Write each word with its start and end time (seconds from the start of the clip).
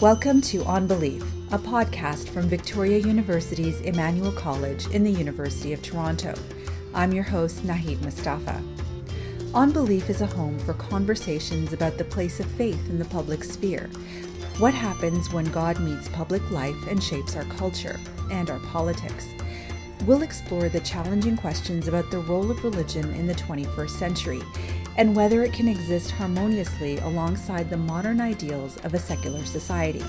Welcome 0.00 0.42
to 0.42 0.62
On 0.64 0.86
Belief, 0.86 1.22
a 1.52 1.58
podcast 1.58 2.28
from 2.28 2.50
Victoria 2.50 2.98
University's 2.98 3.80
Emmanuel 3.80 4.30
College 4.30 4.86
in 4.88 5.02
the 5.02 5.10
University 5.10 5.72
of 5.72 5.80
Toronto. 5.80 6.34
I'm 6.92 7.14
your 7.14 7.24
host, 7.24 7.66
Nahid 7.66 8.02
Mustafa. 8.02 8.62
On 9.54 9.72
Belief 9.72 10.10
is 10.10 10.20
a 10.20 10.26
home 10.26 10.58
for 10.58 10.74
conversations 10.74 11.72
about 11.72 11.96
the 11.96 12.04
place 12.04 12.40
of 12.40 12.46
faith 12.46 12.90
in 12.90 12.98
the 12.98 13.06
public 13.06 13.42
sphere. 13.42 13.88
What 14.58 14.74
happens 14.74 15.32
when 15.32 15.46
God 15.46 15.80
meets 15.80 16.10
public 16.10 16.50
life 16.50 16.76
and 16.88 17.02
shapes 17.02 17.34
our 17.34 17.44
culture 17.44 17.98
and 18.30 18.50
our 18.50 18.60
politics? 18.66 19.26
We'll 20.04 20.22
explore 20.22 20.68
the 20.68 20.80
challenging 20.80 21.38
questions 21.38 21.88
about 21.88 22.10
the 22.10 22.18
role 22.18 22.50
of 22.50 22.62
religion 22.64 23.14
in 23.14 23.26
the 23.26 23.34
21st 23.34 23.90
century 23.90 24.42
and 24.96 25.14
whether 25.14 25.42
it 25.42 25.52
can 25.52 25.68
exist 25.68 26.10
harmoniously 26.10 26.98
alongside 26.98 27.70
the 27.70 27.76
modern 27.76 28.20
ideals 28.20 28.76
of 28.78 28.94
a 28.94 28.98
secular 28.98 29.44
society. 29.44 30.02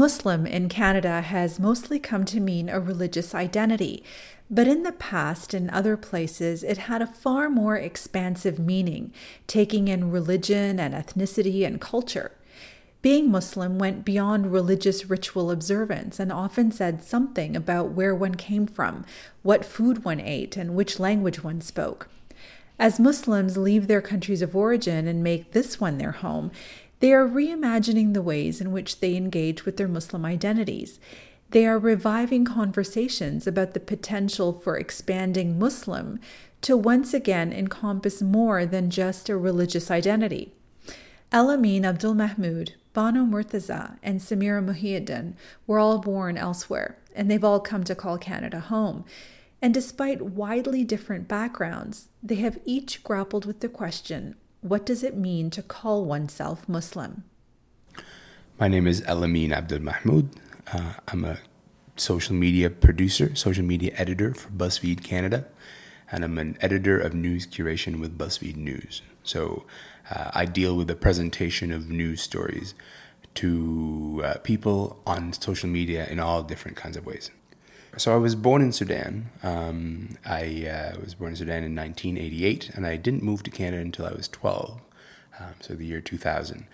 Muslim 0.00 0.46
in 0.46 0.66
Canada 0.70 1.20
has 1.20 1.60
mostly 1.60 1.98
come 1.98 2.24
to 2.24 2.40
mean 2.40 2.70
a 2.70 2.80
religious 2.80 3.34
identity, 3.34 4.02
but 4.50 4.66
in 4.66 4.82
the 4.82 4.92
past, 4.92 5.52
in 5.52 5.68
other 5.68 5.94
places, 5.94 6.62
it 6.62 6.78
had 6.78 7.02
a 7.02 7.06
far 7.06 7.50
more 7.50 7.76
expansive 7.76 8.58
meaning, 8.58 9.12
taking 9.46 9.88
in 9.88 10.10
religion 10.10 10.80
and 10.80 10.94
ethnicity 10.94 11.66
and 11.66 11.82
culture. 11.82 12.32
Being 13.02 13.30
Muslim 13.30 13.78
went 13.78 14.06
beyond 14.06 14.54
religious 14.54 15.10
ritual 15.10 15.50
observance 15.50 16.18
and 16.18 16.32
often 16.32 16.72
said 16.72 17.04
something 17.04 17.54
about 17.54 17.90
where 17.90 18.14
one 18.14 18.36
came 18.36 18.66
from, 18.66 19.04
what 19.42 19.66
food 19.66 20.02
one 20.02 20.18
ate, 20.18 20.56
and 20.56 20.74
which 20.74 20.98
language 20.98 21.44
one 21.44 21.60
spoke. 21.60 22.08
As 22.78 22.98
Muslims 22.98 23.58
leave 23.58 23.86
their 23.86 24.00
countries 24.00 24.40
of 24.40 24.56
origin 24.56 25.06
and 25.06 25.22
make 25.22 25.52
this 25.52 25.78
one 25.78 25.98
their 25.98 26.12
home, 26.12 26.50
they 27.00 27.12
are 27.12 27.26
reimagining 27.26 28.14
the 28.14 28.22
ways 28.22 28.60
in 28.60 28.72
which 28.72 29.00
they 29.00 29.16
engage 29.16 29.64
with 29.64 29.76
their 29.76 29.88
Muslim 29.88 30.24
identities. 30.24 31.00
They 31.50 31.66
are 31.66 31.78
reviving 31.78 32.44
conversations 32.44 33.46
about 33.46 33.74
the 33.74 33.80
potential 33.80 34.52
for 34.52 34.76
expanding 34.76 35.58
Muslim 35.58 36.20
to 36.60 36.76
once 36.76 37.12
again 37.12 37.52
encompass 37.52 38.22
more 38.22 38.66
than 38.66 38.90
just 38.90 39.28
a 39.28 39.36
religious 39.36 39.90
identity. 39.90 40.52
Elamin 41.32 41.82
Abdelmahmoud, 41.82 42.72
Bano 42.92 43.24
Murtuja, 43.24 43.96
and 44.02 44.20
Samira 44.20 44.64
Mohyeddin 44.64 45.34
were 45.66 45.78
all 45.78 45.98
born 45.98 46.36
elsewhere, 46.36 46.98
and 47.14 47.30
they've 47.30 47.44
all 47.44 47.60
come 47.60 47.84
to 47.84 47.94
call 47.94 48.18
Canada 48.18 48.60
home. 48.60 49.04
And 49.62 49.72
despite 49.72 50.22
widely 50.22 50.84
different 50.84 51.28
backgrounds, 51.28 52.08
they 52.22 52.36
have 52.36 52.58
each 52.64 53.02
grappled 53.02 53.44
with 53.44 53.60
the 53.60 53.68
question 53.68 54.34
what 54.60 54.84
does 54.84 55.02
it 55.02 55.16
mean 55.16 55.50
to 55.50 55.62
call 55.62 56.04
oneself 56.04 56.68
Muslim? 56.68 57.24
My 58.58 58.68
name 58.68 58.86
is 58.86 59.00
Elamin 59.02 59.50
Abdelmahmoud. 59.50 60.28
Uh, 60.72 60.94
I'm 61.08 61.24
a 61.24 61.38
social 61.96 62.34
media 62.34 62.68
producer, 62.68 63.34
social 63.34 63.64
media 63.64 63.92
editor 63.96 64.34
for 64.34 64.50
BuzzFeed 64.50 65.02
Canada, 65.02 65.46
and 66.12 66.24
I'm 66.24 66.38
an 66.38 66.58
editor 66.60 66.98
of 66.98 67.14
news 67.14 67.46
curation 67.46 68.00
with 68.00 68.18
BuzzFeed 68.18 68.56
News. 68.56 69.02
So 69.22 69.64
uh, 70.10 70.30
I 70.34 70.44
deal 70.44 70.76
with 70.76 70.88
the 70.88 70.94
presentation 70.94 71.72
of 71.72 71.88
news 71.88 72.20
stories 72.20 72.74
to 73.36 74.20
uh, 74.24 74.34
people 74.42 75.00
on 75.06 75.32
social 75.32 75.68
media 75.68 76.06
in 76.08 76.20
all 76.20 76.42
different 76.42 76.76
kinds 76.76 76.96
of 76.96 77.06
ways. 77.06 77.30
So 77.96 78.14
I 78.14 78.16
was 78.16 78.34
born 78.34 78.62
in 78.62 78.72
Sudan. 78.72 79.30
Um, 79.42 80.16
I 80.24 80.66
uh, 80.66 81.00
was 81.00 81.14
born 81.14 81.30
in 81.30 81.36
Sudan 81.36 81.64
in 81.64 81.74
1988, 81.74 82.70
and 82.74 82.86
I 82.86 82.96
didn't 82.96 83.22
move 83.22 83.42
to 83.42 83.50
Canada 83.50 83.82
until 83.82 84.06
I 84.06 84.12
was 84.12 84.28
12, 84.28 84.80
um, 85.40 85.54
so 85.60 85.74
the 85.74 85.84
year 85.84 86.00
2000. 86.00 86.66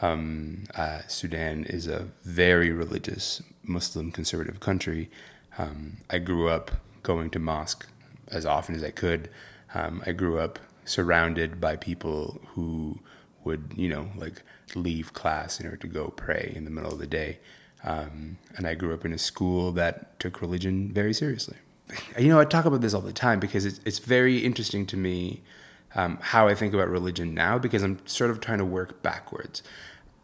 Um, 0.00 0.64
uh, 0.76 1.00
Sudan 1.08 1.64
is 1.64 1.88
a 1.88 2.08
very 2.22 2.70
religious 2.70 3.42
Muslim 3.64 4.12
conservative 4.12 4.60
country. 4.60 5.10
Um, 5.58 5.98
I 6.08 6.18
grew 6.18 6.48
up 6.48 6.70
going 7.02 7.30
to 7.30 7.38
mosque 7.38 7.86
as 8.28 8.46
often 8.46 8.74
as 8.74 8.82
I 8.84 8.90
could. 8.90 9.30
Um, 9.74 10.02
I 10.06 10.12
grew 10.12 10.38
up 10.38 10.58
surrounded 10.84 11.60
by 11.60 11.76
people 11.76 12.40
who 12.48 13.00
would, 13.42 13.72
you 13.76 13.88
know, 13.88 14.10
like 14.16 14.42
leave 14.74 15.12
class 15.12 15.58
in 15.58 15.66
order 15.66 15.78
to 15.78 15.86
go 15.86 16.08
pray 16.08 16.52
in 16.54 16.64
the 16.64 16.70
middle 16.70 16.92
of 16.92 16.98
the 16.98 17.06
day. 17.06 17.38
Um, 17.84 18.38
and 18.56 18.66
I 18.66 18.74
grew 18.74 18.94
up 18.94 19.04
in 19.04 19.12
a 19.12 19.18
school 19.18 19.70
that 19.72 20.18
took 20.18 20.40
religion 20.40 20.92
very 20.92 21.14
seriously. 21.14 21.56
You 22.18 22.28
know, 22.28 22.40
I 22.40 22.44
talk 22.44 22.64
about 22.64 22.80
this 22.80 22.94
all 22.94 23.02
the 23.02 23.12
time 23.12 23.38
because 23.38 23.66
it's, 23.66 23.78
it's 23.84 23.98
very 23.98 24.38
interesting 24.38 24.86
to 24.86 24.96
me 24.96 25.42
um, 25.94 26.18
how 26.20 26.48
I 26.48 26.54
think 26.54 26.74
about 26.74 26.88
religion 26.88 27.34
now 27.34 27.58
because 27.58 27.82
I'm 27.82 28.04
sort 28.06 28.30
of 28.30 28.40
trying 28.40 28.58
to 28.58 28.64
work 28.64 29.02
backwards. 29.02 29.62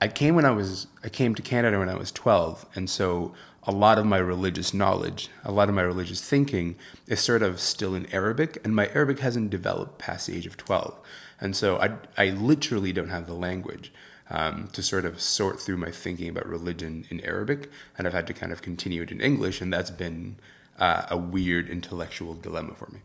I 0.01 0.09
came 0.09 0.35
when 0.35 0.47
I 0.47 0.51
was 0.51 0.87
I 1.05 1.09
came 1.09 1.35
to 1.35 1.43
Canada 1.43 1.79
when 1.79 1.89
I 1.89 1.95
was 1.95 2.11
12, 2.11 2.67
and 2.75 2.89
so 2.89 3.35
a 3.65 3.73
lot 3.73 3.99
of 3.99 4.07
my 4.07 4.17
religious 4.17 4.73
knowledge, 4.73 5.29
a 5.45 5.53
lot 5.53 5.69
of 5.69 5.75
my 5.75 5.83
religious 5.83 6.23
thinking 6.23 6.77
is 7.07 7.21
sort 7.21 7.43
of 7.43 7.61
still 7.61 7.95
in 7.95 8.07
Arabic, 8.07 8.59
and 8.65 8.75
my 8.75 8.89
Arabic 8.89 9.19
hasn't 9.19 9.51
developed 9.51 9.99
past 9.99 10.27
the 10.27 10.37
age 10.37 10.47
of 10.47 10.57
12, 10.57 10.99
and 11.41 11.55
so 11.55 11.79
I 11.79 11.91
I 12.17 12.31
literally 12.31 12.93
don't 12.93 13.11
have 13.11 13.27
the 13.27 13.35
language. 13.35 13.93
Um, 14.33 14.69
to 14.75 14.83
sort 14.83 15.05
of 15.05 15.21
sort 15.21 15.59
through 15.61 15.79
my 15.79 15.91
thinking 15.91 16.29
about 16.29 16.47
religion 16.47 17.05
in 17.11 17.21
Arabic, 17.23 17.69
and 17.99 18.07
I've 18.07 18.13
had 18.13 18.29
to 18.29 18.33
kind 18.33 18.53
of 18.53 18.63
continue 18.63 19.03
it 19.03 19.11
in 19.11 19.21
English, 19.21 19.61
and 19.61 19.73
that's 19.73 19.91
been 19.91 20.37
uh, 20.79 21.07
a 21.11 21.17
weird 21.17 21.69
intellectual 21.69 22.35
dilemma 22.35 22.75
for 22.75 22.89
me. 22.93 23.01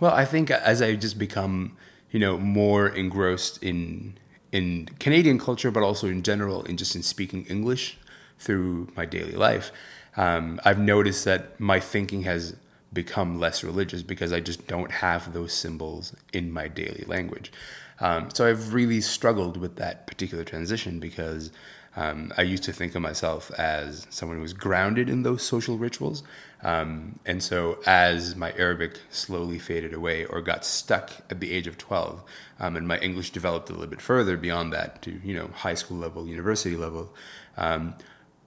Well, 0.00 0.14
I 0.14 0.24
think 0.24 0.50
as 0.50 0.80
I 0.80 0.94
just 0.96 1.18
become, 1.18 1.76
you 2.10 2.18
know, 2.18 2.38
more 2.38 2.88
engrossed 2.88 3.62
in 3.62 4.18
in 4.52 4.88
Canadian 4.98 5.38
culture, 5.38 5.70
but 5.70 5.82
also 5.82 6.08
in 6.08 6.22
general, 6.22 6.62
in 6.64 6.76
just 6.76 6.96
in 6.96 7.02
speaking 7.02 7.44
English 7.44 7.98
through 8.38 8.88
my 8.96 9.04
daily 9.04 9.32
life, 9.32 9.70
um, 10.16 10.60
I've 10.64 10.78
noticed 10.80 11.24
that 11.24 11.60
my 11.60 11.78
thinking 11.78 12.22
has 12.22 12.56
become 12.92 13.38
less 13.38 13.62
religious 13.62 14.02
because 14.02 14.32
I 14.32 14.40
just 14.40 14.66
don't 14.66 14.90
have 14.90 15.32
those 15.32 15.52
symbols 15.52 16.16
in 16.32 16.50
my 16.50 16.66
daily 16.66 17.04
language. 17.06 17.52
Um, 18.00 18.30
so 18.32 18.46
I've 18.46 18.72
really 18.72 19.00
struggled 19.00 19.56
with 19.56 19.76
that 19.76 20.06
particular 20.06 20.44
transition 20.44 21.00
because 21.00 21.50
um, 21.96 22.32
I 22.36 22.42
used 22.42 22.62
to 22.64 22.72
think 22.72 22.94
of 22.94 23.02
myself 23.02 23.50
as 23.58 24.06
someone 24.10 24.36
who 24.38 24.42
was 24.42 24.52
grounded 24.52 25.08
in 25.08 25.22
those 25.22 25.42
social 25.42 25.76
rituals. 25.76 26.22
Um, 26.62 27.18
and 27.26 27.42
so, 27.42 27.78
as 27.86 28.36
my 28.36 28.52
Arabic 28.52 29.00
slowly 29.10 29.58
faded 29.58 29.92
away 29.92 30.24
or 30.24 30.40
got 30.40 30.64
stuck 30.64 31.10
at 31.30 31.40
the 31.40 31.52
age 31.52 31.66
of 31.66 31.78
12, 31.78 32.22
um, 32.60 32.76
and 32.76 32.86
my 32.86 32.98
English 32.98 33.30
developed 33.30 33.70
a 33.70 33.72
little 33.72 33.88
bit 33.88 34.00
further 34.00 34.36
beyond 34.36 34.72
that 34.72 35.02
to 35.02 35.20
you 35.24 35.34
know 35.34 35.48
high 35.48 35.74
school 35.74 35.96
level, 35.96 36.28
university 36.28 36.76
level, 36.76 37.12
um, 37.56 37.94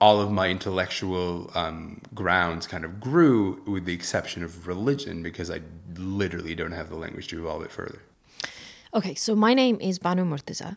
all 0.00 0.20
of 0.20 0.30
my 0.30 0.48
intellectual 0.48 1.50
um, 1.54 2.00
grounds 2.14 2.66
kind 2.66 2.84
of 2.84 3.00
grew, 3.00 3.62
with 3.66 3.84
the 3.84 3.94
exception 3.94 4.42
of 4.42 4.66
religion, 4.66 5.22
because 5.22 5.50
I 5.50 5.60
literally 5.96 6.54
don't 6.54 6.72
have 6.72 6.88
the 6.88 6.96
language 6.96 7.28
to 7.28 7.38
evolve 7.40 7.62
it 7.62 7.72
further. 7.72 8.00
Okay, 8.96 9.16
so 9.16 9.34
my 9.34 9.54
name 9.54 9.76
is 9.80 9.98
Bano 9.98 10.24
Murtuja 10.24 10.76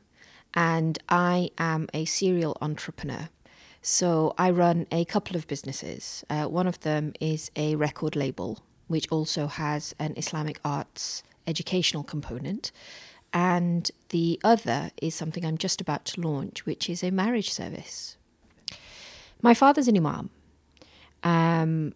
and 0.56 0.98
I 1.08 1.52
am 1.60 1.88
a 1.94 2.06
serial 2.06 2.58
entrepreneur. 2.62 3.30
So 3.84 4.34
I 4.40 4.50
run 4.50 4.88
a 4.92 5.06
couple 5.06 5.36
of 5.36 5.46
businesses. 5.46 6.24
Uh, 6.28 6.46
one 6.46 6.66
of 6.66 6.80
them 6.80 7.14
is 7.22 7.52
a 7.56 7.76
record 7.76 8.16
label, 8.16 8.64
which 8.88 9.08
also 9.12 9.46
has 9.46 9.94
an 10.00 10.16
Islamic 10.18 10.60
arts 10.66 11.22
educational 11.46 12.02
component. 12.02 12.72
And 13.34 13.92
the 14.10 14.40
other 14.44 14.90
is 15.00 15.14
something 15.14 15.46
I'm 15.46 15.60
just 15.60 15.80
about 15.80 16.06
to 16.06 16.22
launch, 16.22 16.66
which 16.66 16.90
is 16.90 17.04
a 17.04 17.12
marriage 17.12 17.52
service. 17.52 18.18
My 19.44 19.54
father's 19.54 19.88
an 19.88 19.96
imam. 19.96 20.32
Um, 21.22 21.94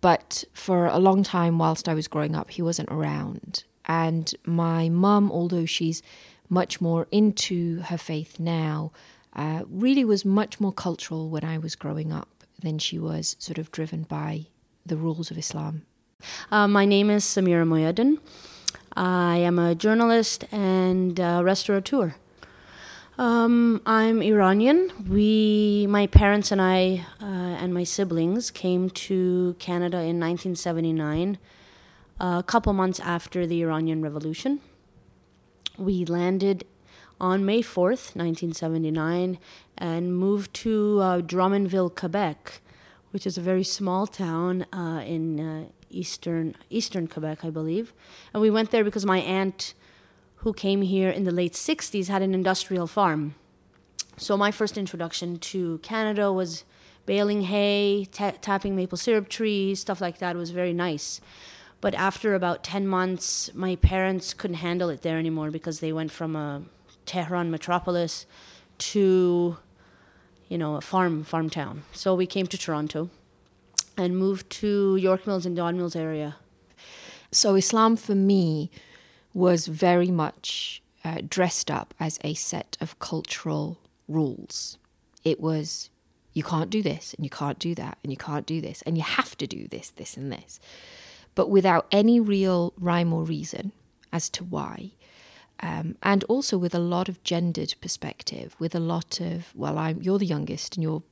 but 0.00 0.44
for 0.52 0.86
a 0.86 1.00
long 1.00 1.24
time, 1.24 1.58
whilst 1.58 1.88
I 1.88 1.94
was 1.94 2.06
growing 2.06 2.36
up, 2.36 2.52
he 2.52 2.62
wasn't 2.62 2.88
around. 2.88 3.64
And 3.86 4.32
my 4.44 4.88
mum, 4.88 5.30
although 5.32 5.66
she's 5.66 6.02
much 6.48 6.80
more 6.80 7.06
into 7.10 7.80
her 7.82 7.98
faith 7.98 8.38
now, 8.38 8.92
uh, 9.34 9.62
really 9.68 10.04
was 10.04 10.24
much 10.24 10.60
more 10.60 10.72
cultural 10.72 11.28
when 11.28 11.44
I 11.44 11.58
was 11.58 11.76
growing 11.76 12.12
up 12.12 12.44
than 12.60 12.78
she 12.78 12.98
was 12.98 13.36
sort 13.38 13.58
of 13.58 13.70
driven 13.70 14.02
by 14.02 14.46
the 14.84 14.96
rules 14.96 15.30
of 15.30 15.38
Islam. 15.38 15.82
Uh, 16.50 16.68
my 16.68 16.84
name 16.84 17.08
is 17.10 17.24
Samira 17.24 17.66
Mohyeddin. 17.66 18.18
I 18.96 19.36
am 19.36 19.58
a 19.58 19.74
journalist 19.74 20.44
and 20.52 21.18
restaurateur. 21.18 22.16
Um, 23.18 23.82
I'm 23.84 24.22
Iranian. 24.22 24.90
We, 25.08 25.86
my 25.90 26.06
parents 26.06 26.50
and 26.50 26.60
I, 26.60 27.06
uh, 27.20 27.24
and 27.24 27.74
my 27.74 27.84
siblings 27.84 28.50
came 28.50 28.88
to 28.90 29.56
Canada 29.58 29.98
in 29.98 30.18
1979 30.18 31.36
a 32.20 32.42
couple 32.42 32.72
months 32.72 33.00
after 33.00 33.46
the 33.46 33.62
Iranian 33.62 34.02
Revolution. 34.02 34.60
We 35.78 36.04
landed 36.04 36.66
on 37.18 37.44
May 37.44 37.62
4th, 37.62 38.14
1979, 38.14 39.38
and 39.78 40.16
moved 40.16 40.52
to 40.54 40.98
uh, 41.00 41.20
Drummondville, 41.22 41.94
Quebec, 41.94 42.60
which 43.10 43.26
is 43.26 43.38
a 43.38 43.40
very 43.40 43.64
small 43.64 44.06
town 44.06 44.66
uh, 44.72 45.02
in 45.04 45.40
uh, 45.40 45.64
eastern 45.88 46.54
eastern 46.68 47.06
Quebec, 47.06 47.44
I 47.44 47.50
believe. 47.50 47.92
And 48.32 48.40
we 48.40 48.50
went 48.50 48.70
there 48.70 48.84
because 48.84 49.06
my 49.06 49.18
aunt, 49.18 49.74
who 50.36 50.52
came 50.52 50.82
here 50.82 51.10
in 51.10 51.24
the 51.24 51.32
late 51.32 51.54
60s, 51.54 52.08
had 52.08 52.22
an 52.22 52.34
industrial 52.34 52.86
farm. 52.86 53.34
So 54.16 54.36
my 54.36 54.50
first 54.50 54.76
introduction 54.76 55.38
to 55.38 55.78
Canada 55.78 56.32
was 56.32 56.64
baling 57.06 57.42
hay, 57.42 58.06
ta- 58.12 58.34
tapping 58.40 58.76
maple 58.76 58.98
syrup 58.98 59.28
trees, 59.28 59.80
stuff 59.80 60.00
like 60.00 60.18
that. 60.18 60.36
It 60.36 60.38
was 60.38 60.50
very 60.50 60.74
nice. 60.74 61.20
But 61.80 61.94
after 61.94 62.34
about 62.34 62.62
10 62.62 62.86
months, 62.86 63.50
my 63.54 63.76
parents 63.76 64.34
couldn't 64.34 64.56
handle 64.58 64.90
it 64.90 65.02
there 65.02 65.18
anymore 65.18 65.50
because 65.50 65.80
they 65.80 65.92
went 65.92 66.12
from 66.12 66.36
a 66.36 66.62
Tehran 67.06 67.50
metropolis 67.50 68.26
to, 68.78 69.56
you 70.48 70.58
know, 70.58 70.76
a 70.76 70.80
farm 70.80 71.24
farm 71.24 71.48
town. 71.48 71.84
So 71.92 72.14
we 72.14 72.26
came 72.26 72.46
to 72.48 72.58
Toronto 72.58 73.10
and 73.96 74.16
moved 74.16 74.50
to 74.50 74.96
York 74.96 75.26
Mills 75.26 75.46
and 75.46 75.56
Don 75.56 75.76
Mills 75.76 75.96
area. 75.96 76.36
So 77.32 77.54
Islam 77.54 77.96
for 77.96 78.14
me 78.14 78.70
was 79.32 79.66
very 79.66 80.10
much 80.10 80.82
uh, 81.04 81.18
dressed 81.26 81.70
up 81.70 81.94
as 81.98 82.18
a 82.22 82.34
set 82.34 82.76
of 82.80 82.98
cultural 82.98 83.78
rules. 84.08 84.76
It 85.24 85.40
was 85.40 85.88
you 86.32 86.42
can't 86.42 86.70
do 86.70 86.82
this 86.82 87.14
and 87.14 87.24
you 87.24 87.30
can't 87.30 87.58
do 87.58 87.74
that 87.74 87.98
and 88.02 88.12
you 88.12 88.16
can't 88.16 88.46
do 88.46 88.60
this 88.60 88.82
and 88.82 88.96
you 88.96 89.02
have 89.02 89.36
to 89.38 89.46
do 89.46 89.66
this, 89.68 89.90
this 89.90 90.16
and 90.16 90.30
this 90.30 90.60
but 91.34 91.50
without 91.50 91.86
any 91.90 92.20
real 92.20 92.72
rhyme 92.78 93.12
or 93.12 93.24
reason 93.24 93.72
as 94.12 94.28
to 94.30 94.44
why. 94.44 94.92
Um, 95.60 95.96
and 96.02 96.24
also 96.24 96.56
with 96.56 96.74
a 96.74 96.78
lot 96.78 97.08
of 97.08 97.22
gendered 97.22 97.74
perspective, 97.80 98.56
with 98.58 98.74
a 98.74 98.80
lot 98.80 99.20
of 99.20 99.54
well, 99.54 99.76
I'm 99.78 100.00
you're 100.00 100.18
the 100.18 100.26
youngest 100.26 100.76
and 100.76 100.82
you're 100.82 101.02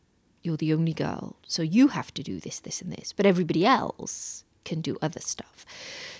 you're 0.43 0.57
the 0.57 0.73
only 0.73 0.95
girl, 0.95 1.37
so 1.47 1.63
you 1.63 1.89
have 1.89 2.15
to 2.15 2.23
do 2.23 2.41
this, 2.41 2.61
this, 2.61 2.81
and 2.81 2.93
this, 2.93 3.13
but 3.13 3.27
everybody 3.27 3.67
else 3.67 4.45
can 4.65 4.81
do 4.81 4.97
other 5.03 5.21
stuff. 5.21 5.67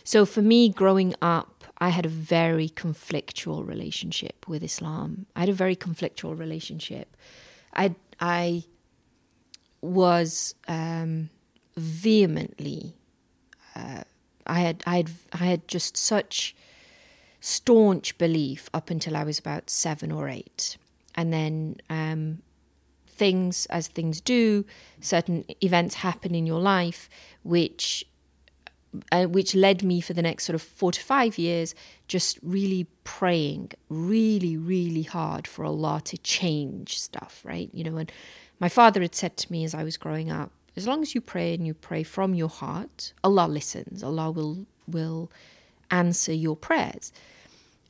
So 0.05 0.27
for 0.27 0.43
me, 0.43 0.69
growing 0.69 1.15
up, 1.23 1.65
I 1.79 1.91
had 1.91 2.05
a 2.05 2.11
very 2.11 2.69
conflictual 2.69 3.67
relationship 3.67 4.49
with 4.49 4.63
Islam. 4.63 5.27
I 5.37 5.41
had 5.41 5.49
a 5.49 5.55
very 5.55 5.77
conflictual 5.77 6.39
relationship. 6.39 7.17
I 7.75 7.95
I 8.21 8.65
was 9.81 10.55
um, 10.67 11.31
vehemently 11.77 12.98
uh, 13.79 14.03
I 14.47 14.61
had 14.61 14.83
I 14.87 14.97
had 14.97 15.11
I 15.33 15.45
had 15.45 15.69
just 15.69 15.97
such 15.97 16.57
staunch 17.41 18.19
belief 18.19 18.69
up 18.75 18.91
until 18.91 19.17
I 19.17 19.25
was 19.25 19.39
about 19.39 19.71
seven 19.71 20.11
or 20.11 20.29
eight, 20.29 20.77
and 21.15 21.33
then 21.33 21.77
um, 21.89 22.43
things 23.07 23.67
as 23.67 23.89
things 23.89 24.21
do, 24.21 24.65
certain 25.01 25.45
events 25.63 25.97
happen 25.97 26.35
in 26.35 26.47
your 26.47 26.61
life 26.61 27.09
which. 27.43 28.05
Uh, 29.13 29.27
which 29.27 29.55
led 29.55 29.83
me 29.83 30.01
for 30.01 30.15
the 30.15 30.23
next 30.23 30.45
sort 30.45 30.55
of 30.55 30.63
four 30.63 30.91
to 30.91 31.03
five 31.03 31.37
years 31.37 31.75
just 32.09 32.39
really 32.43 32.87
praying 33.05 33.71
really 33.91 34.57
really 34.57 35.03
hard 35.03 35.47
for 35.47 35.63
Allah 35.63 36.01
to 36.07 36.17
change 36.17 36.99
stuff 36.99 37.43
right 37.45 37.69
you 37.75 37.85
know 37.85 37.99
and 37.99 38.11
my 38.59 38.71
father 38.71 39.03
had 39.03 39.15
said 39.15 39.37
to 39.37 39.53
me 39.53 39.63
as 39.63 39.75
I 39.75 39.85
was 39.85 39.99
growing 39.99 40.31
up 40.31 40.53
as 40.79 40.87
long 40.87 41.03
as 41.03 41.13
you 41.13 41.21
pray 41.21 41.55
and 41.55 41.67
you 41.67 41.75
pray 41.75 42.05
from 42.05 42.35
your 42.35 42.49
heart, 42.49 43.13
Allah 43.25 43.49
listens. 43.49 44.05
Allah 44.05 44.31
will 44.31 44.65
will 44.87 45.31
answer 45.91 46.33
your 46.33 46.57
prayers. 46.57 47.13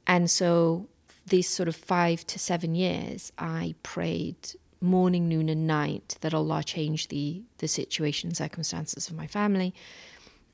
And 0.06 0.30
so 0.30 0.88
these 1.26 1.48
sort 1.48 1.68
of 1.68 1.76
five 1.76 2.26
to 2.28 2.38
seven 2.38 2.74
years, 2.74 3.30
I 3.38 3.74
prayed 3.82 4.38
morning, 4.80 5.28
noon, 5.28 5.50
and 5.50 5.66
night 5.66 6.16
that 6.22 6.32
Allah 6.32 6.62
change 6.64 7.08
the 7.08 7.42
the 7.58 7.68
situation, 7.68 8.34
circumstances 8.34 9.08
of 9.08 9.14
my 9.14 9.26
family. 9.26 9.74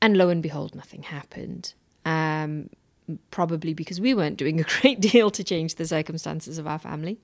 And 0.02 0.16
lo 0.16 0.28
and 0.28 0.42
behold, 0.42 0.75
nothing 0.75 1.04
happened. 1.04 1.72
Um, 2.04 2.69
probably 3.31 3.75
because 3.75 4.00
we 4.00 4.12
weren't 4.12 4.38
doing 4.38 4.58
a 4.64 4.64
great 4.64 4.98
deal 5.00 5.31
to 5.31 5.44
change 5.44 5.76
the 5.76 5.86
circumstances 5.86 6.58
of 6.58 6.66
our 6.66 6.81
family. 6.81 7.20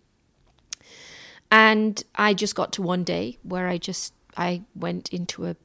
And 1.50 2.00
I 2.14 2.32
just 2.32 2.54
got 2.54 2.72
to 2.74 2.82
one 2.82 3.02
day 3.02 3.38
where 3.42 3.66
I 3.66 3.76
just 3.76 4.14
I 4.40 4.62
went 4.74 5.10
into 5.10 5.46
a, 5.46 5.56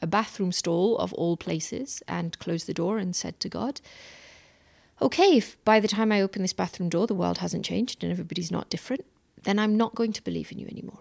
a 0.00 0.06
bathroom 0.06 0.52
stall 0.52 0.96
of 0.96 1.12
all 1.12 1.36
places 1.36 2.02
and 2.08 2.38
closed 2.38 2.66
the 2.66 2.74
door 2.74 2.96
and 2.96 3.14
said 3.14 3.38
to 3.40 3.48
God, 3.50 3.82
okay, 5.02 5.36
if 5.36 5.62
by 5.66 5.78
the 5.78 5.86
time 5.86 6.10
I 6.10 6.22
open 6.22 6.40
this 6.40 6.54
bathroom 6.54 6.88
door 6.88 7.06
the 7.06 7.14
world 7.14 7.38
hasn't 7.38 7.66
changed 7.66 8.02
and 8.02 8.10
everybody's 8.10 8.50
not 8.50 8.70
different, 8.70 9.04
then 9.42 9.58
I'm 9.58 9.76
not 9.76 9.94
going 9.94 10.14
to 10.14 10.24
believe 10.24 10.50
in 10.50 10.58
you 10.58 10.66
anymore. 10.66 11.00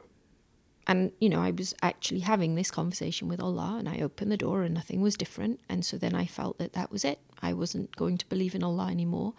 And, 0.88 1.14
you 1.22 1.30
know, 1.30 1.42
I 1.42 1.52
was 1.52 1.74
actually 1.82 2.20
having 2.20 2.56
this 2.56 2.70
conversation 2.70 3.30
with 3.30 3.40
Allah 3.40 3.78
and 3.80 3.88
I 3.88 4.02
opened 4.02 4.32
the 4.32 4.38
door 4.38 4.64
and 4.64 4.74
nothing 4.74 5.00
was 5.00 5.16
different. 5.16 5.62
And 5.70 5.86
so 5.86 5.96
then 5.98 6.14
I 6.14 6.26
felt 6.26 6.58
that 6.58 6.74
that 6.74 6.92
was 6.92 7.06
it. 7.06 7.20
I 7.42 7.54
wasn't 7.54 7.96
going 7.96 8.18
to 8.18 8.28
believe 8.28 8.56
in 8.56 8.64
Allah 8.64 8.90
anymore 8.90 9.34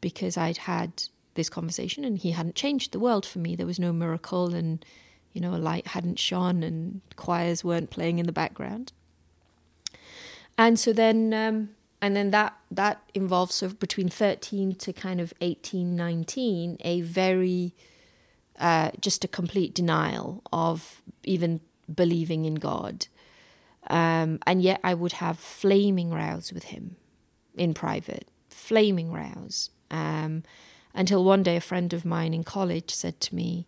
because 0.00 0.36
I'd 0.36 0.56
had 0.56 1.04
this 1.34 1.48
conversation 1.48 2.04
and 2.04 2.18
He 2.18 2.32
hadn't 2.32 2.56
changed 2.56 2.90
the 2.90 2.98
world 2.98 3.24
for 3.24 3.38
me. 3.38 3.54
There 3.54 3.66
was 3.66 3.78
no 3.78 3.92
miracle 3.92 4.54
and 4.54 4.84
you 5.32 5.40
know, 5.40 5.54
a 5.54 5.56
light 5.56 5.88
hadn't 5.88 6.18
shone 6.18 6.62
and 6.62 7.00
choirs 7.16 7.64
weren't 7.64 7.90
playing 7.90 8.18
in 8.18 8.26
the 8.26 8.32
background. 8.32 8.92
And 10.58 10.78
so 10.78 10.92
then, 10.92 11.32
um, 11.32 11.70
and 12.00 12.14
then 12.14 12.30
that 12.30 12.56
that 12.70 13.02
involves 13.14 13.54
sort 13.54 13.72
of 13.72 13.78
between 13.78 14.08
13 14.08 14.74
to 14.76 14.92
kind 14.92 15.20
of 15.20 15.32
18, 15.40 15.96
19, 15.96 16.76
a 16.80 17.00
very, 17.00 17.74
uh, 18.58 18.90
just 19.00 19.24
a 19.24 19.28
complete 19.28 19.74
denial 19.74 20.42
of 20.52 21.02
even 21.24 21.60
believing 21.92 22.44
in 22.44 22.56
God. 22.56 23.06
Um, 23.88 24.38
and 24.46 24.62
yet 24.62 24.80
I 24.84 24.94
would 24.94 25.12
have 25.12 25.38
flaming 25.38 26.10
rows 26.10 26.52
with 26.52 26.64
him 26.64 26.96
in 27.56 27.74
private, 27.74 28.28
flaming 28.48 29.12
rows. 29.12 29.70
Um, 29.90 30.42
until 30.94 31.24
one 31.24 31.42
day 31.42 31.56
a 31.56 31.60
friend 31.60 31.92
of 31.92 32.04
mine 32.04 32.34
in 32.34 32.44
college 32.44 32.94
said 32.94 33.20
to 33.22 33.34
me, 33.34 33.66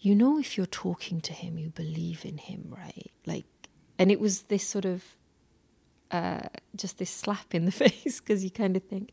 you 0.00 0.14
know 0.14 0.38
if 0.38 0.56
you're 0.56 0.66
talking 0.66 1.20
to 1.20 1.32
him 1.32 1.58
you 1.58 1.70
believe 1.70 2.24
in 2.24 2.38
him 2.38 2.74
right? 2.76 3.10
Like 3.26 3.46
and 3.98 4.10
it 4.10 4.20
was 4.20 4.42
this 4.42 4.66
sort 4.66 4.84
of 4.84 5.02
uh, 6.10 6.48
just 6.74 6.98
this 6.98 7.10
slap 7.10 7.54
in 7.54 7.64
the 7.64 7.72
face 7.84 8.20
because 8.20 8.44
you 8.44 8.50
kind 8.50 8.76
of 8.76 8.84
think 8.84 9.12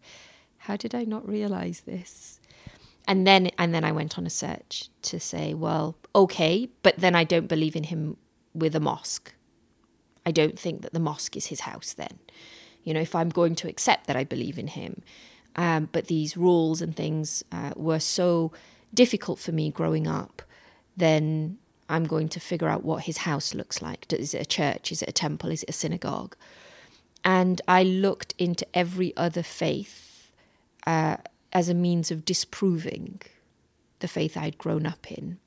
how 0.60 0.76
did 0.76 0.96
i 0.96 1.04
not 1.04 1.28
realize 1.28 1.82
this? 1.82 2.40
And 3.08 3.28
then 3.28 3.52
and 3.58 3.74
then 3.74 3.84
i 3.84 3.92
went 3.92 4.18
on 4.18 4.26
a 4.26 4.32
search 4.32 4.90
to 5.04 5.20
say 5.20 5.54
well 5.54 5.96
okay 6.16 6.70
but 6.82 6.98
then 6.98 7.14
i 7.14 7.24
don't 7.24 7.48
believe 7.48 7.76
in 7.76 7.84
him 7.86 8.18
with 8.54 8.76
a 8.76 8.80
mosque. 8.80 9.34
I 10.26 10.32
don't 10.32 10.58
think 10.58 10.82
that 10.82 10.94
the 10.94 11.00
mosque 11.00 11.38
is 11.38 11.48
his 11.48 11.62
house 11.62 11.94
then. 11.94 12.20
You 12.84 12.94
know 12.94 13.02
if 13.02 13.16
i'm 13.16 13.30
going 13.30 13.56
to 13.56 13.68
accept 13.68 14.08
that 14.08 14.16
i 14.16 14.24
believe 14.24 14.58
in 14.58 14.68
him. 14.68 15.02
Um, 15.58 15.88
but 15.92 16.08
these 16.08 16.36
rules 16.36 16.82
and 16.82 16.96
things 16.96 17.44
uh, 17.50 17.72
were 17.78 18.00
so 18.00 18.52
difficult 18.94 19.40
for 19.40 19.54
me 19.54 19.72
growing 19.72 20.06
up 20.06 20.42
then 20.98 21.58
I'm 21.90 22.06
going 22.06 22.30
to 22.30 22.40
figure 22.40 22.68
out 22.68 22.84
what 22.84 23.04
his 23.04 23.18
house 23.18 23.54
looks 23.54 23.82
like. 23.82 24.12
Is 24.12 24.34
it 24.34 24.42
a 24.42 24.46
church? 24.46 24.92
Is 24.92 25.02
it 25.02 25.10
a 25.10 25.14
temple? 25.14 25.52
Is 25.52 25.64
it 25.64 25.70
a 25.70 25.74
synagogue? 25.74 26.36
And 27.24 27.62
I 27.68 27.84
looked 27.84 28.34
into 28.38 28.66
every 28.74 29.16
other 29.18 29.44
faith 29.44 30.32
uh, 30.86 31.18
as 31.54 31.70
a 31.70 31.74
means 31.74 32.12
of 32.12 32.26
disproving 32.26 33.22
the 34.00 34.08
faith 34.08 34.38
I'd 34.38 34.58
grown 34.58 34.86
up 34.86 35.12
in. 35.12 35.40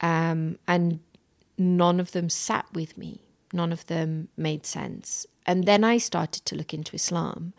Um, 0.00 0.58
and 0.66 1.00
none 1.58 2.00
of 2.00 2.12
them 2.12 2.30
sat 2.30 2.66
with 2.72 2.96
me, 2.96 3.20
none 3.52 3.72
of 3.72 3.86
them 3.86 4.28
made 4.36 4.64
sense. 4.64 5.26
And 5.44 5.64
then 5.64 5.84
I 5.84 5.98
started 5.98 6.46
to 6.46 6.54
look 6.54 6.72
into 6.72 6.96
Islam 6.96 7.52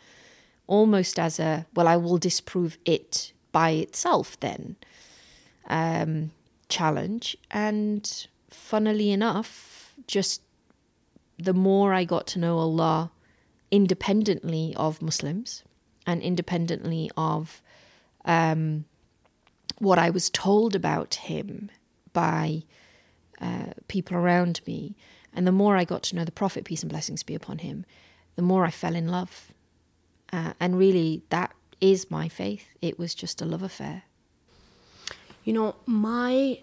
almost 0.65 1.19
as 1.19 1.39
a, 1.39 1.65
well, 1.75 1.87
I 1.87 1.97
will 1.97 2.17
disprove 2.17 2.77
it 2.85 3.33
by 3.51 3.71
itself 3.71 4.39
then. 4.39 4.77
Um, 5.67 6.31
challenge. 6.71 7.37
And 7.51 8.27
funnily 8.49 9.11
enough, 9.11 9.93
just 10.07 10.41
the 11.37 11.53
more 11.53 11.93
I 11.93 12.03
got 12.03 12.27
to 12.27 12.39
know 12.39 12.57
Allah 12.57 13.11
independently 13.69 14.73
of 14.75 15.01
Muslims 15.01 15.63
and 16.05 16.21
independently 16.21 17.09
of 17.15 17.61
um, 18.25 18.85
what 19.79 19.97
I 19.97 20.09
was 20.09 20.29
told 20.29 20.75
about 20.75 21.15
him 21.15 21.71
by 22.13 22.63
uh, 23.39 23.73
people 23.87 24.15
around 24.17 24.61
me, 24.67 24.95
and 25.33 25.47
the 25.47 25.51
more 25.51 25.77
I 25.77 25.85
got 25.85 26.03
to 26.03 26.15
know 26.15 26.25
the 26.25 26.31
Prophet, 26.31 26.65
peace 26.65 26.83
and 26.83 26.91
blessings 26.91 27.23
be 27.23 27.33
upon 27.33 27.59
him, 27.59 27.85
the 28.35 28.41
more 28.41 28.65
I 28.65 28.71
fell 28.71 28.95
in 28.95 29.07
love. 29.07 29.51
Uh, 30.31 30.53
and 30.59 30.77
really, 30.77 31.23
that 31.29 31.53
is 31.79 32.11
my 32.11 32.27
faith. 32.27 32.67
It 32.81 32.99
was 32.99 33.15
just 33.15 33.41
a 33.41 33.45
love 33.45 33.63
affair. 33.63 34.03
You 35.43 35.53
know, 35.53 35.75
my 35.85 36.59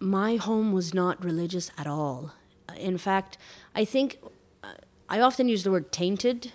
my 0.00 0.36
home 0.36 0.72
was 0.72 0.94
not 0.94 1.22
religious 1.24 1.70
at 1.76 1.86
all. 1.86 2.32
In 2.76 2.98
fact, 2.98 3.38
I 3.74 3.84
think 3.84 4.18
uh, 4.62 4.74
I 5.08 5.20
often 5.20 5.48
use 5.48 5.64
the 5.64 5.70
word 5.70 5.90
tainted 5.90 6.52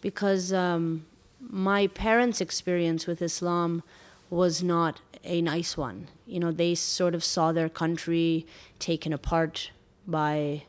because 0.00 0.52
um, 0.52 1.06
my 1.40 1.86
parents' 1.88 2.40
experience 2.40 3.06
with 3.06 3.20
Islam 3.22 3.82
was 4.30 4.62
not 4.62 5.00
a 5.24 5.40
nice 5.40 5.76
one. 5.76 6.08
You 6.26 6.40
know, 6.40 6.52
they 6.52 6.74
sort 6.74 7.14
of 7.14 7.24
saw 7.24 7.52
their 7.52 7.68
country 7.68 8.46
taken 8.78 9.12
apart 9.12 9.70
by 10.06 10.64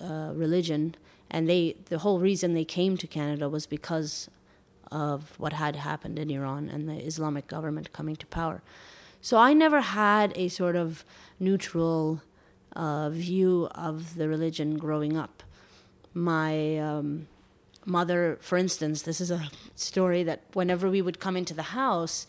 uh, 0.00 0.32
religion, 0.34 0.94
and 1.30 1.48
they 1.48 1.76
the 1.86 1.98
whole 1.98 2.18
reason 2.18 2.54
they 2.54 2.64
came 2.64 2.96
to 2.96 3.06
Canada 3.06 3.48
was 3.48 3.66
because 3.66 4.28
of 4.90 5.38
what 5.38 5.54
had 5.54 5.76
happened 5.76 6.18
in 6.18 6.30
Iran 6.30 6.68
and 6.68 6.88
the 6.88 6.96
Islamic 6.96 7.46
government 7.46 7.92
coming 7.92 8.16
to 8.16 8.26
power. 8.26 8.62
So 9.24 9.38
I 9.38 9.52
never 9.52 9.80
had 9.80 10.32
a 10.36 10.48
sort 10.48 10.74
of 10.74 11.04
neutral 11.38 12.22
uh, 12.74 13.08
view 13.10 13.68
of 13.72 14.16
the 14.16 14.28
religion 14.28 14.76
growing 14.78 15.16
up. 15.16 15.44
My 16.12 16.76
um, 16.78 17.28
mother, 17.86 18.36
for 18.40 18.58
instance, 18.58 19.02
this 19.02 19.20
is 19.20 19.30
a 19.30 19.48
story 19.76 20.24
that 20.24 20.42
whenever 20.54 20.90
we 20.90 21.00
would 21.00 21.20
come 21.20 21.36
into 21.36 21.54
the 21.54 21.70
house, 21.74 22.26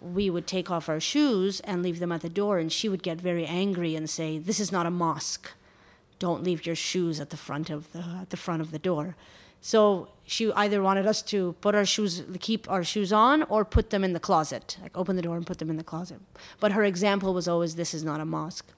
we 0.00 0.30
would 0.30 0.46
take 0.46 0.70
off 0.70 0.88
our 0.88 0.98
shoes 0.98 1.60
and 1.60 1.82
leave 1.82 1.98
them 1.98 2.10
at 2.10 2.22
the 2.22 2.30
door, 2.30 2.58
and 2.58 2.72
she 2.72 2.88
would 2.88 3.02
get 3.02 3.20
very 3.20 3.44
angry 3.44 3.94
and 3.94 4.08
say, 4.08 4.38
"This 4.38 4.60
is 4.60 4.72
not 4.72 4.86
a 4.86 4.90
mosque. 4.90 5.52
Don't 6.18 6.42
leave 6.42 6.64
your 6.64 6.74
shoes 6.74 7.20
at 7.20 7.28
the 7.28 7.36
front 7.36 7.68
of 7.68 7.92
the 7.92 7.98
at 8.22 8.30
the 8.30 8.38
front 8.38 8.62
of 8.62 8.70
the 8.70 8.78
door." 8.78 9.14
So 9.60 10.08
she 10.24 10.52
either 10.52 10.82
wanted 10.82 11.06
us 11.06 11.22
to 11.22 11.54
put 11.60 11.74
our 11.74 11.84
shoes, 11.84 12.22
keep 12.40 12.70
our 12.70 12.84
shoes 12.84 13.12
on, 13.12 13.42
or 13.44 13.64
put 13.64 13.90
them 13.90 14.04
in 14.04 14.12
the 14.12 14.20
closet, 14.20 14.78
like 14.82 14.96
open 14.96 15.16
the 15.16 15.22
door 15.22 15.36
and 15.36 15.46
put 15.46 15.58
them 15.58 15.70
in 15.70 15.76
the 15.76 15.84
closet. 15.84 16.20
But 16.60 16.72
her 16.72 16.84
example 16.84 17.34
was 17.34 17.46
always, 17.46 17.74
"This 17.74 17.92
is 17.92 18.04
not 18.04 18.20
a 18.20 18.24
mosque." 18.24 18.72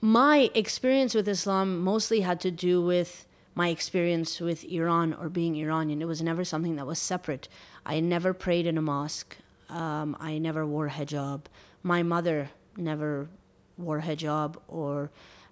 My 0.00 0.50
experience 0.54 1.14
with 1.14 1.28
Islam 1.28 1.80
mostly 1.80 2.20
had 2.20 2.40
to 2.40 2.50
do 2.50 2.82
with 2.82 3.26
my 3.54 3.68
experience 3.68 4.40
with 4.40 4.64
Iran 4.64 5.14
or 5.14 5.28
being 5.28 5.56
Iranian. 5.56 6.00
It 6.00 6.08
was 6.08 6.22
never 6.22 6.44
something 6.44 6.76
that 6.76 6.86
was 6.86 6.98
separate. 6.98 7.48
I 7.84 8.00
never 8.00 8.32
prayed 8.32 8.66
in 8.66 8.78
a 8.78 8.82
mosque. 8.82 9.36
Um, 9.68 10.16
I 10.18 10.38
never 10.38 10.66
wore 10.66 10.88
hijab. 10.88 11.42
My 11.82 12.02
mother 12.02 12.50
never 12.76 13.28
wore 13.76 14.00
hijab. 14.00 14.56
Or 14.68 15.10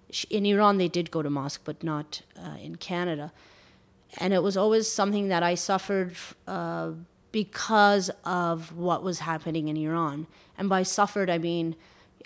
she, 0.09 0.27
in 0.27 0.45
Iran, 0.45 0.77
they 0.77 0.87
did 0.87 1.11
go 1.11 1.21
to 1.21 1.29
mosque, 1.29 1.61
but 1.63 1.83
not 1.83 2.21
uh, 2.35 2.57
in 2.61 2.75
Canada. 2.75 3.31
And 4.17 4.33
it 4.33 4.43
was 4.43 4.57
always 4.57 4.91
something 4.91 5.29
that 5.29 5.43
I 5.43 5.55
suffered 5.55 6.15
uh, 6.47 6.91
because 7.31 8.11
of 8.25 8.75
what 8.75 9.03
was 9.03 9.19
happening 9.19 9.67
in 9.67 9.77
Iran. 9.77 10.27
And 10.57 10.67
by 10.69 10.83
suffered, 10.83 11.29
I 11.29 11.37
mean 11.37 11.75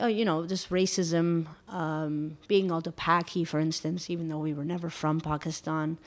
uh, 0.02 0.08
you 0.08 0.26
know, 0.26 0.46
just 0.46 0.70
racism, 0.70 1.48
um, 1.70 2.38
being 2.48 2.70
called 2.70 2.88
a 2.88 2.92
Paki, 2.92 3.48
for 3.48 3.60
instance, 3.60 4.10
even 4.10 4.28
though 4.28 4.40
we 4.40 4.54
were 4.54 4.66
never 4.66 4.90
from 4.90 5.22
Pakistan. 5.22 5.98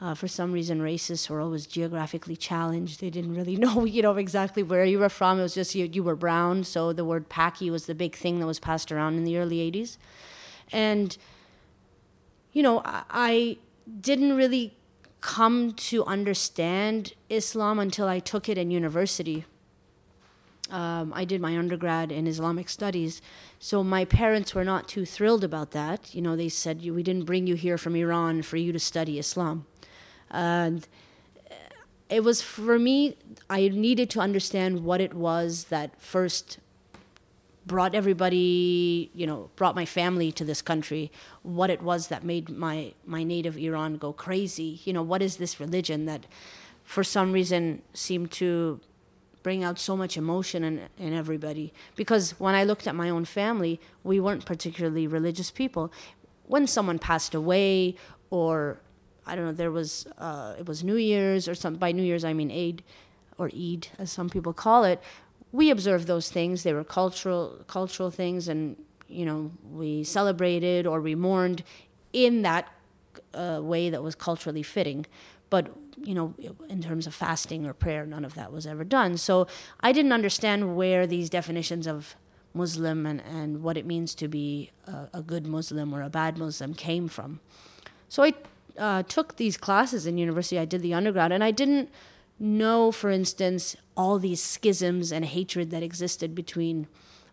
Uh, 0.00 0.14
for 0.14 0.28
some 0.28 0.52
reason, 0.52 0.80
racists 0.80 1.28
were 1.28 1.40
always 1.40 1.66
geographically 1.66 2.36
challenged. 2.36 3.00
They 3.00 3.10
didn't 3.10 3.34
really 3.34 3.56
know, 3.64 3.84
you 3.84 4.02
know, 4.02 4.16
exactly 4.16 4.62
where 4.62 4.84
you 4.84 4.98
were 4.98 5.08
from. 5.08 5.38
It 5.38 5.42
was 5.42 5.54
just 5.54 5.74
you, 5.74 5.86
you 5.86 6.02
were 6.02 6.16
brown. 6.16 6.64
So 6.64 6.92
the 6.92 7.04
word 7.04 7.28
Paki 7.28 7.70
was 7.70 7.86
the 7.86 7.94
big 7.94 8.14
thing 8.14 8.38
that 8.40 8.46
was 8.46 8.60
passed 8.60 8.92
around 8.92 9.16
in 9.16 9.24
the 9.24 9.36
early 9.36 9.58
80s. 9.70 9.96
And, 10.72 11.16
you 12.52 12.62
know, 12.62 12.82
I, 12.84 13.04
I 13.10 13.56
didn't 14.00 14.34
really 14.34 14.74
come 15.20 15.72
to 15.72 16.04
understand 16.04 17.14
Islam 17.28 17.78
until 17.78 18.08
I 18.08 18.18
took 18.18 18.48
it 18.48 18.56
in 18.58 18.70
university 18.70 19.44
um, 20.70 21.12
I 21.14 21.24
did 21.24 21.40
my 21.40 21.56
undergrad 21.56 22.12
in 22.12 22.26
Islamic 22.26 22.68
studies, 22.68 23.22
so 23.58 23.82
my 23.82 24.04
parents 24.04 24.54
were 24.54 24.64
not 24.64 24.86
too 24.86 25.06
thrilled 25.06 25.42
about 25.42 25.70
that. 25.70 26.14
You 26.14 26.20
know, 26.20 26.36
they 26.36 26.50
said 26.50 26.82
we 26.84 27.02
didn't 27.02 27.24
bring 27.24 27.46
you 27.46 27.54
here 27.54 27.78
from 27.78 27.96
Iran 27.96 28.42
for 28.42 28.58
you 28.58 28.72
to 28.72 28.78
study 28.78 29.18
Islam, 29.18 29.66
and 30.30 30.86
it 32.10 32.22
was 32.22 32.42
for 32.42 32.78
me. 32.78 33.16
I 33.48 33.68
needed 33.68 34.10
to 34.10 34.20
understand 34.20 34.84
what 34.84 35.00
it 35.00 35.14
was 35.14 35.64
that 35.64 36.00
first 36.00 36.58
brought 37.68 37.94
everybody, 37.94 39.10
you 39.14 39.26
know, 39.26 39.50
brought 39.54 39.76
my 39.76 39.84
family 39.84 40.32
to 40.32 40.44
this 40.44 40.60
country. 40.60 41.12
What 41.42 41.70
it 41.70 41.80
was 41.82 42.08
that 42.08 42.24
made 42.24 42.50
my 42.50 42.94
my 43.06 43.22
native 43.22 43.56
Iran 43.56 43.98
go 43.98 44.12
crazy. 44.12 44.80
You 44.84 44.92
know, 44.94 45.02
what 45.02 45.22
is 45.22 45.36
this 45.36 45.60
religion 45.60 46.06
that, 46.06 46.26
for 46.82 47.04
some 47.04 47.30
reason, 47.30 47.82
seemed 47.94 48.32
to 48.32 48.80
bring 49.42 49.62
out 49.62 49.78
so 49.78 49.96
much 49.96 50.16
emotion 50.16 50.64
in, 50.64 50.88
in 50.98 51.12
everybody. 51.12 51.72
Because 51.94 52.32
when 52.40 52.54
I 52.54 52.64
looked 52.64 52.86
at 52.86 52.94
my 52.94 53.08
own 53.08 53.24
family, 53.24 53.80
we 54.02 54.18
weren't 54.20 54.44
particularly 54.44 55.06
religious 55.06 55.50
people. 55.50 55.92
When 56.46 56.66
someone 56.66 56.98
passed 56.98 57.34
away, 57.34 57.94
or 58.30 58.80
I 59.26 59.36
don't 59.36 59.44
know, 59.44 59.52
there 59.52 59.70
was 59.70 60.06
uh, 60.18 60.54
it 60.58 60.66
was 60.66 60.82
New 60.82 60.96
Year's 60.96 61.48
or 61.48 61.54
some 61.54 61.76
by 61.76 61.92
New 61.92 62.02
Year's 62.02 62.24
I 62.24 62.32
mean 62.32 62.50
Eid 62.50 62.82
or 63.36 63.46
Eid 63.54 63.88
as 63.98 64.10
some 64.10 64.28
people 64.28 64.52
call 64.52 64.84
it. 64.84 65.00
We 65.52 65.70
observed 65.70 66.06
those 66.06 66.30
things. 66.30 66.62
They 66.62 66.72
were 66.72 66.84
cultural 66.84 67.64
cultural 67.66 68.10
things, 68.10 68.48
and 68.48 68.76
you 69.08 69.24
know 69.24 69.50
we 69.70 70.04
celebrated 70.04 70.86
or 70.86 71.00
we 71.00 71.14
mourned 71.14 71.62
in 72.12 72.42
that 72.42 72.68
uh, 73.34 73.60
way 73.62 73.90
that 73.90 74.02
was 74.02 74.14
culturally 74.14 74.62
fitting. 74.62 75.06
But 75.50 75.70
you 75.96 76.14
know, 76.14 76.34
in 76.68 76.82
terms 76.82 77.06
of 77.06 77.14
fasting 77.14 77.66
or 77.66 77.72
prayer, 77.72 78.06
none 78.06 78.24
of 78.24 78.34
that 78.34 78.52
was 78.52 78.66
ever 78.66 78.84
done. 78.84 79.16
So 79.16 79.46
I 79.80 79.92
didn't 79.92 80.12
understand 80.12 80.76
where 80.76 81.06
these 81.06 81.28
definitions 81.30 81.86
of 81.86 82.14
Muslim 82.54 83.06
and, 83.06 83.20
and 83.20 83.62
what 83.62 83.76
it 83.76 83.86
means 83.86 84.14
to 84.16 84.28
be 84.28 84.70
a, 84.86 85.08
a 85.14 85.22
good 85.22 85.46
Muslim 85.46 85.94
or 85.94 86.02
a 86.02 86.10
bad 86.10 86.38
Muslim 86.38 86.74
came 86.74 87.08
from. 87.08 87.40
So 88.08 88.22
I 88.22 88.34
uh, 88.78 89.02
took 89.02 89.36
these 89.36 89.56
classes 89.56 90.06
in 90.06 90.18
university. 90.18 90.58
I 90.58 90.64
did 90.64 90.82
the 90.82 90.94
undergrad, 90.94 91.32
and 91.32 91.42
I 91.42 91.50
didn't 91.50 91.90
know, 92.38 92.92
for 92.92 93.10
instance, 93.10 93.76
all 93.96 94.18
these 94.18 94.42
schisms 94.42 95.12
and 95.12 95.24
hatred 95.24 95.70
that 95.70 95.82
existed 95.82 96.34
between 96.34 96.86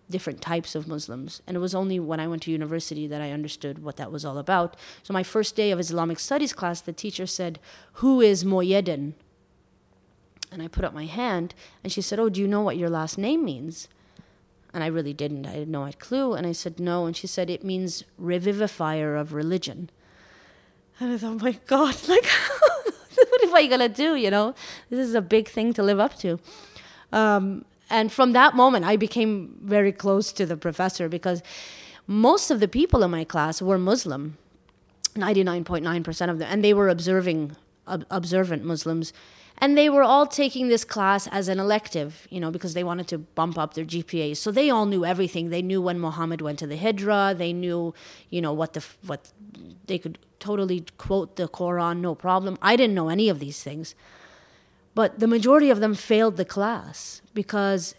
different 0.09 0.41
types 0.41 0.75
of 0.75 0.87
Muslims. 0.87 1.41
And 1.47 1.57
it 1.57 1.59
was 1.59 1.75
only 1.75 1.99
when 1.99 2.19
I 2.19 2.27
went 2.27 2.43
to 2.43 2.51
university 2.51 3.07
that 3.07 3.21
I 3.21 3.31
understood 3.31 3.83
what 3.83 3.97
that 3.97 4.11
was 4.11 4.25
all 4.25 4.37
about. 4.37 4.75
So, 5.03 5.13
my 5.13 5.23
first 5.23 5.55
day 5.55 5.71
of 5.71 5.79
Islamic 5.79 6.19
studies 6.19 6.53
class, 6.53 6.81
the 6.81 6.93
teacher 6.93 7.25
said, 7.25 7.59
Who 7.93 8.21
is 8.21 8.43
Mohyeddin? 8.43 9.13
And 10.51 10.61
I 10.61 10.67
put 10.67 10.85
up 10.85 10.93
my 10.93 11.05
hand, 11.05 11.53
and 11.83 11.91
she 11.91 12.01
said, 12.01 12.19
Oh, 12.19 12.29
do 12.29 12.39
you 12.39 12.47
know 12.47 12.61
what 12.61 12.77
your 12.77 12.89
last 12.89 13.17
name 13.17 13.43
means? 13.43 13.87
And 14.73 14.83
I 14.83 14.87
really 14.87 15.13
didn't. 15.13 15.45
I 15.45 15.51
had 15.51 15.69
no 15.69 15.89
clue. 15.99 16.33
And 16.33 16.45
I 16.45 16.51
said, 16.51 16.79
No. 16.79 17.05
And 17.05 17.15
she 17.15 17.27
said, 17.27 17.49
It 17.49 17.63
means 17.63 18.03
revivifier 18.21 19.19
of 19.19 19.33
religion. 19.33 19.89
And 20.99 21.11
I 21.11 21.17
thought, 21.17 21.31
oh 21.31 21.43
my 21.43 21.59
God, 21.65 21.95
like, 22.07 22.25
what 23.35 23.49
am 23.49 23.55
I 23.55 23.77
to 23.77 23.89
do? 23.89 24.15
You 24.15 24.31
know, 24.31 24.55
this 24.89 25.07
is 25.07 25.15
a 25.15 25.21
big 25.21 25.47
thing 25.47 25.73
to 25.73 25.83
live 25.83 25.99
up 25.99 26.17
to. 26.19 26.39
Um, 27.11 27.65
and 27.89 28.11
from 28.11 28.33
that 28.33 28.55
moment, 28.55 28.85
I 28.85 28.95
became 28.95 29.57
very 29.61 29.91
close 29.91 30.31
to 30.33 30.45
the 30.45 30.57
professor 30.57 31.07
because 31.07 31.43
most 32.07 32.49
of 32.51 32.59
the 32.59 32.67
people 32.67 33.03
in 33.03 33.11
my 33.11 33.23
class 33.23 33.61
were 33.61 33.77
Muslim, 33.77 34.37
99.9% 35.15 36.29
of 36.29 36.39
them, 36.39 36.47
and 36.51 36.63
they 36.63 36.73
were 36.73 36.89
observing, 36.89 37.55
ob- 37.87 38.05
observant 38.09 38.63
Muslims. 38.63 39.13
And 39.57 39.77
they 39.77 39.89
were 39.89 40.03
all 40.03 40.27
taking 40.27 40.67
this 40.67 40.83
class 40.83 41.27
as 41.27 41.47
an 41.47 41.59
elective, 41.59 42.27
you 42.29 42.39
know, 42.39 42.51
because 42.51 42.73
they 42.73 42.83
wanted 42.83 43.07
to 43.07 43.17
bump 43.17 43.57
up 43.57 43.73
their 43.73 43.85
GPAs. 43.85 44.37
So 44.37 44.51
they 44.51 44.69
all 44.69 44.85
knew 44.85 45.05
everything. 45.05 45.49
They 45.49 45.61
knew 45.61 45.81
when 45.81 45.99
Muhammad 45.99 46.41
went 46.41 46.59
to 46.59 46.67
the 46.67 46.77
Hijra. 46.77 47.37
They 47.37 47.53
knew, 47.53 47.93
you 48.29 48.41
know, 48.41 48.51
what 48.51 48.73
the 48.73 48.83
what 49.05 49.31
they 49.87 49.97
could 49.97 50.19
totally 50.39 50.85
quote 50.97 51.37
the 51.37 51.47
Quran, 51.47 51.99
no 52.01 52.15
problem. 52.15 52.57
I 52.61 52.75
didn't 52.75 52.95
know 52.95 53.09
any 53.09 53.29
of 53.29 53.39
these 53.39 53.63
things. 53.63 53.95
But 54.93 55.19
the 55.19 55.27
majority 55.27 55.69
of 55.69 55.79
them 55.79 55.93
failed 55.95 56.37
the 56.37 56.45
class 56.45 57.21
because 57.33 57.95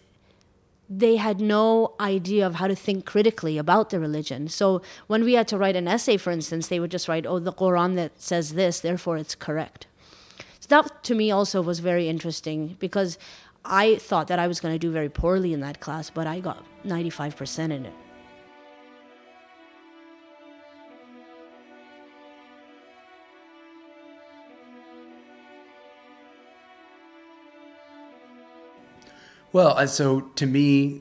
they 0.89 1.17
had 1.17 1.41
no 1.41 1.95
idea 1.99 2.47
of 2.47 2.57
how 2.57 2.69
to 2.69 2.77
think 2.77 3.05
critically 3.05 3.59
about 3.59 3.91
the 3.91 3.99
religion. 3.99 4.49
So 4.49 4.83
when 5.07 5.25
we 5.25 5.35
had 5.35 5.49
to 5.49 5.59
write 5.59 5.77
an 5.77 5.89
essay, 5.89 6.17
for 6.17 6.31
instance, 6.31 6.69
they 6.69 6.79
would 6.79 6.91
just 6.91 7.09
write, 7.09 7.27
oh, 7.27 7.39
the 7.39 7.53
Quran 7.53 7.97
that 7.97 8.21
says 8.21 8.55
this, 8.55 8.81
therefore 8.81 9.17
it's 9.17 9.35
correct. 9.35 9.87
That 10.69 11.05
to 11.05 11.15
me 11.15 11.31
also 11.31 11.63
was 11.63 11.79
very 11.79 12.09
interesting 12.09 12.77
because 12.79 13.19
I 13.65 13.97
thought 13.97 14.29
that 14.29 14.39
I 14.39 14.47
was 14.47 14.61
going 14.61 14.75
to 14.75 14.79
do 14.79 14.91
very 14.91 15.09
poorly 15.09 15.53
in 15.53 15.61
that 15.61 15.81
class, 15.81 16.11
but 16.11 16.27
I 16.27 16.41
got 16.41 16.65
95% 16.85 17.65
in 17.73 17.87
it. 17.87 17.93
Well, 29.53 29.89
so 29.89 30.21
to 30.21 30.47
me, 30.47 31.01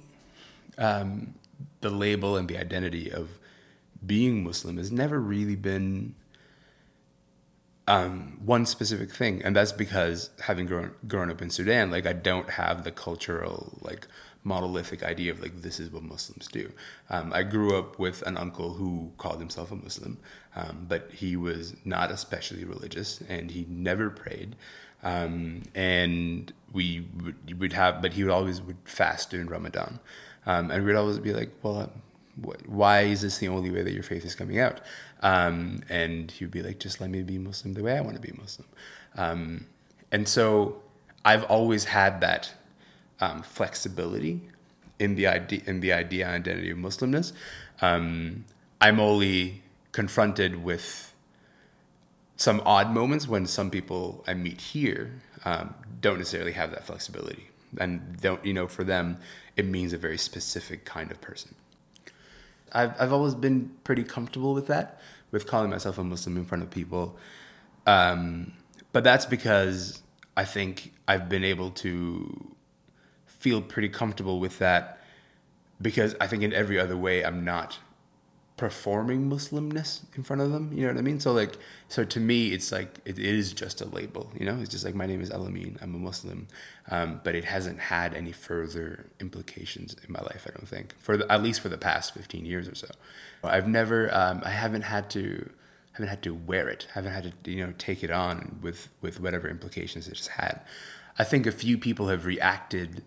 um, 0.78 1.34
the 1.82 1.90
label 1.90 2.38
and 2.38 2.48
the 2.48 2.58
identity 2.58 3.12
of 3.12 3.38
being 4.06 4.44
Muslim 4.44 4.78
has 4.78 4.92
never 4.92 5.20
really 5.20 5.56
been 5.56 6.16
um, 7.88 8.40
one 8.44 8.66
specific 8.66 9.12
thing, 9.14 9.42
and 9.44 9.56
that's 9.56 9.72
because 9.72 10.30
having 10.42 10.66
grown 10.66 10.92
grown 11.08 11.30
up 11.30 11.42
in 11.42 11.50
Sudan, 11.50 11.92
like 11.92 12.06
I 12.08 12.14
don't 12.14 12.50
have 12.52 12.84
the 12.84 12.92
cultural 12.92 13.78
like 13.82 14.08
monolithic 14.44 15.04
idea 15.04 15.32
of 15.32 15.42
like 15.42 15.62
this 15.62 15.80
is 15.80 15.92
what 15.92 16.04
Muslims 16.04 16.48
do. 16.48 16.72
Um, 17.10 17.32
I 17.34 17.44
grew 17.44 17.78
up 17.78 17.98
with 18.00 18.22
an 18.24 18.38
uncle 18.38 18.74
who 18.74 19.12
called 19.18 19.40
himself 19.40 19.72
a 19.72 19.76
Muslim, 19.76 20.18
um, 20.56 20.86
but 20.88 21.12
he 21.12 21.36
was 21.36 21.76
not 21.86 22.12
especially 22.12 22.64
religious, 22.64 23.22
and 23.30 23.52
he 23.52 23.66
never 23.70 24.10
prayed. 24.10 24.56
um, 25.04 25.64
and 25.76 26.52
we 26.74 27.08
would, 27.24 27.60
would 27.60 27.74
have, 27.74 28.02
but 28.02 28.14
he 28.14 28.24
would 28.24 28.32
always 28.34 28.62
would 28.62 28.78
fast 28.86 29.30
during 29.30 29.48
Ramadan, 29.48 30.00
um, 30.46 30.72
and 30.72 30.84
we'd 30.84 30.96
always 30.96 31.20
be 31.20 31.32
like, 31.34 31.52
well, 31.64 31.92
why 32.66 33.02
is 33.02 33.22
this 33.22 33.38
the 33.38 33.48
only 33.48 33.72
way 33.72 33.82
that 33.82 33.94
your 33.94 34.04
faith 34.04 34.26
is 34.26 34.36
coming 34.36 34.60
out? 34.60 34.82
Um, 35.22 35.82
and 35.90 36.30
he 36.32 36.46
would 36.46 36.52
be 36.52 36.62
like, 36.62 36.80
just 36.80 37.00
let 37.00 37.10
me 37.10 37.24
be 37.24 37.38
Muslim 37.38 37.74
the 37.74 37.84
way 37.84 37.98
I 37.98 38.02
want 38.02 38.16
to 38.16 38.22
be 38.22 38.34
Muslim. 38.38 38.68
Um, 39.16 39.68
and 40.12 40.28
so 40.28 40.82
I've 41.24 41.44
always 41.44 41.86
had 41.86 42.22
that 42.22 42.54
um, 43.20 43.42
flexibility 43.42 44.42
in 45.00 45.16
the 45.16 45.28
idea 45.28 45.62
in 45.66 45.80
the 45.80 45.94
idea 45.94 46.28
identity 46.28 46.70
of 46.70 46.78
Muslimness. 46.78 47.32
Um, 47.82 48.46
I'm 48.80 49.00
only 49.00 49.64
confronted 49.92 50.64
with 50.64 51.14
some 52.38 52.62
odd 52.66 52.92
moments 52.92 53.28
when 53.28 53.46
some 53.46 53.70
people 53.70 54.24
I 54.28 54.34
meet 54.34 54.60
here 54.60 55.22
um, 55.46 55.74
don't 56.02 56.18
necessarily 56.18 56.52
have 56.54 56.72
that 56.72 56.86
flexibility, 56.86 57.50
and 57.78 58.20
don't 58.22 58.46
you 58.46 58.54
know 58.54 58.68
for 58.68 58.84
them 58.84 59.18
it 59.56 59.66
means 59.66 59.94
a 59.94 59.98
very 59.98 60.18
specific 60.18 60.86
kind 60.86 61.12
of 61.12 61.22
person. 61.22 61.56
I've 62.72 63.00
I've 63.00 63.14
always 63.14 63.36
been 63.36 63.72
pretty 63.84 64.04
comfortable 64.04 64.54
with 64.54 64.68
that, 64.68 65.00
with 65.32 65.48
calling 65.48 65.70
myself 65.70 65.98
a 65.98 66.04
Muslim 66.04 66.38
in 66.38 66.46
front 66.46 66.64
of 66.64 66.70
people, 66.70 67.18
um, 67.86 68.54
but 68.92 69.04
that's 69.04 69.26
because 69.26 70.02
I 70.38 70.46
think 70.46 70.94
I've 71.08 71.30
been 71.30 71.44
able 71.44 71.72
to 71.72 72.56
feel 73.26 73.62
pretty 73.62 73.90
comfortable 73.90 74.40
with 74.40 74.60
that 74.60 75.00
because 75.82 76.16
I 76.20 76.28
think 76.28 76.44
in 76.44 76.54
every 76.54 76.80
other 76.80 76.98
way 76.98 77.24
I'm 77.24 77.44
not 77.44 77.78
performing 78.58 79.30
Muslimness 79.30 80.02
in 80.16 80.24
front 80.24 80.42
of 80.42 80.52
them. 80.52 80.72
You 80.74 80.84
know 80.84 80.94
what 80.94 80.98
I 80.98 81.02
mean? 81.02 81.20
So 81.20 81.34
like, 81.34 81.58
so 81.90 82.06
to 82.06 82.20
me, 82.20 82.54
it's 82.54 82.72
like 82.72 83.00
it 83.04 83.20
is 83.20 83.52
just 83.54 83.82
a 83.82 83.86
label. 83.86 84.32
You 84.40 84.46
know, 84.46 84.58
it's 84.60 84.70
just 84.70 84.86
like 84.86 84.96
my 84.96 85.06
name 85.06 85.22
is 85.22 85.30
Elamin. 85.30 85.82
I'm 85.82 85.94
a 85.94 85.98
Muslim, 85.98 86.48
um, 86.90 87.20
but 87.24 87.36
it 87.36 87.46
hasn't 87.46 87.80
had 87.80 88.14
any 88.14 88.32
further 88.32 89.08
implications 89.20 89.96
in 90.06 90.14
my 90.14 90.22
life. 90.22 90.48
I 90.48 90.52
don't 90.52 90.68
think 90.68 90.96
for 91.00 91.18
the, 91.18 91.30
at 91.32 91.44
least 91.44 91.60
for 91.60 91.70
the 91.70 91.78
past 91.78 92.14
15 92.14 92.46
years 92.46 92.68
or 92.68 92.76
so. 92.76 92.88
I've 93.44 93.68
never, 93.68 94.14
um, 94.16 94.42
I 94.44 94.52
haven't 94.52 94.84
had 94.84 95.10
to. 95.12 95.50
Haven't 95.92 96.10
had 96.10 96.24
to 96.24 96.34
wear 96.34 96.68
it. 96.68 96.88
Haven't 96.94 97.14
had 97.14 97.34
to, 97.46 97.52
you 97.52 97.66
know, 97.66 97.74
take 97.78 98.04
it 98.04 98.12
on 98.12 98.60
with 98.62 98.90
with 99.02 99.22
whatever 99.22 99.48
implications 99.48 100.10
it 100.10 100.18
has 100.18 100.28
had. 100.28 100.60
I 101.18 101.24
think 101.24 101.46
a 101.46 101.54
few 101.54 101.78
people 101.78 102.10
have 102.10 102.26
reacted 102.26 103.02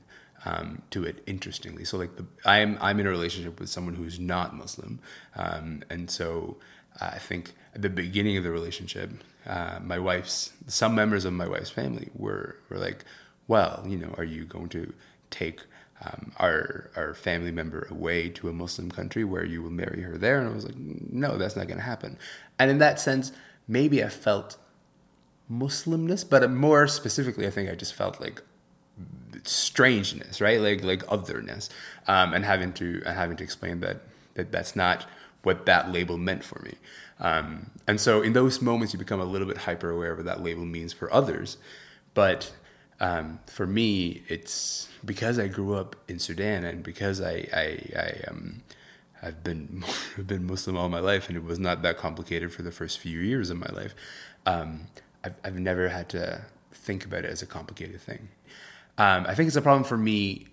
um, 0.49 0.83
to 0.91 1.05
it 1.05 1.23
interestingly. 1.27 1.85
So 1.85 1.99
like 1.99 2.17
the, 2.17 2.25
I'm 2.45 2.79
I'm 2.81 2.99
in 3.01 3.07
a 3.07 3.11
relationship 3.11 3.61
with 3.61 3.69
someone 3.69 3.95
who's 3.95 4.19
not 4.19 4.57
Muslim, 4.57 5.01
um, 5.37 5.83
and 5.91 6.11
so 6.11 6.57
uh, 7.01 7.11
I 7.15 7.19
think 7.19 7.53
at 7.75 7.83
the 7.83 7.91
beginning 7.91 8.37
of 8.37 8.45
the 8.45 8.51
relationship, 8.51 9.11
uh, 9.47 9.79
my 9.83 9.99
wife's 9.99 10.53
some 10.67 10.95
members 10.95 11.25
of 11.25 11.33
my 11.33 11.47
wife's 11.47 11.71
family 11.71 12.09
were 12.15 12.57
were 12.69 12.79
like, 12.79 13.05
well, 13.47 13.85
you 13.87 13.99
know, 13.99 14.15
are 14.17 14.25
you 14.25 14.45
going 14.45 14.69
to 14.71 14.95
take 15.31 15.61
um, 16.05 16.33
our 16.39 16.91
our 16.97 17.15
family 17.15 17.53
member 17.53 17.87
away 17.91 18.29
to 18.31 18.49
a 18.49 18.53
Muslim 18.53 18.91
country 18.91 19.25
where 19.25 19.45
you 19.45 19.63
will 19.63 19.71
marry 19.71 20.03
her 20.03 20.17
there? 20.17 20.39
And 20.41 20.49
I 20.49 20.55
was 20.55 20.65
like, 20.65 20.77
no, 20.77 21.37
that's 21.37 21.57
not 21.57 21.67
going 21.67 21.79
to 21.79 21.85
happen. 21.85 22.19
And 22.59 22.71
in 22.71 22.79
that 22.79 22.99
sense, 22.99 23.33
maybe 23.67 24.03
I 24.03 24.09
felt 24.09 24.57
Muslimness, 25.51 26.29
but 26.29 26.51
more 26.51 26.87
specifically, 26.87 27.47
I 27.47 27.51
think 27.51 27.71
I 27.71 27.75
just 27.75 27.95
felt 27.95 28.21
like 28.21 28.43
strangeness, 29.45 30.41
right? 30.41 30.61
Like 30.61 30.83
like 30.83 31.03
otherness, 31.09 31.71
um, 32.07 32.35
and 32.35 32.45
having 32.45 32.73
to 32.75 33.03
and 33.07 33.17
having 33.17 33.37
to 33.39 33.45
explain 33.45 33.81
that 33.81 34.03
that 34.35 34.53
that's 34.53 34.77
not 34.77 35.07
what 35.43 35.67
that 35.67 35.93
label 35.93 36.19
meant 36.19 36.45
for 36.45 36.61
me. 36.63 36.75
Um, 37.21 37.71
and 37.87 38.01
so 38.01 38.23
in 38.23 38.33
those 38.33 38.61
moments, 38.61 38.93
you 38.93 38.99
become 38.99 39.21
a 39.21 39.25
little 39.25 39.47
bit 39.47 39.59
hyper 39.59 39.91
aware 39.91 40.13
of 40.13 40.19
what 40.19 40.27
that 40.27 40.43
label 40.43 40.65
means 40.65 40.93
for 40.93 41.13
others. 41.13 41.57
But 42.15 42.53
um, 43.01 43.41
for 43.47 43.67
me, 43.67 44.23
it's 44.29 44.89
because 45.05 45.39
I 45.39 45.49
grew 45.49 45.75
up 45.75 45.97
in 46.09 46.19
Sudan 46.19 46.65
and 46.65 46.83
because 46.83 47.21
I 47.21 47.49
I, 47.53 47.79
I 47.97 48.29
um, 48.29 48.63
I've 49.23 49.43
been 49.45 49.85
I've 50.19 50.27
been 50.27 50.47
Muslim 50.47 50.77
all 50.77 50.89
my 50.89 51.01
life, 51.01 51.29
and 51.29 51.37
it 51.37 51.45
was 51.45 51.59
not 51.59 51.83
that 51.83 51.99
complicated 51.99 52.53
for 52.53 52.63
the 52.63 52.73
first 52.73 52.99
few 52.99 53.19
years 53.21 53.51
of 53.51 53.59
my 53.59 53.71
life. 53.73 53.95
Um, 54.47 54.89
I've 55.25 55.37
I've 55.45 55.59
never 55.59 55.89
had 55.89 56.09
to 56.11 56.43
think 56.73 57.05
about 57.05 57.25
it 57.25 57.31
as 57.31 57.43
a 57.43 57.47
complicated 57.47 58.01
thing. 58.01 58.29
Um, 58.99 59.25
I 59.29 59.35
think 59.35 59.47
it's 59.47 59.57
a 59.57 59.63
problem 59.63 59.85
for 59.85 59.97
me 59.97 60.49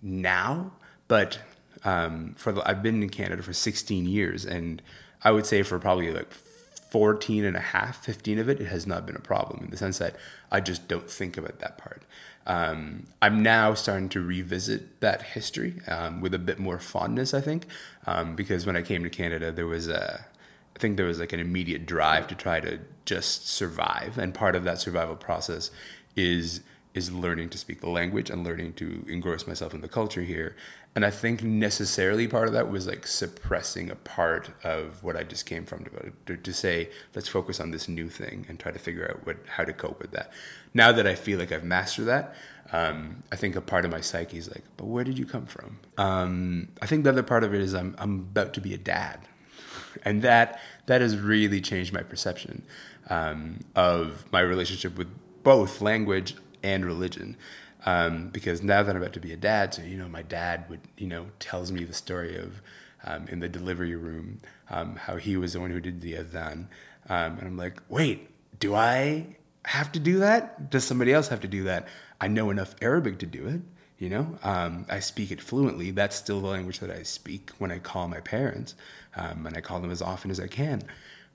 now, 0.00 0.72
but 1.08 1.38
um, 1.84 2.34
for 2.36 2.52
the, 2.52 2.68
I've 2.68 2.82
been 2.82 3.02
in 3.02 3.10
Canada 3.10 3.42
for 3.42 3.52
16 3.52 4.06
years, 4.06 4.46
and 4.46 4.80
I 5.22 5.30
would 5.30 5.46
say 5.46 5.62
for 5.62 5.78
probably 5.78 6.10
like 6.10 6.32
14 6.32 7.44
and 7.44 7.56
a 7.56 7.60
half, 7.60 8.02
15 8.04 8.38
of 8.38 8.48
it, 8.48 8.60
it 8.60 8.66
has 8.66 8.86
not 8.86 9.06
been 9.06 9.16
a 9.16 9.20
problem 9.20 9.64
in 9.64 9.70
the 9.70 9.76
sense 9.76 9.98
that 9.98 10.16
I 10.50 10.60
just 10.60 10.88
don't 10.88 11.08
think 11.08 11.36
about 11.36 11.58
that 11.58 11.76
part. 11.76 12.02
Um, 12.46 13.06
I'm 13.20 13.42
now 13.42 13.74
starting 13.74 14.08
to 14.10 14.20
revisit 14.20 15.00
that 15.00 15.22
history 15.22 15.80
um, 15.86 16.20
with 16.20 16.34
a 16.34 16.38
bit 16.38 16.58
more 16.58 16.78
fondness, 16.78 17.34
I 17.34 17.40
think, 17.40 17.66
um, 18.06 18.34
because 18.34 18.66
when 18.66 18.76
I 18.76 18.82
came 18.82 19.04
to 19.04 19.10
Canada, 19.10 19.52
there 19.52 19.66
was 19.66 19.88
a, 19.88 20.26
I 20.74 20.78
think 20.78 20.96
there 20.96 21.06
was 21.06 21.20
like 21.20 21.32
an 21.32 21.40
immediate 21.40 21.86
drive 21.86 22.26
to 22.28 22.34
try 22.34 22.58
to 22.60 22.80
just 23.04 23.48
survive, 23.48 24.18
and 24.18 24.32
part 24.32 24.56
of 24.56 24.64
that 24.64 24.80
survival 24.80 25.16
process 25.16 25.70
is 26.16 26.60
is 26.94 27.10
learning 27.10 27.48
to 27.48 27.58
speak 27.58 27.80
the 27.80 27.88
language 27.88 28.28
and 28.28 28.44
learning 28.44 28.74
to 28.74 29.04
engross 29.08 29.46
myself 29.46 29.72
in 29.72 29.80
the 29.80 29.88
culture 29.88 30.22
here. 30.22 30.54
And 30.94 31.06
I 31.06 31.10
think 31.10 31.42
necessarily 31.42 32.28
part 32.28 32.48
of 32.48 32.52
that 32.52 32.70
was 32.70 32.86
like 32.86 33.06
suppressing 33.06 33.90
a 33.90 33.96
part 33.96 34.50
of 34.62 35.02
what 35.02 35.16
I 35.16 35.22
just 35.22 35.46
came 35.46 35.64
from 35.64 35.86
to, 36.26 36.36
to, 36.36 36.52
say, 36.52 36.90
let's 37.14 37.28
focus 37.28 37.60
on 37.60 37.70
this 37.70 37.88
new 37.88 38.10
thing 38.10 38.44
and 38.46 38.58
try 38.58 38.72
to 38.72 38.78
figure 38.78 39.08
out 39.10 39.26
what 39.26 39.38
how 39.48 39.64
to 39.64 39.72
cope 39.72 40.00
with 40.00 40.10
that. 40.10 40.30
Now 40.74 40.92
that 40.92 41.06
I 41.06 41.14
feel 41.14 41.38
like 41.38 41.50
I've 41.50 41.64
mastered 41.64 42.06
that, 42.06 42.34
um, 42.72 43.22
I 43.32 43.36
think 43.36 43.56
a 43.56 43.62
part 43.62 43.86
of 43.86 43.90
my 43.90 44.02
psyche 44.02 44.36
is 44.36 44.48
like, 44.48 44.64
but 44.76 44.84
where 44.84 45.04
did 45.04 45.18
you 45.18 45.24
come 45.24 45.46
from? 45.46 45.78
Um, 45.96 46.68
I 46.82 46.86
think 46.86 47.04
the 47.04 47.10
other 47.10 47.22
part 47.22 47.42
of 47.42 47.54
it 47.54 47.62
is 47.62 47.74
I'm 47.74 47.94
I'm 47.98 48.20
about 48.20 48.52
to 48.54 48.60
be 48.60 48.74
a 48.74 48.78
dad, 48.78 49.20
and 50.04 50.20
that 50.20 50.60
that 50.86 51.00
has 51.00 51.16
really 51.16 51.62
changed 51.62 51.94
my 51.94 52.02
perception 52.02 52.64
um, 53.08 53.60
of 53.74 54.30
my 54.30 54.40
relationship 54.40 54.98
with 54.98 55.08
both 55.42 55.80
language 55.80 56.34
and 56.62 56.84
religion. 56.84 57.36
Um, 57.84 58.28
because 58.28 58.62
now 58.62 58.82
that 58.82 58.94
I'm 58.94 59.02
about 59.02 59.12
to 59.14 59.20
be 59.20 59.32
a 59.32 59.36
dad, 59.36 59.74
so 59.74 59.82
you 59.82 59.96
know, 59.96 60.08
my 60.08 60.22
dad 60.22 60.66
would, 60.68 60.80
you 60.96 61.08
know, 61.08 61.26
tells 61.40 61.72
me 61.72 61.84
the 61.84 61.94
story 61.94 62.36
of 62.36 62.62
um, 63.04 63.26
in 63.28 63.40
the 63.40 63.48
delivery 63.48 63.96
room 63.96 64.40
um, 64.70 64.96
how 64.96 65.16
he 65.16 65.36
was 65.36 65.54
the 65.54 65.60
one 65.60 65.70
who 65.70 65.80
did 65.80 66.00
the 66.00 66.14
adhan, 66.14 66.66
um, 67.08 67.38
and 67.38 67.42
I'm 67.42 67.56
like, 67.56 67.82
wait, 67.88 68.30
do 68.60 68.74
I 68.74 69.36
have 69.64 69.90
to 69.92 69.98
do 69.98 70.20
that? 70.20 70.70
Does 70.70 70.84
somebody 70.84 71.12
else 71.12 71.28
have 71.28 71.40
to 71.40 71.48
do 71.48 71.64
that? 71.64 71.88
I 72.20 72.28
know 72.28 72.50
enough 72.50 72.76
Arabic 72.80 73.18
to 73.18 73.26
do 73.26 73.48
it. 73.48 73.60
You 73.98 74.08
know, 74.08 74.38
um, 74.42 74.86
I 74.88 74.98
speak 75.00 75.30
it 75.30 75.40
fluently. 75.40 75.92
That's 75.92 76.16
still 76.16 76.40
the 76.40 76.48
language 76.48 76.80
that 76.80 76.90
I 76.90 77.02
speak 77.04 77.50
when 77.58 77.70
I 77.70 77.78
call 77.78 78.08
my 78.08 78.20
parents, 78.20 78.74
um, 79.16 79.46
and 79.46 79.56
I 79.56 79.60
call 79.60 79.80
them 79.80 79.92
as 79.92 80.02
often 80.02 80.30
as 80.30 80.40
I 80.40 80.48
can. 80.48 80.82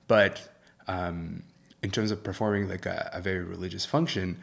But 0.06 0.48
in 1.82 1.90
terms 1.90 2.10
of 2.10 2.22
performing 2.22 2.68
like 2.68 2.86
a, 2.86 3.10
a 3.12 3.20
very 3.20 3.44
religious 3.44 3.84
function, 3.84 4.38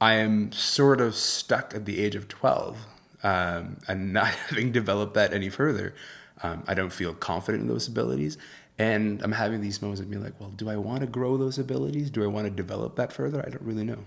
I 0.00 0.14
am 0.14 0.52
sort 0.52 1.00
of 1.00 1.14
stuck 1.14 1.74
at 1.74 1.84
the 1.84 2.00
age 2.00 2.14
of 2.14 2.28
12 2.28 2.86
um, 3.22 3.78
and 3.88 4.12
not 4.12 4.28
having 4.28 4.72
developed 4.72 5.14
that 5.14 5.32
any 5.32 5.48
further. 5.48 5.94
Um, 6.42 6.64
I 6.66 6.74
don't 6.74 6.92
feel 6.92 7.14
confident 7.14 7.62
in 7.62 7.68
those 7.68 7.88
abilities. 7.88 8.36
And 8.78 9.22
I'm 9.22 9.32
having 9.32 9.62
these 9.62 9.80
moments 9.80 10.02
of 10.02 10.10
being 10.10 10.22
like, 10.22 10.38
well, 10.38 10.50
do 10.50 10.68
I 10.68 10.76
want 10.76 11.00
to 11.00 11.06
grow 11.06 11.38
those 11.38 11.58
abilities? 11.58 12.10
Do 12.10 12.22
I 12.22 12.26
want 12.26 12.46
to 12.46 12.50
develop 12.50 12.96
that 12.96 13.10
further? 13.10 13.42
I 13.44 13.48
don't 13.48 13.62
really 13.62 13.84
know. 13.84 14.04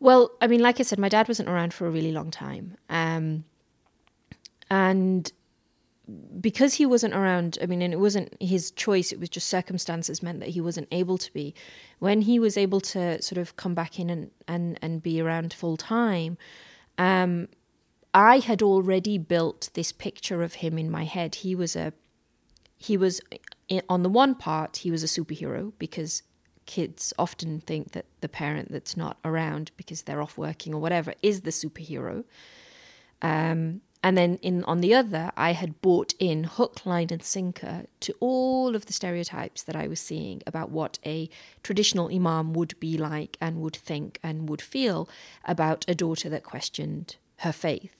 Well, 0.00 0.30
I 0.40 0.46
mean, 0.46 0.60
like 0.60 0.80
I 0.80 0.82
said, 0.82 0.98
my 0.98 1.10
dad 1.10 1.28
wasn't 1.28 1.50
around 1.50 1.74
for 1.74 1.86
a 1.86 1.90
really 1.90 2.10
long 2.10 2.30
time. 2.30 2.76
Um, 2.88 3.44
and 4.70 5.30
because 6.40 6.74
he 6.74 6.84
wasn't 6.84 7.14
around, 7.14 7.58
I 7.62 7.66
mean, 7.66 7.80
and 7.80 7.94
it 7.94 8.00
wasn't 8.00 8.36
his 8.40 8.70
choice, 8.70 9.10
it 9.10 9.20
was 9.20 9.28
just 9.28 9.46
circumstances 9.46 10.22
meant 10.22 10.40
that 10.40 10.50
he 10.50 10.60
wasn't 10.60 10.88
able 10.92 11.16
to 11.18 11.32
be. 11.32 11.54
When 11.98 12.22
he 12.22 12.38
was 12.38 12.56
able 12.56 12.80
to 12.82 13.22
sort 13.22 13.38
of 13.38 13.56
come 13.56 13.74
back 13.74 13.98
in 13.98 14.10
and, 14.10 14.30
and, 14.46 14.78
and 14.82 15.02
be 15.02 15.20
around 15.20 15.54
full 15.54 15.76
time, 15.76 16.36
um, 16.98 17.48
I 18.12 18.38
had 18.38 18.62
already 18.62 19.18
built 19.18 19.70
this 19.74 19.92
picture 19.92 20.42
of 20.42 20.54
him 20.54 20.78
in 20.78 20.90
my 20.90 21.04
head. 21.04 21.36
He 21.36 21.54
was 21.54 21.74
a, 21.74 21.92
he 22.76 22.96
was, 22.96 23.20
on 23.88 24.02
the 24.02 24.10
one 24.10 24.34
part, 24.34 24.78
he 24.78 24.90
was 24.90 25.02
a 25.02 25.06
superhero 25.06 25.72
because 25.78 26.22
kids 26.66 27.12
often 27.18 27.60
think 27.60 27.92
that 27.92 28.06
the 28.20 28.28
parent 28.28 28.70
that's 28.70 28.96
not 28.96 29.18
around 29.24 29.70
because 29.76 30.02
they're 30.02 30.22
off 30.22 30.38
working 30.38 30.74
or 30.74 30.80
whatever 30.80 31.14
is 31.22 31.42
the 31.42 31.50
superhero. 31.50 32.24
Um, 33.22 33.80
and 34.04 34.18
then 34.18 34.38
in 34.42 34.62
on 34.64 34.82
the 34.82 34.94
other, 34.94 35.32
I 35.34 35.52
had 35.52 35.80
bought 35.80 36.12
in 36.18 36.44
hook, 36.44 36.84
line, 36.84 37.08
and 37.10 37.22
sinker 37.22 37.86
to 38.00 38.14
all 38.20 38.76
of 38.76 38.84
the 38.84 38.92
stereotypes 38.92 39.62
that 39.62 39.74
I 39.74 39.88
was 39.88 39.98
seeing 39.98 40.42
about 40.46 40.70
what 40.70 40.98
a 41.06 41.30
traditional 41.62 42.14
imam 42.14 42.52
would 42.52 42.78
be 42.78 42.98
like 42.98 43.38
and 43.40 43.62
would 43.62 43.74
think 43.74 44.20
and 44.22 44.46
would 44.48 44.60
feel 44.60 45.08
about 45.46 45.86
a 45.88 45.94
daughter 45.94 46.28
that 46.28 46.44
questioned 46.44 47.16
her 47.38 47.52
faith. 47.52 47.96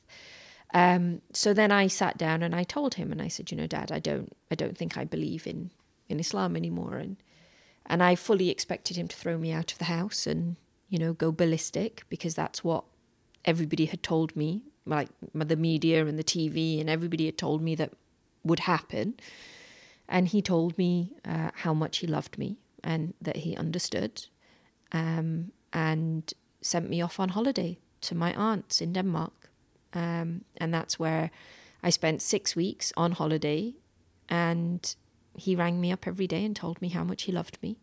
Um, 0.74 1.22
so 1.32 1.54
then 1.54 1.72
I 1.72 1.86
sat 1.86 2.18
down 2.18 2.42
and 2.42 2.54
I 2.54 2.64
told 2.64 2.94
him, 2.94 3.10
and 3.10 3.22
I 3.22 3.28
said, 3.28 3.50
you 3.50 3.56
know, 3.56 3.66
Dad, 3.66 3.90
I 3.90 3.98
don't, 3.98 4.36
I 4.50 4.54
don't 4.54 4.76
think 4.76 4.98
I 4.98 5.04
believe 5.04 5.46
in 5.46 5.70
in 6.06 6.20
Islam 6.20 6.54
anymore, 6.54 6.98
and 6.98 7.16
and 7.86 8.02
I 8.02 8.14
fully 8.14 8.50
expected 8.50 8.98
him 8.98 9.08
to 9.08 9.16
throw 9.16 9.38
me 9.38 9.52
out 9.52 9.72
of 9.72 9.78
the 9.78 9.86
house 9.86 10.26
and 10.26 10.56
you 10.94 10.98
know, 10.98 11.12
go 11.12 11.32
ballistic 11.32 12.04
because 12.08 12.34
that's 12.34 12.62
what 12.62 12.84
everybody 13.44 13.86
had 13.86 14.02
told 14.02 14.36
me, 14.36 14.62
like 14.86 15.08
the 15.34 15.56
media 15.56 16.06
and 16.06 16.18
the 16.18 16.24
TV, 16.24 16.80
and 16.80 16.90
everybody 16.90 17.26
had 17.26 17.38
told 17.38 17.62
me 17.62 17.74
that 17.74 17.92
would 18.42 18.60
happen. 18.60 19.14
And 20.08 20.28
he 20.28 20.42
told 20.42 20.76
me 20.76 21.12
uh, 21.24 21.50
how 21.54 21.72
much 21.74 21.98
he 21.98 22.06
loved 22.06 22.38
me 22.38 22.58
and 22.82 23.14
that 23.20 23.36
he 23.38 23.56
understood, 23.56 24.26
um, 24.92 25.52
and 25.72 26.32
sent 26.60 26.90
me 26.90 27.00
off 27.00 27.18
on 27.18 27.30
holiday 27.30 27.78
to 28.02 28.14
my 28.14 28.34
aunt's 28.34 28.80
in 28.80 28.92
Denmark. 28.92 29.50
Um, 29.94 30.44
and 30.58 30.74
that's 30.74 30.98
where 30.98 31.30
I 31.82 31.90
spent 31.90 32.20
six 32.20 32.54
weeks 32.54 32.92
on 32.96 33.12
holiday. 33.12 33.74
And 34.28 34.94
he 35.36 35.56
rang 35.56 35.80
me 35.80 35.92
up 35.92 36.06
every 36.06 36.26
day 36.26 36.44
and 36.44 36.54
told 36.54 36.80
me 36.80 36.88
how 36.88 37.04
much 37.04 37.22
he 37.22 37.32
loved 37.32 37.58
me 37.62 37.76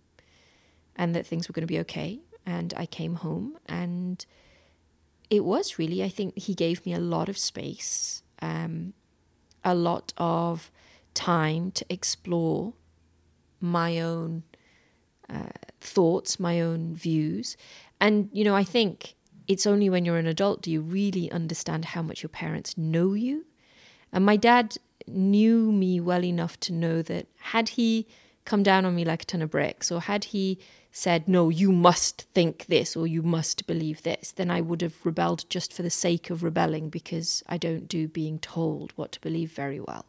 and 0.96 1.16
that 1.16 1.26
things 1.26 1.48
were 1.48 1.54
going 1.54 1.68
to 1.68 1.74
be 1.74 1.80
okay. 1.80 2.20
And 2.46 2.74
I 2.76 2.86
came 2.86 3.16
home, 3.16 3.58
and 3.68 4.26
it 5.32 5.46
was 5.46 5.80
really, 5.80 6.04
I 6.04 6.10
think 6.10 6.38
he 6.38 6.54
gave 6.54 6.86
me 6.86 6.94
a 6.94 7.00
lot 7.00 7.30
of 7.30 7.38
space, 7.38 8.22
um, 8.42 8.94
a 9.64 9.74
lot 9.74 10.14
of 10.18 10.70
time 11.14 11.72
to 11.72 11.86
explore 11.90 12.74
my 13.62 14.02
own 14.02 14.44
uh, 15.30 15.54
thoughts, 15.80 16.38
my 16.38 16.60
own 16.60 16.94
views. 16.96 17.56
And, 18.02 18.30
you 18.34 18.44
know, 18.44 18.56
I 18.56 18.66
think 18.66 19.16
it's 19.48 19.66
only 19.66 19.90
when 19.90 20.04
you're 20.04 20.18
an 20.18 20.28
adult 20.28 20.62
do 20.62 20.70
you 20.70 20.82
really 20.82 21.32
understand 21.32 21.86
how 21.86 22.02
much 22.02 22.22
your 22.22 22.30
parents 22.30 22.78
know 22.78 23.14
you. 23.14 23.46
And 24.12 24.26
my 24.26 24.36
dad 24.36 24.78
knew 25.08 25.72
me 25.72 26.02
well 26.02 26.26
enough 26.26 26.60
to 26.62 26.74
know 26.74 27.02
that 27.04 27.28
had 27.38 27.70
he 27.70 28.06
come 28.44 28.64
down 28.64 28.84
on 28.84 28.96
me 28.96 29.06
like 29.06 29.24
a 29.24 29.26
ton 29.26 29.42
of 29.42 29.50
bricks, 29.50 29.92
or 29.92 30.02
had 30.02 30.26
he 30.26 30.60
said, 30.92 31.28
No, 31.28 31.50
you 31.50 31.72
must 31.72 32.24
think 32.34 32.66
this 32.66 32.96
or 32.96 33.08
you 33.08 33.22
must 33.22 33.66
believe 33.66 34.04
this, 34.04 34.32
then 34.32 34.52
I 34.52 34.62
would 34.62 34.82
have 34.82 35.06
rebelled 35.06 35.50
just 35.50 35.74
for 35.74 35.84
the 35.84 35.90
sake 35.90 36.30
of 36.30 36.44
rebelling 36.44 36.90
because 36.90 37.44
I 37.48 37.58
don't 37.58 37.88
do 37.88 38.08
being 38.08 38.40
told 38.40 38.92
what 38.96 39.12
to 39.14 39.22
believe 39.22 39.52
very 39.52 39.80
well. 39.80 40.06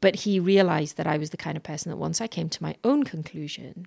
But 0.00 0.16
he 0.16 0.38
realized 0.38 0.96
that 0.96 1.06
I 1.06 1.18
was 1.18 1.30
the 1.30 1.36
kind 1.36 1.56
of 1.56 1.62
person 1.62 1.90
that 1.90 1.96
once 1.96 2.20
I 2.20 2.28
came 2.28 2.48
to 2.50 2.62
my 2.62 2.76
own 2.84 3.02
conclusion, 3.02 3.86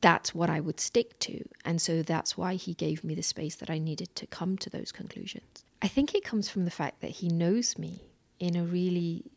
that's 0.00 0.34
what 0.34 0.50
I 0.50 0.60
would 0.60 0.80
stick 0.80 1.18
to. 1.20 1.44
And 1.64 1.80
so 1.80 2.02
that's 2.02 2.36
why 2.36 2.54
he 2.54 2.74
gave 2.74 3.04
me 3.04 3.14
the 3.14 3.22
space 3.22 3.54
that 3.56 3.70
I 3.70 3.78
needed 3.78 4.14
to 4.16 4.26
come 4.26 4.58
to 4.58 4.68
those 4.68 4.92
conclusions. 4.92 5.64
I 5.80 5.88
think 5.88 6.14
it 6.14 6.24
comes 6.24 6.48
from 6.48 6.64
the 6.64 6.70
fact 6.70 7.00
that 7.00 7.10
he 7.10 7.28
knows 7.28 7.78
me 7.78 8.02
in 8.38 8.56
a 8.56 8.64
really, 8.64 9.30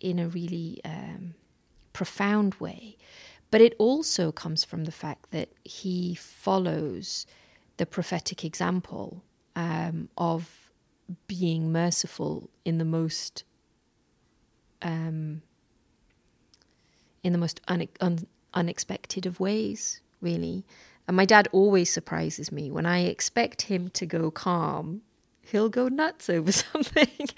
in 0.00 0.18
a 0.18 0.28
really 0.28 0.80
um, 0.84 1.34
profound 1.92 2.54
way. 2.56 2.96
But 3.52 3.60
it 3.60 3.74
also 3.78 4.32
comes 4.32 4.64
from 4.64 4.86
the 4.86 4.90
fact 4.90 5.30
that 5.30 5.50
he 5.62 6.14
follows 6.14 7.26
the 7.76 7.84
prophetic 7.84 8.44
example 8.46 9.22
um, 9.54 10.08
of 10.16 10.70
being 11.26 11.70
merciful 11.70 12.48
in 12.64 12.78
the 12.78 12.84
most 12.86 13.44
um, 14.80 15.42
in 17.22 17.32
the 17.32 17.38
most 17.38 17.60
un- 17.68 17.88
un- 18.00 18.26
unexpected 18.54 19.26
of 19.26 19.38
ways, 19.38 20.00
really. 20.22 20.64
And 21.06 21.14
my 21.16 21.26
dad 21.26 21.46
always 21.52 21.92
surprises 21.92 22.50
me 22.50 22.70
when 22.70 22.86
I 22.86 23.00
expect 23.00 23.62
him 23.62 23.90
to 23.90 24.06
go 24.06 24.30
calm. 24.30 25.02
He'll 25.42 25.68
go 25.68 25.88
nuts 25.88 26.30
over 26.30 26.52
something, 26.70 27.28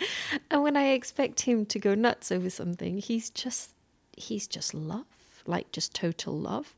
and 0.49 0.63
when 0.63 0.77
I 0.77 0.91
expect 0.91 1.41
him 1.41 1.67
to 1.67 1.79
go 1.81 1.97
nuts 1.97 2.31
over 2.31 2.51
something, 2.51 2.99
he's 2.99 3.31
just 3.31 3.75
he's 4.17 4.47
just 4.47 4.75
love, 4.75 5.07
like 5.47 5.73
just 5.73 5.95
total 5.95 6.39
love. 6.39 6.75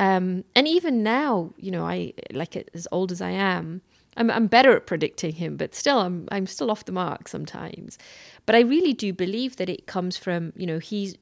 Um, 0.00 0.44
and 0.54 0.68
even 0.68 1.02
now, 1.02 1.52
you 1.56 1.70
know, 1.70 1.84
I 1.84 2.12
like 2.32 2.56
as 2.74 2.86
old 2.92 3.10
as 3.10 3.20
I 3.20 3.30
am, 3.30 3.82
I'm 4.16 4.30
I'm 4.30 4.46
better 4.48 4.76
at 4.76 4.86
predicting 4.86 5.34
him, 5.34 5.56
but 5.56 5.74
still, 5.74 5.98
I'm 6.00 6.28
I'm 6.30 6.46
still 6.46 6.70
off 6.70 6.84
the 6.84 6.92
mark 6.92 7.28
sometimes. 7.28 7.98
But 8.46 8.54
I 8.54 8.60
really 8.60 8.92
do 8.92 9.12
believe 9.12 9.56
that 9.56 9.68
it 9.68 9.86
comes 9.86 10.16
from 10.16 10.52
you 10.56 10.66
know 10.66 10.78
he 10.78 11.16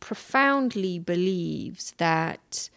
profoundly 0.00 0.98
believes 0.98 1.92
that 1.98 2.70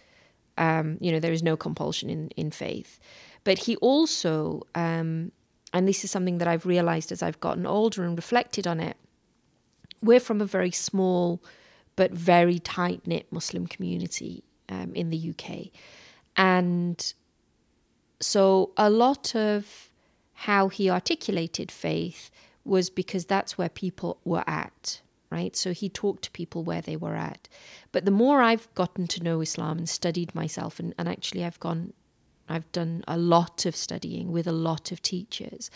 um, 0.57 0.97
you 0.99 1.11
know 1.11 1.19
there 1.19 1.33
is 1.33 1.43
no 1.43 1.55
compulsion 1.57 2.09
in 2.09 2.29
in 2.35 2.51
faith, 2.51 2.99
but 3.43 3.59
he 3.59 3.77
also 3.77 4.63
um, 4.75 5.31
and 5.73 5.87
this 5.87 6.03
is 6.03 6.11
something 6.11 6.37
that 6.39 6.47
I've 6.47 6.65
realized 6.65 7.11
as 7.11 7.23
I've 7.23 7.39
gotten 7.39 7.65
older 7.65 8.03
and 8.03 8.17
reflected 8.17 8.67
on 8.67 8.79
it. 8.79 8.97
We're 10.01 10.19
from 10.19 10.41
a 10.41 10.45
very 10.45 10.71
small 10.71 11.41
but 12.01 12.13
very 12.13 12.57
tight 12.57 13.05
knit 13.05 13.31
Muslim 13.31 13.67
community 13.67 14.43
um, 14.69 14.91
in 14.95 15.11
the 15.11 15.29
UK. 15.31 15.67
And 16.35 17.13
so 18.19 18.71
a 18.75 18.89
lot 18.89 19.35
of 19.35 19.91
how 20.33 20.67
he 20.69 20.89
articulated 20.89 21.71
faith 21.71 22.31
was 22.65 22.89
because 22.89 23.25
that's 23.25 23.55
where 23.55 23.69
people 23.69 24.19
were 24.25 24.43
at, 24.47 25.01
right? 25.29 25.55
So 25.55 25.73
he 25.73 25.89
talked 25.89 26.23
to 26.23 26.31
people 26.31 26.63
where 26.63 26.81
they 26.81 26.97
were 26.97 27.13
at. 27.13 27.47
But 27.91 28.05
the 28.05 28.09
more 28.23 28.41
I've 28.41 28.73
gotten 28.73 29.05
to 29.05 29.23
know 29.23 29.39
Islam 29.39 29.77
and 29.77 29.87
studied 29.87 30.33
myself, 30.33 30.79
and, 30.79 30.95
and 30.97 31.07
actually 31.07 31.45
I've 31.45 31.59
gone, 31.59 31.93
I've 32.49 32.71
done 32.71 33.03
a 33.07 33.15
lot 33.15 33.67
of 33.67 33.75
studying 33.75 34.31
with 34.31 34.47
a 34.47 34.51
lot 34.51 34.91
of 34.91 35.03
teachers, 35.03 35.69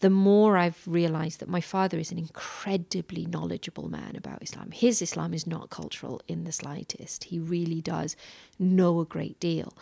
the 0.00 0.10
more 0.10 0.58
I've 0.58 0.82
realized 0.86 1.40
that 1.40 1.48
my 1.48 1.60
father 1.60 1.98
is 1.98 2.12
an 2.12 2.18
incredibly 2.18 3.24
knowledgeable 3.24 3.88
man 3.88 4.14
about 4.14 4.42
Islam. 4.42 4.70
His 4.70 5.00
Islam 5.00 5.32
is 5.32 5.46
not 5.46 5.70
cultural 5.70 6.20
in 6.28 6.44
the 6.44 6.52
slightest. 6.52 7.24
He 7.24 7.38
really 7.38 7.80
does 7.80 8.14
know 8.58 9.00
a 9.00 9.06
great 9.06 9.40
deal. 9.40 9.72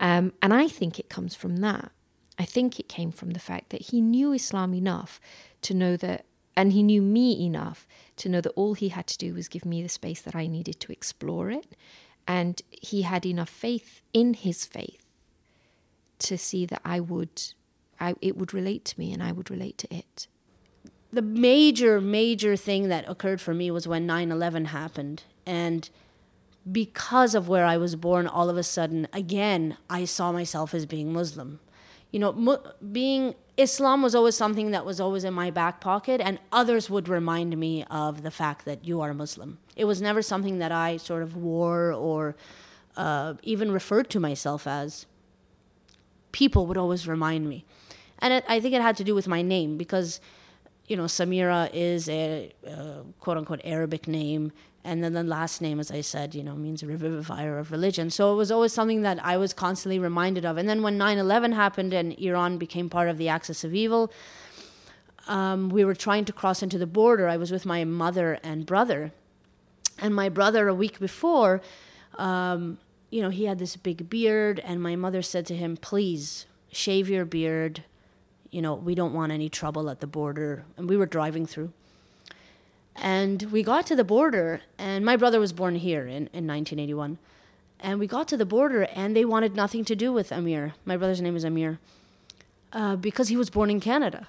Um, 0.00 0.32
and 0.42 0.52
I 0.52 0.66
think 0.66 0.98
it 0.98 1.08
comes 1.08 1.36
from 1.36 1.58
that. 1.58 1.92
I 2.38 2.44
think 2.44 2.80
it 2.80 2.88
came 2.88 3.12
from 3.12 3.30
the 3.30 3.38
fact 3.38 3.70
that 3.70 3.82
he 3.82 4.00
knew 4.00 4.32
Islam 4.32 4.74
enough 4.74 5.20
to 5.62 5.74
know 5.74 5.96
that, 5.98 6.24
and 6.56 6.72
he 6.72 6.82
knew 6.82 7.02
me 7.02 7.44
enough 7.44 7.86
to 8.16 8.28
know 8.28 8.40
that 8.40 8.52
all 8.56 8.74
he 8.74 8.88
had 8.88 9.06
to 9.08 9.18
do 9.18 9.34
was 9.34 9.46
give 9.46 9.64
me 9.64 9.82
the 9.82 9.88
space 9.88 10.20
that 10.22 10.34
I 10.34 10.46
needed 10.46 10.80
to 10.80 10.92
explore 10.92 11.50
it. 11.50 11.76
And 12.26 12.60
he 12.70 13.02
had 13.02 13.24
enough 13.24 13.50
faith 13.50 14.02
in 14.12 14.34
his 14.34 14.64
faith 14.64 15.04
to 16.20 16.36
see 16.36 16.66
that 16.66 16.80
I 16.84 16.98
would 16.98 17.54
I, 18.00 18.14
it 18.20 18.36
would 18.36 18.54
relate 18.54 18.84
to 18.86 18.98
me 18.98 19.12
and 19.12 19.22
I 19.22 19.32
would 19.32 19.50
relate 19.50 19.78
to 19.78 19.94
it. 19.94 20.26
The 21.12 21.22
major, 21.22 22.00
major 22.00 22.56
thing 22.56 22.88
that 22.88 23.08
occurred 23.08 23.40
for 23.40 23.52
me 23.52 23.70
was 23.70 23.86
when 23.86 24.06
9 24.06 24.30
11 24.30 24.66
happened. 24.66 25.24
And 25.44 25.90
because 26.70 27.34
of 27.34 27.48
where 27.48 27.64
I 27.64 27.76
was 27.76 27.96
born, 27.96 28.26
all 28.26 28.48
of 28.48 28.56
a 28.56 28.62
sudden, 28.62 29.08
again, 29.12 29.76
I 29.88 30.04
saw 30.04 30.32
myself 30.32 30.72
as 30.72 30.86
being 30.86 31.12
Muslim. 31.12 31.60
You 32.12 32.20
know, 32.20 32.32
mu- 32.32 32.58
being 32.92 33.34
Islam 33.56 34.02
was 34.02 34.14
always 34.14 34.36
something 34.36 34.70
that 34.70 34.84
was 34.84 35.00
always 35.00 35.24
in 35.24 35.34
my 35.34 35.50
back 35.50 35.80
pocket, 35.80 36.20
and 36.20 36.38
others 36.52 36.88
would 36.90 37.08
remind 37.08 37.56
me 37.56 37.84
of 37.90 38.22
the 38.22 38.30
fact 38.30 38.64
that 38.64 38.84
you 38.84 39.00
are 39.00 39.12
Muslim. 39.14 39.58
It 39.76 39.84
was 39.84 40.00
never 40.00 40.22
something 40.22 40.58
that 40.58 40.72
I 40.72 40.96
sort 40.96 41.22
of 41.22 41.36
wore 41.36 41.92
or 41.92 42.36
uh, 42.96 43.34
even 43.42 43.70
referred 43.70 44.10
to 44.10 44.20
myself 44.20 44.66
as. 44.66 45.06
People 46.32 46.66
would 46.66 46.76
always 46.76 47.08
remind 47.08 47.48
me 47.48 47.64
and 48.20 48.34
it, 48.34 48.44
I 48.48 48.60
think 48.60 48.74
it 48.74 48.82
had 48.82 48.96
to 48.98 49.04
do 49.04 49.14
with 49.14 49.26
my 49.26 49.42
name 49.42 49.76
because 49.76 50.20
you 50.86 50.96
know 50.96 51.04
Samira 51.04 51.70
is 51.72 52.08
a 52.08 52.52
uh, 52.66 53.02
quote 53.20 53.36
unquote 53.36 53.60
Arabic 53.64 54.08
name, 54.08 54.52
and 54.84 55.04
then 55.04 55.12
the 55.12 55.22
last 55.22 55.60
name, 55.60 55.78
as 55.78 55.90
I 55.90 56.00
said, 56.00 56.34
you 56.34 56.42
know, 56.42 56.54
means 56.54 56.82
revivifier 56.82 57.60
of 57.60 57.70
religion. 57.70 58.10
So 58.10 58.32
it 58.32 58.36
was 58.36 58.50
always 58.50 58.72
something 58.72 59.02
that 59.02 59.24
I 59.24 59.36
was 59.36 59.52
constantly 59.52 59.98
reminded 59.98 60.44
of. 60.44 60.56
And 60.56 60.68
then 60.68 60.82
when 60.82 60.98
9/11 60.98 61.52
happened 61.52 61.92
and 61.92 62.18
Iran 62.18 62.58
became 62.58 62.88
part 62.88 63.08
of 63.08 63.18
the 63.18 63.28
axis 63.28 63.64
of 63.64 63.74
evil. 63.74 64.12
Um, 65.28 65.68
we 65.68 65.84
were 65.84 65.94
trying 65.94 66.24
to 66.24 66.32
cross 66.32 66.62
into 66.62 66.78
the 66.78 66.86
border. 66.86 67.28
I 67.28 67.36
was 67.36 67.52
with 67.52 67.64
my 67.64 67.84
mother 67.84 68.40
and 68.42 68.66
brother, 68.66 69.12
and 69.98 70.14
my 70.14 70.28
brother 70.28 70.66
a 70.66 70.74
week 70.74 70.98
before, 70.98 71.60
um, 72.14 72.78
you 73.10 73.20
know, 73.20 73.28
he 73.28 73.44
had 73.44 73.58
this 73.58 73.76
big 73.76 74.08
beard, 74.08 74.60
and 74.60 74.82
my 74.82 74.96
mother 74.96 75.22
said 75.22 75.46
to 75.46 75.54
him, 75.54 75.76
"Please 75.76 76.46
shave 76.72 77.08
your 77.08 77.24
beard, 77.24 77.84
you 78.50 78.62
know, 78.62 78.74
we 78.74 78.94
don't 78.94 79.14
want 79.14 79.32
any 79.32 79.48
trouble 79.48 79.90
at 79.90 80.00
the 80.00 80.06
border. 80.06 80.64
And 80.76 80.88
we 80.88 80.96
were 80.96 81.06
driving 81.06 81.46
through. 81.46 81.72
And 82.96 83.42
we 83.50 83.62
got 83.62 83.86
to 83.86 83.96
the 83.96 84.04
border, 84.04 84.60
and 84.76 85.04
my 85.04 85.16
brother 85.16 85.40
was 85.40 85.52
born 85.52 85.76
here 85.76 86.02
in, 86.02 86.28
in 86.32 86.46
1981. 86.46 87.18
And 87.78 87.98
we 87.98 88.06
got 88.06 88.28
to 88.28 88.36
the 88.36 88.44
border, 88.44 88.82
and 88.82 89.16
they 89.16 89.24
wanted 89.24 89.54
nothing 89.54 89.84
to 89.86 89.96
do 89.96 90.12
with 90.12 90.32
Amir. 90.32 90.74
My 90.84 90.96
brother's 90.96 91.22
name 91.22 91.36
is 91.36 91.44
Amir, 91.44 91.78
uh, 92.72 92.96
because 92.96 93.28
he 93.28 93.36
was 93.36 93.48
born 93.48 93.70
in 93.70 93.80
Canada. 93.80 94.28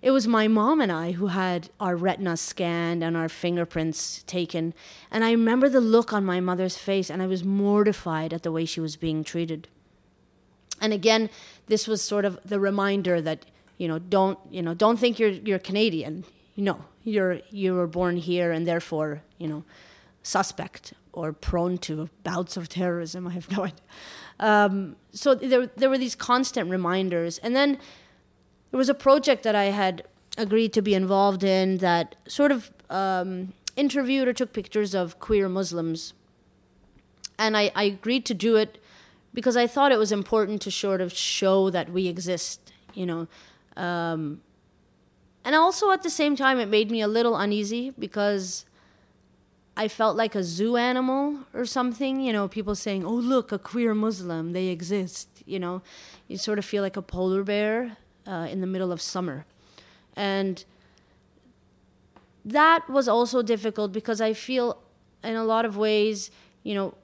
It 0.00 0.10
was 0.10 0.28
my 0.28 0.48
mom 0.48 0.80
and 0.80 0.92
I 0.92 1.12
who 1.12 1.28
had 1.28 1.70
our 1.80 1.96
retina 1.96 2.36
scanned 2.36 3.02
and 3.02 3.16
our 3.16 3.28
fingerprints 3.28 4.22
taken. 4.24 4.74
And 5.10 5.24
I 5.24 5.30
remember 5.30 5.68
the 5.70 5.80
look 5.80 6.12
on 6.12 6.26
my 6.26 6.40
mother's 6.40 6.76
face, 6.76 7.10
and 7.10 7.22
I 7.22 7.26
was 7.26 7.42
mortified 7.42 8.32
at 8.32 8.42
the 8.42 8.52
way 8.52 8.66
she 8.66 8.80
was 8.80 8.96
being 8.96 9.24
treated. 9.24 9.66
And 10.80 10.92
again, 10.92 11.30
this 11.66 11.88
was 11.88 12.02
sort 12.02 12.26
of 12.26 12.38
the 12.44 12.60
reminder 12.60 13.22
that 13.22 13.46
you 13.78 13.88
know 13.88 13.98
don't 13.98 14.38
you 14.50 14.62
know 14.62 14.74
don't 14.74 14.98
think 14.98 15.18
you're 15.18 15.30
you're 15.30 15.58
Canadian. 15.58 16.24
You 16.54 16.64
know 16.64 16.84
you're 17.02 17.40
you 17.50 17.74
were 17.74 17.86
born 17.86 18.16
here 18.16 18.52
and 18.52 18.66
therefore 18.66 19.22
you 19.38 19.48
know 19.48 19.64
suspect 20.22 20.94
or 21.12 21.32
prone 21.32 21.78
to 21.78 22.08
bouts 22.24 22.56
of 22.56 22.68
terrorism. 22.68 23.26
I 23.28 23.32
have 23.32 23.50
no 23.50 23.64
idea. 23.64 23.80
Um, 24.40 24.96
so 25.12 25.34
there, 25.34 25.66
there 25.66 25.88
were 25.88 25.98
these 25.98 26.14
constant 26.14 26.70
reminders. 26.70 27.38
And 27.38 27.54
then 27.54 27.78
there 28.70 28.78
was 28.78 28.88
a 28.88 28.94
project 28.94 29.44
that 29.44 29.54
I 29.54 29.64
had 29.66 30.04
agreed 30.36 30.72
to 30.72 30.82
be 30.82 30.94
involved 30.94 31.44
in 31.44 31.78
that 31.78 32.16
sort 32.26 32.50
of 32.50 32.72
um, 32.90 33.52
interviewed 33.76 34.26
or 34.26 34.32
took 34.32 34.52
pictures 34.52 34.94
of 34.94 35.20
queer 35.20 35.48
Muslims. 35.48 36.14
And 37.38 37.56
I, 37.56 37.70
I 37.74 37.84
agreed 37.84 38.24
to 38.26 38.34
do 38.34 38.56
it 38.56 38.82
because 39.32 39.56
I 39.56 39.66
thought 39.66 39.92
it 39.92 39.98
was 39.98 40.12
important 40.12 40.62
to 40.62 40.70
sort 40.70 41.00
of 41.00 41.12
show 41.12 41.70
that 41.70 41.90
we 41.90 42.08
exist, 42.08 42.72
you 42.92 43.06
know. 43.06 43.28
Um, 43.76 44.40
and 45.44 45.54
also 45.54 45.90
at 45.90 46.02
the 46.02 46.10
same 46.10 46.36
time, 46.36 46.58
it 46.58 46.68
made 46.68 46.90
me 46.90 47.00
a 47.00 47.08
little 47.08 47.36
uneasy 47.36 47.90
because 47.98 48.64
I 49.76 49.88
felt 49.88 50.16
like 50.16 50.34
a 50.34 50.42
zoo 50.42 50.76
animal 50.76 51.40
or 51.52 51.64
something. 51.66 52.20
You 52.20 52.32
know, 52.32 52.48
people 52.48 52.74
saying, 52.74 53.04
"Oh, 53.04 53.14
look, 53.14 53.52
a 53.52 53.58
queer 53.58 53.94
Muslim, 53.94 54.52
they 54.52 54.68
exist." 54.68 55.28
You 55.44 55.58
know, 55.58 55.82
you 56.28 56.38
sort 56.38 56.58
of 56.58 56.64
feel 56.64 56.82
like 56.82 56.96
a 56.96 57.02
polar 57.02 57.42
bear 57.42 57.96
uh, 58.26 58.46
in 58.50 58.60
the 58.60 58.66
middle 58.66 58.92
of 58.92 59.02
summer, 59.02 59.44
and 60.16 60.64
that 62.44 62.88
was 62.88 63.08
also 63.08 63.42
difficult 63.42 63.92
because 63.92 64.20
I 64.20 64.32
feel, 64.32 64.78
in 65.22 65.34
a 65.34 65.44
lot 65.44 65.64
of 65.64 65.76
ways, 65.76 66.30
you 66.62 66.74
know, 66.74 66.94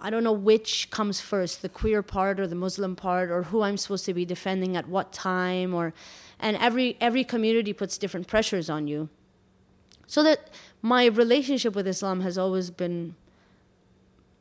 I, 0.00 0.10
don't 0.10 0.24
know 0.24 0.32
which 0.32 0.90
comes 0.90 1.20
first, 1.20 1.62
the 1.62 1.68
queer 1.68 2.02
part 2.02 2.40
or 2.40 2.46
the 2.46 2.54
Muslim 2.54 2.96
part, 2.96 3.30
or 3.30 3.44
who 3.44 3.62
I'm 3.62 3.76
supposed 3.76 4.04
to 4.06 4.14
be 4.14 4.24
defending 4.24 4.76
at 4.76 4.88
what 4.88 5.12
time, 5.12 5.74
or, 5.74 5.92
and 6.38 6.56
every 6.56 6.96
every 7.00 7.24
community 7.24 7.72
puts 7.72 7.98
different 7.98 8.26
pressures 8.26 8.70
on 8.70 8.88
you. 8.88 9.08
So 10.06 10.22
that 10.22 10.50
my 10.82 11.06
relationship 11.06 11.74
with 11.74 11.86
Islam 11.86 12.20
has 12.22 12.36
always 12.36 12.70
been 12.70 13.14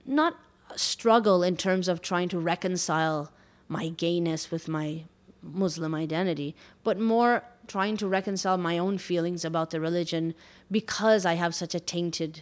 not 0.06 0.36
a 0.72 0.78
struggle 0.78 1.44
in 1.44 1.58
terms 1.58 1.88
of 1.88 2.02
trying 2.02 2.30
to 2.30 2.40
reconcile 2.40 3.32
my 3.68 3.90
gayness 3.90 4.50
with 4.50 4.68
my 4.68 5.04
Muslim 5.42 5.94
identity, 5.96 6.56
but 6.84 7.00
more 7.00 7.44
trying 7.68 7.96
to 7.98 8.08
reconcile 8.08 8.58
my 8.58 8.78
own 8.78 8.98
feelings 8.98 9.46
about 9.46 9.70
the 9.70 9.80
religion 9.80 10.34
because 10.72 11.26
I 11.26 11.36
have 11.36 11.54
such 11.54 11.76
a 11.76 11.80
tainted 11.80 12.42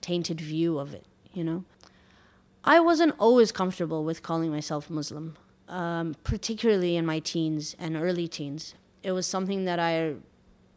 tainted 0.00 0.40
view 0.40 0.78
of 0.78 0.94
it, 0.94 1.04
you 1.32 1.44
know. 1.44 1.64
I 2.64 2.80
wasn't 2.80 3.14
always 3.18 3.52
comfortable 3.52 4.04
with 4.04 4.22
calling 4.22 4.50
myself 4.50 4.90
Muslim, 4.90 5.36
um, 5.68 6.14
particularly 6.24 6.96
in 6.96 7.06
my 7.06 7.18
teens 7.18 7.74
and 7.78 7.96
early 7.96 8.28
teens. 8.28 8.74
It 9.02 9.12
was 9.12 9.26
something 9.26 9.64
that 9.64 9.78
I 9.78 10.14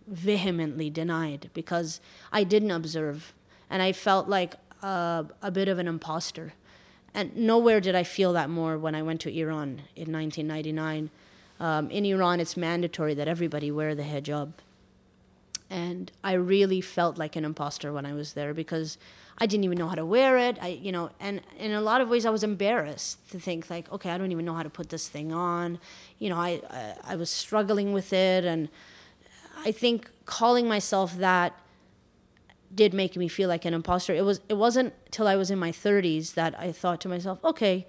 vehemently 0.07 0.89
denied 0.89 1.49
because 1.53 1.99
I 2.31 2.43
didn't 2.43 2.71
observe 2.71 3.33
and 3.69 3.81
I 3.81 3.91
felt 3.91 4.29
like 4.29 4.55
a, 4.83 5.51
bit 5.51 5.67
of 5.67 5.79
an 5.79 5.87
imposter. 5.87 6.53
And 7.13 7.35
nowhere 7.35 7.79
did 7.79 7.95
I 7.95 8.03
feel 8.03 8.33
that 8.33 8.49
more 8.49 8.77
when 8.77 8.95
I 8.95 9.01
went 9.01 9.21
to 9.21 9.35
Iran 9.35 9.83
in 9.95 10.11
1999. 10.11 11.09
Um, 11.59 11.89
in 11.89 12.05
Iran, 12.05 12.39
it's 12.39 12.57
mandatory 12.57 13.13
that 13.13 13.27
everybody 13.27 13.71
wear 13.71 13.95
the 13.95 14.03
hijab. 14.03 14.53
And 15.69 16.11
I 16.23 16.33
really 16.33 16.81
felt 16.81 17.17
like 17.17 17.35
an 17.35 17.45
imposter 17.45 17.93
when 17.93 18.05
I 18.05 18.13
was 18.13 18.33
there 18.33 18.53
because 18.53 18.97
I 19.37 19.45
didn't 19.45 19.63
even 19.63 19.77
know 19.77 19.87
how 19.87 19.95
to 19.95 20.05
wear 20.05 20.37
it. 20.37 20.57
I, 20.61 20.67
you 20.67 20.91
know, 20.91 21.09
and 21.19 21.41
in 21.57 21.71
a 21.71 21.81
lot 21.81 22.01
of 22.01 22.09
ways, 22.09 22.25
I 22.25 22.29
was 22.29 22.43
embarrassed 22.43 23.29
to 23.31 23.39
think 23.39 23.69
like, 23.69 23.91
okay, 23.91 24.11
I 24.11 24.17
don't 24.17 24.31
even 24.31 24.45
know 24.45 24.53
how 24.53 24.63
to 24.63 24.69
put 24.69 24.89
this 24.89 25.07
thing 25.07 25.33
on. 25.33 25.79
You 26.19 26.29
know, 26.29 26.37
I, 26.37 26.61
I, 26.69 26.95
I 27.09 27.15
was 27.15 27.29
struggling 27.29 27.93
with 27.93 28.13
it, 28.13 28.45
and 28.45 28.69
I 29.65 29.71
think 29.71 30.09
calling 30.25 30.67
myself 30.67 31.17
that 31.17 31.59
did 32.73 32.93
make 32.93 33.15
me 33.15 33.27
feel 33.27 33.49
like 33.49 33.65
an 33.65 33.73
imposter. 33.73 34.13
It 34.13 34.25
was 34.25 34.41
it 34.49 34.55
wasn't 34.55 34.93
till 35.11 35.27
I 35.27 35.35
was 35.35 35.51
in 35.51 35.59
my 35.59 35.71
30s 35.71 36.33
that 36.33 36.59
I 36.59 36.71
thought 36.71 37.01
to 37.01 37.09
myself, 37.09 37.43
okay, 37.43 37.85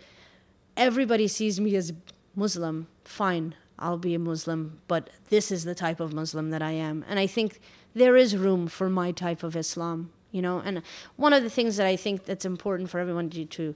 everybody 0.77 1.29
sees 1.29 1.61
me 1.61 1.77
as 1.77 1.93
Muslim. 2.35 2.89
Fine, 3.05 3.55
I'll 3.79 3.99
be 3.99 4.15
a 4.15 4.19
Muslim, 4.19 4.81
but 4.89 5.11
this 5.29 5.51
is 5.51 5.65
the 5.65 5.75
type 5.75 6.01
of 6.01 6.13
Muslim 6.13 6.51
that 6.51 6.63
I 6.63 6.73
am. 6.73 7.05
And 7.09 7.19
I 7.19 7.27
think 7.27 7.61
there 7.95 8.17
is 8.17 8.37
room 8.37 8.67
for 8.67 8.91
my 8.91 9.13
type 9.13 9.43
of 9.43 9.57
Islam, 9.57 10.11
you 10.35 10.43
know. 10.43 10.59
And 10.59 10.83
one 11.17 11.33
of 11.33 11.43
the 11.43 11.49
things 11.49 11.77
that 11.77 11.87
I 11.87 11.97
think 11.97 12.25
that's 12.25 12.45
important 12.45 12.91
for 12.91 12.99
everyone 12.99 13.31
to, 13.31 13.45
to 13.45 13.75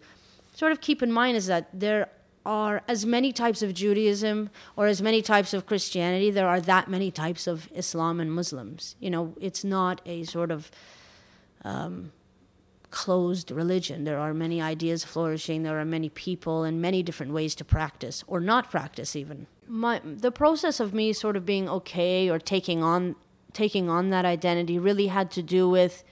sort 0.55 0.73
of 0.73 0.81
keep 0.81 1.03
in 1.03 1.12
mind 1.12 1.37
is 1.37 1.47
that 1.47 1.68
there 1.73 2.11
are 2.44 2.83
as 2.88 3.07
many 3.07 3.33
types 3.33 3.62
of 3.62 3.73
Judaism 3.75 4.51
or 4.75 4.87
as 4.87 5.01
many 5.01 5.23
types 5.23 5.55
of 5.55 5.66
Christianity, 5.66 6.31
there 6.31 6.49
are 6.49 6.61
that 6.61 6.88
many 6.88 7.11
types 7.11 7.47
of 7.47 7.68
Islam 7.75 8.21
and 8.21 8.33
Muslims. 8.33 8.97
You 9.01 9.11
know, 9.11 9.35
it's 9.40 9.64
not 9.64 10.01
a 10.07 10.25
sort 10.25 10.51
of 10.51 10.71
um, 11.62 12.12
closed 12.90 13.51
religion. 13.51 14.05
There 14.05 14.18
are 14.18 14.33
many 14.33 14.62
ideas 14.62 15.05
flourishing, 15.05 15.62
there 15.62 15.79
are 15.79 15.85
many 15.85 16.09
people 16.09 16.64
and 16.64 16.81
many 16.81 17.03
different 17.03 17.33
ways 17.33 17.55
to 17.57 17.64
practice 17.64 18.25
or 18.27 18.40
not 18.40 18.71
practice 18.71 19.14
even. 19.14 19.47
My, 19.66 20.01
the 20.03 20.33
process 20.33 20.81
of 20.81 20.94
me 20.94 21.12
sort 21.12 21.37
of 21.37 21.44
being 21.44 21.68
okay 21.68 22.31
or 22.31 22.38
taking 22.38 22.83
on 22.83 23.14
taking 23.53 23.88
on 23.88 24.09
that 24.11 24.25
identity 24.25 24.79
really 24.79 25.09
had 25.09 25.31
to 25.33 25.42
do 25.42 25.68
with 25.68 26.05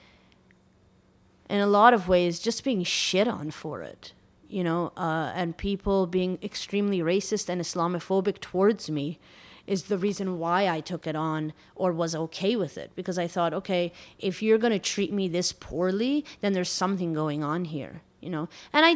in 1.49 1.59
a 1.59 1.67
lot 1.67 1.93
of 1.93 2.07
ways 2.07 2.39
just 2.39 2.63
being 2.63 2.83
shit 2.83 3.27
on 3.27 3.51
for 3.51 3.81
it 3.81 4.13
you 4.49 4.63
know, 4.63 4.91
uh, 4.97 5.31
and 5.35 5.57
people 5.57 6.07
being 6.07 6.39
extremely 6.41 6.99
racist 6.99 7.49
and 7.49 7.61
Islamophobic 7.61 8.39
towards 8.39 8.89
me 8.89 9.19
is 9.65 9.83
the 9.83 9.97
reason 9.97 10.39
why 10.39 10.69
I 10.69 10.79
took 10.79 11.05
it 11.05 11.15
on 11.15 11.51
or 11.75 11.91
was 11.91 12.15
okay 12.15 12.55
with 12.55 12.77
it 12.77 12.91
because 12.95 13.19
I 13.19 13.27
thought, 13.27 13.53
okay, 13.53 13.91
if 14.17 14.41
you're 14.41 14.57
going 14.57 14.71
to 14.71 14.79
treat 14.79 15.11
me 15.11 15.27
this 15.27 15.51
poorly, 15.51 16.23
then 16.39 16.53
there's 16.53 16.69
something 16.69 17.13
going 17.13 17.43
on 17.43 17.65
here, 17.65 18.01
you 18.21 18.29
know. 18.29 18.47
And 18.71 18.85
I, 18.85 18.95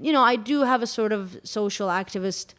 you 0.00 0.12
know, 0.12 0.22
I 0.22 0.36
do 0.36 0.60
have 0.62 0.80
a 0.82 0.86
sort 0.86 1.12
of 1.12 1.40
social 1.42 1.88
activist 1.88 2.54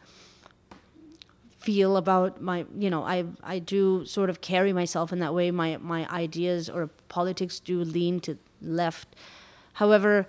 feel 1.58 1.96
about 1.96 2.42
my, 2.42 2.66
you 2.76 2.90
know, 2.90 3.02
I 3.02 3.24
I 3.42 3.58
do 3.58 4.04
sort 4.04 4.28
of 4.28 4.42
carry 4.42 4.74
myself 4.74 5.10
in 5.10 5.20
that 5.20 5.32
way. 5.32 5.50
My 5.50 5.78
my 5.78 6.06
ideas 6.10 6.68
or 6.68 6.90
politics 7.08 7.58
do 7.58 7.82
lean 7.82 8.20
to 8.20 8.36
left. 8.64 9.14
However, 9.74 10.26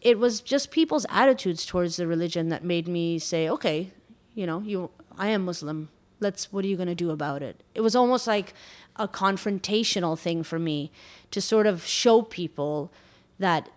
it 0.00 0.18
was 0.18 0.40
just 0.40 0.70
people's 0.70 1.06
attitudes 1.08 1.64
towards 1.64 1.96
the 1.96 2.06
religion 2.06 2.50
that 2.50 2.62
made 2.62 2.86
me 2.86 3.18
say, 3.18 3.48
okay, 3.48 3.90
you 4.34 4.46
know, 4.46 4.60
you, 4.60 4.90
I 5.16 5.28
am 5.28 5.44
Muslim. 5.44 5.88
Let's, 6.20 6.52
what 6.52 6.64
are 6.64 6.68
you 6.68 6.76
going 6.76 6.88
to 6.88 6.94
do 6.94 7.10
about 7.10 7.42
it? 7.42 7.62
It 7.74 7.80
was 7.80 7.96
almost 7.96 8.26
like 8.26 8.54
a 8.96 9.08
confrontational 9.08 10.18
thing 10.18 10.42
for 10.42 10.58
me 10.58 10.92
to 11.30 11.40
sort 11.40 11.66
of 11.66 11.84
show 11.84 12.22
people 12.22 12.92
that 13.38 13.68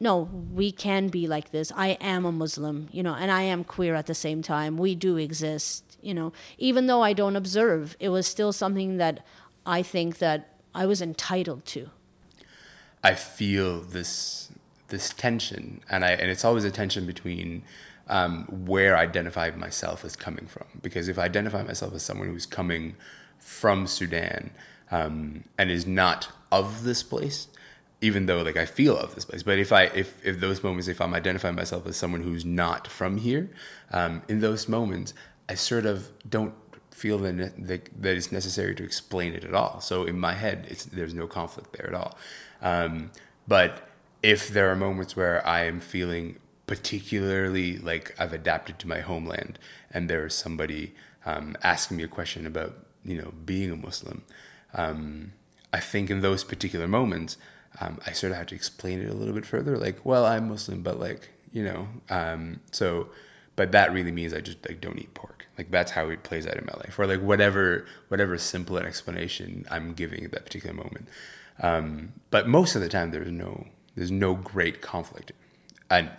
no, 0.00 0.28
we 0.52 0.72
can 0.72 1.08
be 1.08 1.26
like 1.26 1.50
this. 1.50 1.72
I 1.76 1.96
am 2.00 2.24
a 2.24 2.32
Muslim, 2.32 2.88
you 2.92 3.02
know, 3.02 3.14
and 3.14 3.30
I 3.30 3.42
am 3.42 3.64
queer 3.64 3.94
at 3.94 4.06
the 4.06 4.14
same 4.14 4.42
time. 4.42 4.76
We 4.76 4.94
do 4.94 5.16
exist, 5.16 5.96
you 6.02 6.12
know. 6.12 6.32
Even 6.58 6.86
though 6.86 7.02
I 7.02 7.12
don't 7.12 7.36
observe, 7.36 7.96
it 8.00 8.08
was 8.08 8.26
still 8.26 8.52
something 8.52 8.96
that 8.98 9.24
I 9.64 9.82
think 9.82 10.18
that 10.18 10.58
I 10.74 10.84
was 10.84 11.00
entitled 11.00 11.64
to. 11.66 11.90
I 13.04 13.14
feel 13.14 13.82
this 13.82 14.50
this 14.88 15.10
tension, 15.10 15.82
and 15.90 16.04
I 16.04 16.12
and 16.12 16.30
it's 16.30 16.44
always 16.44 16.64
a 16.64 16.70
tension 16.70 17.06
between 17.06 17.62
um, 18.08 18.44
where 18.66 18.96
I 18.96 19.02
identify 19.02 19.50
myself 19.50 20.04
as 20.04 20.16
coming 20.16 20.46
from. 20.46 20.66
Because 20.82 21.08
if 21.08 21.18
I 21.18 21.24
identify 21.24 21.62
myself 21.62 21.94
as 21.94 22.02
someone 22.02 22.28
who's 22.28 22.46
coming 22.46 22.96
from 23.38 23.86
Sudan 23.86 24.50
um, 24.90 25.44
and 25.58 25.70
is 25.70 25.86
not 25.86 26.28
of 26.50 26.84
this 26.84 27.02
place, 27.02 27.48
even 28.00 28.26
though 28.26 28.42
like 28.42 28.56
I 28.56 28.66
feel 28.66 28.96
of 28.96 29.14
this 29.14 29.26
place, 29.26 29.42
but 29.42 29.58
if 29.58 29.70
I 29.70 29.84
if 29.84 30.24
if 30.24 30.40
those 30.40 30.62
moments, 30.62 30.88
if 30.88 31.00
I'm 31.00 31.14
identifying 31.14 31.54
myself 31.54 31.86
as 31.86 31.96
someone 31.96 32.22
who's 32.22 32.44
not 32.44 32.88
from 32.88 33.18
here, 33.18 33.50
um, 33.90 34.22
in 34.28 34.40
those 34.40 34.66
moments, 34.66 35.12
I 35.48 35.54
sort 35.54 35.84
of 35.84 36.10
don't 36.28 36.54
feel 36.90 37.18
that, 37.18 37.66
that 37.66 38.16
it's 38.16 38.30
necessary 38.30 38.74
to 38.76 38.84
explain 38.84 39.34
it 39.34 39.44
at 39.44 39.52
all. 39.52 39.80
So 39.80 40.04
in 40.04 40.18
my 40.18 40.34
head, 40.34 40.66
it's 40.70 40.84
there's 40.84 41.12
no 41.12 41.26
conflict 41.26 41.76
there 41.76 41.88
at 41.88 41.94
all. 41.94 42.16
Um, 42.62 43.10
but 43.46 43.88
if 44.22 44.48
there 44.48 44.70
are 44.70 44.76
moments 44.76 45.16
where 45.16 45.46
I 45.46 45.64
am 45.64 45.80
feeling 45.80 46.38
particularly 46.66 47.76
like 47.78 48.14
I've 48.18 48.32
adapted 48.32 48.78
to 48.80 48.88
my 48.88 49.00
homeland 49.00 49.58
and 49.90 50.08
there's 50.08 50.34
somebody 50.34 50.94
um, 51.26 51.56
asking 51.62 51.98
me 51.98 52.04
a 52.04 52.08
question 52.08 52.46
about, 52.46 52.74
you 53.04 53.20
know, 53.20 53.32
being 53.44 53.70
a 53.70 53.76
Muslim, 53.76 54.22
um, 54.72 55.32
I 55.72 55.80
think 55.80 56.10
in 56.10 56.20
those 56.20 56.44
particular 56.44 56.88
moments, 56.88 57.36
um, 57.80 58.00
I 58.06 58.12
sort 58.12 58.32
of 58.32 58.38
have 58.38 58.46
to 58.48 58.54
explain 58.54 59.00
it 59.00 59.10
a 59.10 59.14
little 59.14 59.34
bit 59.34 59.44
further. 59.44 59.76
Like, 59.76 60.04
well, 60.06 60.24
I'm 60.24 60.48
Muslim, 60.48 60.82
but 60.82 60.98
like, 60.98 61.30
you 61.52 61.64
know, 61.64 61.88
um, 62.08 62.60
so, 62.70 63.08
but 63.56 63.72
that 63.72 63.92
really 63.92 64.12
means 64.12 64.32
I 64.32 64.40
just 64.40 64.66
like 64.68 64.80
don't 64.80 64.98
eat 64.98 65.12
pork. 65.14 65.46
Like 65.58 65.70
that's 65.70 65.92
how 65.92 66.08
it 66.08 66.22
plays 66.22 66.46
out 66.46 66.56
in 66.56 66.66
my 66.66 66.76
life, 66.78 66.98
or 66.98 67.06
like 67.06 67.20
whatever 67.20 67.86
whatever 68.08 68.36
simple 68.38 68.76
explanation 68.78 69.64
I'm 69.70 69.92
giving 69.94 70.24
at 70.24 70.32
that 70.32 70.44
particular 70.44 70.74
moment. 70.74 71.08
Um, 71.60 72.12
but 72.30 72.48
most 72.48 72.74
of 72.74 72.82
the 72.82 72.88
time, 72.88 73.10
there's 73.10 73.30
no 73.30 73.66
there's 73.94 74.10
no 74.10 74.34
great 74.34 74.82
conflict. 74.82 75.32
And 75.90 76.10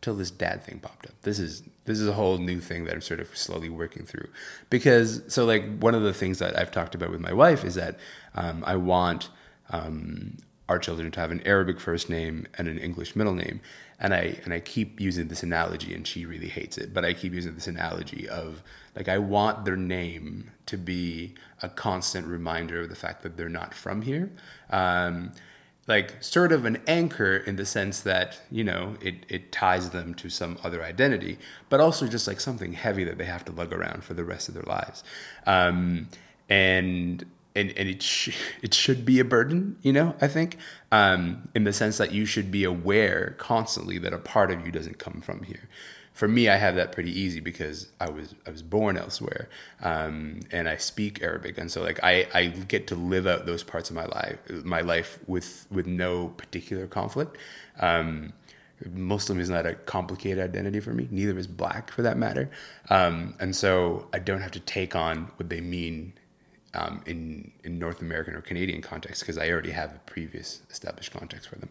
until 0.00 0.16
this 0.16 0.30
dad 0.30 0.62
thing 0.62 0.78
popped 0.78 1.04
up. 1.06 1.12
This 1.22 1.38
is 1.38 1.62
this 1.84 2.00
is 2.00 2.08
a 2.08 2.14
whole 2.14 2.38
new 2.38 2.58
thing 2.58 2.84
that 2.84 2.94
I'm 2.94 3.02
sort 3.02 3.20
of 3.20 3.36
slowly 3.36 3.68
working 3.68 4.06
through. 4.06 4.28
Because 4.70 5.22
so 5.28 5.44
like 5.44 5.78
one 5.78 5.94
of 5.94 6.02
the 6.02 6.14
things 6.14 6.38
that 6.38 6.58
I've 6.58 6.70
talked 6.70 6.94
about 6.94 7.10
with 7.10 7.20
my 7.20 7.34
wife 7.34 7.64
is 7.64 7.74
that 7.74 7.98
um, 8.34 8.64
I 8.66 8.76
want 8.76 9.28
um, 9.68 10.38
our 10.70 10.78
children 10.78 11.10
to 11.10 11.20
have 11.20 11.30
an 11.30 11.42
Arabic 11.44 11.78
first 11.78 12.08
name 12.08 12.46
and 12.56 12.66
an 12.66 12.78
English 12.78 13.14
middle 13.14 13.34
name. 13.34 13.60
And 14.00 14.14
I 14.14 14.40
and 14.44 14.54
I 14.54 14.60
keep 14.60 15.00
using 15.00 15.28
this 15.28 15.42
analogy, 15.42 15.94
and 15.94 16.06
she 16.06 16.24
really 16.24 16.48
hates 16.48 16.78
it. 16.78 16.94
But 16.94 17.04
I 17.04 17.12
keep 17.12 17.34
using 17.34 17.54
this 17.54 17.66
analogy 17.66 18.28
of 18.28 18.62
like 18.96 19.08
I 19.08 19.18
want 19.18 19.64
their 19.64 19.76
name 19.76 20.50
to 20.66 20.78
be 20.78 21.34
a 21.62 21.68
constant 21.68 22.26
reminder 22.26 22.80
of 22.80 22.88
the 22.88 22.96
fact 22.96 23.22
that 23.22 23.36
they're 23.36 23.48
not 23.48 23.74
from 23.74 24.02
here. 24.02 24.30
Um, 24.70 25.32
like 25.86 26.22
sort 26.22 26.52
of 26.52 26.64
an 26.64 26.78
anchor 26.86 27.36
in 27.36 27.56
the 27.56 27.66
sense 27.66 28.00
that 28.00 28.40
you 28.50 28.62
know 28.62 28.96
it, 29.00 29.26
it 29.28 29.50
ties 29.50 29.90
them 29.90 30.14
to 30.14 30.30
some 30.30 30.56
other 30.62 30.84
identity 30.84 31.36
but 31.68 31.80
also 31.80 32.06
just 32.06 32.28
like 32.28 32.40
something 32.40 32.74
heavy 32.74 33.02
that 33.02 33.18
they 33.18 33.24
have 33.24 33.44
to 33.44 33.52
lug 33.52 33.72
around 33.72 34.04
for 34.04 34.14
the 34.14 34.24
rest 34.24 34.48
of 34.48 34.54
their 34.54 34.62
lives 34.64 35.02
um, 35.46 36.06
and 36.48 37.24
and, 37.54 37.70
and 37.76 37.88
it, 37.88 38.02
sh- 38.02 38.36
it 38.62 38.74
should 38.74 39.04
be 39.04 39.18
a 39.20 39.24
burden, 39.24 39.76
you 39.82 39.92
know, 39.92 40.14
I 40.20 40.28
think, 40.28 40.56
um, 40.92 41.48
in 41.54 41.64
the 41.64 41.72
sense 41.72 41.98
that 41.98 42.12
you 42.12 42.26
should 42.26 42.50
be 42.50 42.64
aware 42.64 43.34
constantly 43.38 43.98
that 43.98 44.12
a 44.12 44.18
part 44.18 44.50
of 44.50 44.64
you 44.64 44.72
doesn't 44.72 44.98
come 44.98 45.20
from 45.20 45.42
here. 45.42 45.68
For 46.12 46.28
me, 46.28 46.48
I 46.48 46.56
have 46.56 46.74
that 46.74 46.92
pretty 46.92 47.18
easy 47.18 47.40
because 47.40 47.88
I 47.98 48.10
was 48.10 48.34
I 48.46 48.50
was 48.50 48.62
born 48.62 48.98
elsewhere, 48.98 49.48
um, 49.80 50.40
and 50.50 50.68
I 50.68 50.76
speak 50.76 51.22
Arabic, 51.22 51.56
and 51.56 51.70
so 51.70 51.82
like 51.82 51.98
I, 52.02 52.26
I 52.34 52.46
get 52.48 52.86
to 52.88 52.94
live 52.94 53.26
out 53.26 53.46
those 53.46 53.62
parts 53.62 53.88
of 53.88 53.96
my 53.96 54.04
life 54.04 54.38
my 54.64 54.82
life 54.82 55.18
with 55.26 55.66
with 55.70 55.86
no 55.86 56.28
particular 56.28 56.86
conflict. 56.86 57.38
Um, 57.78 58.34
Muslim 58.92 59.40
is 59.40 59.50
not 59.50 59.66
a 59.66 59.74
complicated 59.74 60.42
identity 60.42 60.80
for 60.80 60.92
me. 60.92 61.08
Neither 61.10 61.38
is 61.38 61.46
black, 61.46 61.90
for 61.90 62.02
that 62.02 62.16
matter. 62.16 62.50
Um, 62.88 63.34
and 63.38 63.54
so 63.54 64.08
I 64.12 64.18
don't 64.18 64.40
have 64.40 64.52
to 64.52 64.60
take 64.60 64.96
on 64.96 65.30
what 65.36 65.48
they 65.48 65.60
mean 65.60 66.14
um, 66.74 67.02
in 67.06 67.52
in 67.64 67.78
North 67.78 68.00
American 68.00 68.34
or 68.34 68.40
Canadian 68.40 68.82
context 68.82 69.22
because 69.22 69.38
I 69.38 69.50
already 69.50 69.70
have 69.70 69.94
a 69.94 69.98
previous 70.06 70.62
established 70.70 71.12
context 71.12 71.48
for 71.48 71.56
them. 71.56 71.70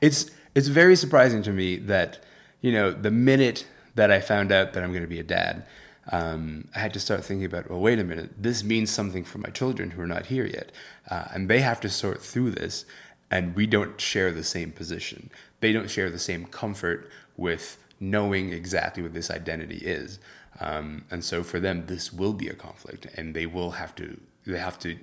It's 0.00 0.30
it's 0.54 0.68
very 0.68 0.96
surprising 0.96 1.42
to 1.42 1.52
me 1.52 1.76
that 1.76 2.22
you 2.60 2.72
know 2.72 2.90
the 2.90 3.10
minute 3.10 3.66
that 3.94 4.10
I 4.10 4.20
found 4.20 4.52
out 4.52 4.72
that 4.72 4.82
I'm 4.82 4.90
going 4.90 5.02
to 5.02 5.08
be 5.08 5.20
a 5.20 5.24
dad, 5.24 5.64
um, 6.10 6.68
I 6.74 6.78
had 6.78 6.92
to 6.94 7.00
start 7.00 7.24
thinking 7.24 7.44
about 7.44 7.70
well, 7.70 7.80
wait 7.80 7.98
a 7.98 8.04
minute, 8.04 8.30
this 8.38 8.64
means 8.64 8.90
something 8.90 9.24
for 9.24 9.38
my 9.38 9.50
children 9.50 9.92
who 9.92 10.02
are 10.02 10.06
not 10.06 10.26
here 10.26 10.46
yet, 10.46 10.72
uh, 11.10 11.26
and 11.32 11.48
they 11.48 11.60
have 11.60 11.80
to 11.80 11.88
sort 11.88 12.22
through 12.22 12.52
this, 12.52 12.84
and 13.30 13.54
we 13.54 13.66
don't 13.66 14.00
share 14.00 14.32
the 14.32 14.44
same 14.44 14.72
position. 14.72 15.30
They 15.60 15.72
don't 15.72 15.90
share 15.90 16.10
the 16.10 16.18
same 16.18 16.46
comfort 16.46 17.10
with 17.36 17.78
knowing 18.00 18.50
exactly 18.50 19.02
what 19.02 19.12
this 19.12 19.30
identity 19.30 19.76
is. 19.76 20.18
Um, 20.60 21.04
and 21.10 21.24
so 21.24 21.42
for 21.42 21.58
them, 21.58 21.86
this 21.86 22.12
will 22.12 22.34
be 22.34 22.48
a 22.48 22.54
conflict, 22.54 23.06
and 23.16 23.34
they 23.34 23.46
will 23.46 23.72
have 23.72 23.94
to 23.96 24.20
they 24.46 24.58
have 24.58 24.78
to 24.80 24.98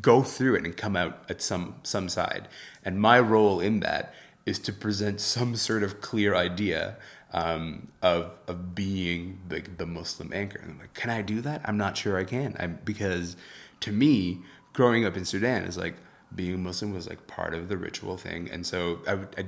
go 0.00 0.22
through 0.22 0.56
it 0.56 0.64
and 0.64 0.76
come 0.76 0.96
out 0.96 1.24
at 1.28 1.42
some 1.42 1.76
some 1.82 2.08
side. 2.08 2.48
And 2.84 3.00
my 3.00 3.18
role 3.18 3.60
in 3.60 3.80
that 3.80 4.14
is 4.44 4.58
to 4.60 4.72
present 4.72 5.20
some 5.20 5.56
sort 5.56 5.82
of 5.82 6.00
clear 6.00 6.34
idea 6.34 6.96
um, 7.32 7.88
of 8.02 8.32
of 8.46 8.74
being 8.74 9.40
the 9.48 9.60
the 9.60 9.86
Muslim 9.86 10.32
anchor. 10.32 10.58
And 10.58 10.72
I'm 10.72 10.78
like, 10.78 10.94
can 10.94 11.10
I 11.10 11.22
do 11.22 11.40
that? 11.40 11.62
I'm 11.64 11.76
not 11.76 11.96
sure 11.96 12.18
I 12.18 12.24
can. 12.24 12.56
I'm, 12.58 12.78
because 12.84 13.36
to 13.80 13.92
me, 13.92 14.40
growing 14.72 15.04
up 15.04 15.16
in 15.16 15.24
Sudan 15.24 15.64
is 15.64 15.76
like 15.76 15.96
being 16.34 16.62
Muslim 16.62 16.92
was 16.92 17.08
like 17.08 17.26
part 17.26 17.54
of 17.54 17.68
the 17.68 17.76
ritual 17.76 18.16
thing, 18.16 18.50
and 18.50 18.66
so 18.66 19.00
I, 19.06 19.12
I 19.40 19.46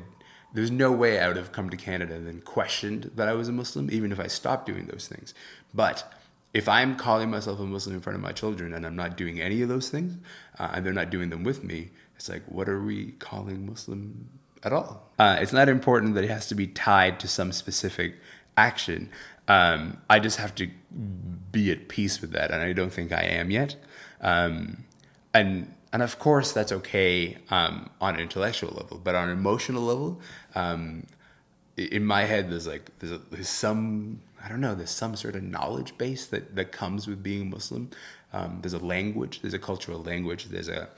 there's 0.59 0.73
no 0.73 0.91
way 0.91 1.21
I 1.21 1.29
would 1.29 1.37
have 1.37 1.53
come 1.53 1.71
to 1.71 1.77
Canada 1.77 2.15
and 2.15 2.27
then 2.27 2.41
questioned 2.41 3.13
that 3.15 3.29
I 3.29 3.33
was 3.33 3.47
a 3.47 3.53
Muslim, 3.53 3.91
even 3.93 4.11
if 4.11 4.19
I 4.19 4.27
stopped 4.27 4.67
doing 4.67 4.87
those 4.87 5.07
things. 5.07 5.33
But 5.73 6.13
if 6.53 6.69
I'm 6.69 6.97
calling 6.97 7.31
myself 7.31 7.61
a 7.61 7.63
Muslim 7.63 7.95
in 7.95 8.01
front 8.01 8.17
of 8.17 8.23
my 8.23 8.33
children 8.33 8.75
and 8.75 8.85
I'm 8.85 8.97
not 8.97 9.17
doing 9.17 9.41
any 9.41 9.63
of 9.63 9.69
those 9.69 9.89
things, 9.89 10.17
uh, 10.59 10.71
and 10.75 10.85
they're 10.85 10.93
not 10.93 11.11
doing 11.11 11.31
them 11.31 11.45
with 11.45 11.63
me, 11.63 11.91
it's 12.17 12.29
like, 12.29 12.43
what 12.47 12.69
are 12.69 12.83
we 12.83 13.13
calling 13.21 13.67
Muslim 13.67 14.29
at 14.65 14.73
all? 14.73 15.09
Uh, 15.17 15.37
it's 15.41 15.53
not 15.53 15.69
important 15.69 16.17
that 16.17 16.25
it 16.25 16.31
has 16.31 16.49
to 16.49 16.57
be 16.57 16.67
tied 16.67 17.21
to 17.21 17.29
some 17.29 17.53
specific 17.53 18.17
action. 18.57 19.11
Um, 19.47 19.99
I 20.11 20.19
just 20.19 20.39
have 20.39 20.57
to 20.57 20.69
be 21.53 21.71
at 21.71 21.87
peace 21.87 22.21
with 22.21 22.33
that, 22.33 22.51
and 22.51 22.61
I 22.61 22.73
don't 22.73 22.93
think 22.93 23.13
I 23.13 23.23
am 23.23 23.53
yet. 23.53 23.77
Um, 24.21 24.85
and 25.33 25.73
and 25.93 26.03
of 26.03 26.19
course 26.19 26.53
that's 26.53 26.73
okay 26.73 27.39
um, 27.51 27.91
on 28.01 28.15
an 28.15 28.21
intellectual 28.21 28.71
level, 28.71 29.01
but 29.03 29.15
on 29.15 29.29
an 29.29 29.39
emotional 29.39 29.83
level, 29.83 30.21
um, 30.55 31.07
in 31.77 32.05
my 32.05 32.25
head 32.25 32.51
there's 32.51 32.67
like 32.67 32.91
there's, 32.99 33.19
there's, 33.31 33.49
some 33.49 34.21
I 34.45 34.49
don't 34.49 34.61
know 34.61 34.75
there's 34.75 34.91
some 34.91 35.17
sort 35.17 35.37
of 35.37 35.43
knowledge 35.43 35.97
base 35.97 36.27
that 36.27 36.57
that 36.57 36.73
comes 36.73 37.07
with 37.07 37.23
being 37.23 37.51
Muslim. 37.51 37.91
Um, 38.33 38.59
there's 38.61 38.75
a 38.75 38.79
language, 38.79 39.41
there's 39.41 39.55
a 39.55 39.59
cultural 39.59 40.03
language, 40.03 40.47
there's 40.47 40.69
a 40.69 40.89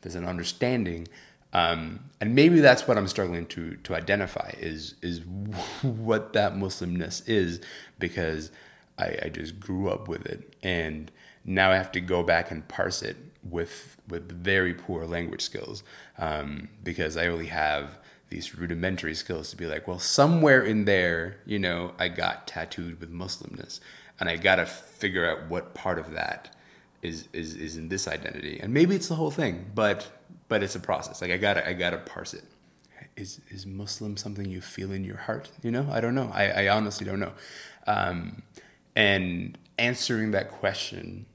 there's 0.00 0.14
an 0.14 0.24
understanding, 0.24 1.08
um, 1.52 2.00
and 2.20 2.34
maybe 2.34 2.60
that's 2.60 2.86
what 2.86 2.96
I'm 2.96 3.08
struggling 3.08 3.46
to 3.46 3.76
to 3.76 3.94
identify 3.94 4.52
is 4.58 4.94
is 5.02 5.20
what 5.82 6.32
that 6.32 6.54
Muslimness 6.54 7.28
is 7.28 7.60
because 7.98 8.50
I, 8.98 9.18
I 9.24 9.28
just 9.28 9.60
grew 9.60 9.88
up 9.88 10.08
with 10.08 10.26
it 10.26 10.54
and 10.62 11.10
now 11.44 11.70
I 11.70 11.76
have 11.76 11.92
to 11.92 12.00
go 12.00 12.22
back 12.22 12.50
and 12.50 12.66
parse 12.68 13.02
it 13.02 13.16
with 13.50 13.96
with 14.08 14.30
very 14.30 14.74
poor 14.74 15.06
language 15.06 15.42
skills 15.42 15.82
um, 16.18 16.68
because 16.82 17.16
I 17.16 17.26
only 17.26 17.46
have 17.46 17.98
these 18.30 18.54
rudimentary 18.54 19.14
skills 19.14 19.50
to 19.50 19.56
be 19.56 19.66
like, 19.66 19.88
well, 19.88 19.98
somewhere 19.98 20.62
in 20.62 20.84
there, 20.84 21.38
you 21.46 21.58
know, 21.58 21.92
I 21.98 22.08
got 22.08 22.46
tattooed 22.46 23.00
with 23.00 23.10
Muslimness, 23.10 23.80
and 24.20 24.28
I 24.28 24.36
got 24.36 24.56
to 24.56 24.66
figure 24.66 25.28
out 25.28 25.48
what 25.48 25.74
part 25.74 25.98
of 25.98 26.10
that 26.12 26.54
is 27.02 27.28
is 27.32 27.54
is 27.54 27.76
in 27.76 27.88
this 27.88 28.08
identity, 28.08 28.58
and 28.60 28.74
maybe 28.74 28.94
it's 28.94 29.08
the 29.08 29.14
whole 29.14 29.30
thing, 29.30 29.70
but 29.74 30.10
but 30.48 30.62
it's 30.62 30.74
a 30.74 30.80
process. 30.80 31.22
Like 31.22 31.30
I 31.30 31.36
gotta 31.36 31.66
I 31.66 31.72
gotta 31.72 31.98
parse 31.98 32.34
it. 32.34 32.44
Is 33.16 33.40
is 33.50 33.66
Muslim 33.66 34.16
something 34.16 34.44
you 34.44 34.60
feel 34.60 34.92
in 34.92 35.04
your 35.04 35.16
heart? 35.16 35.50
You 35.62 35.70
know, 35.70 35.88
I 35.90 36.00
don't 36.00 36.14
know. 36.14 36.30
I, 36.32 36.66
I 36.66 36.68
honestly 36.68 37.06
don't 37.06 37.20
know. 37.20 37.32
Um, 37.86 38.42
and 38.94 39.56
answering 39.78 40.32
that 40.32 40.50
question 40.50 41.26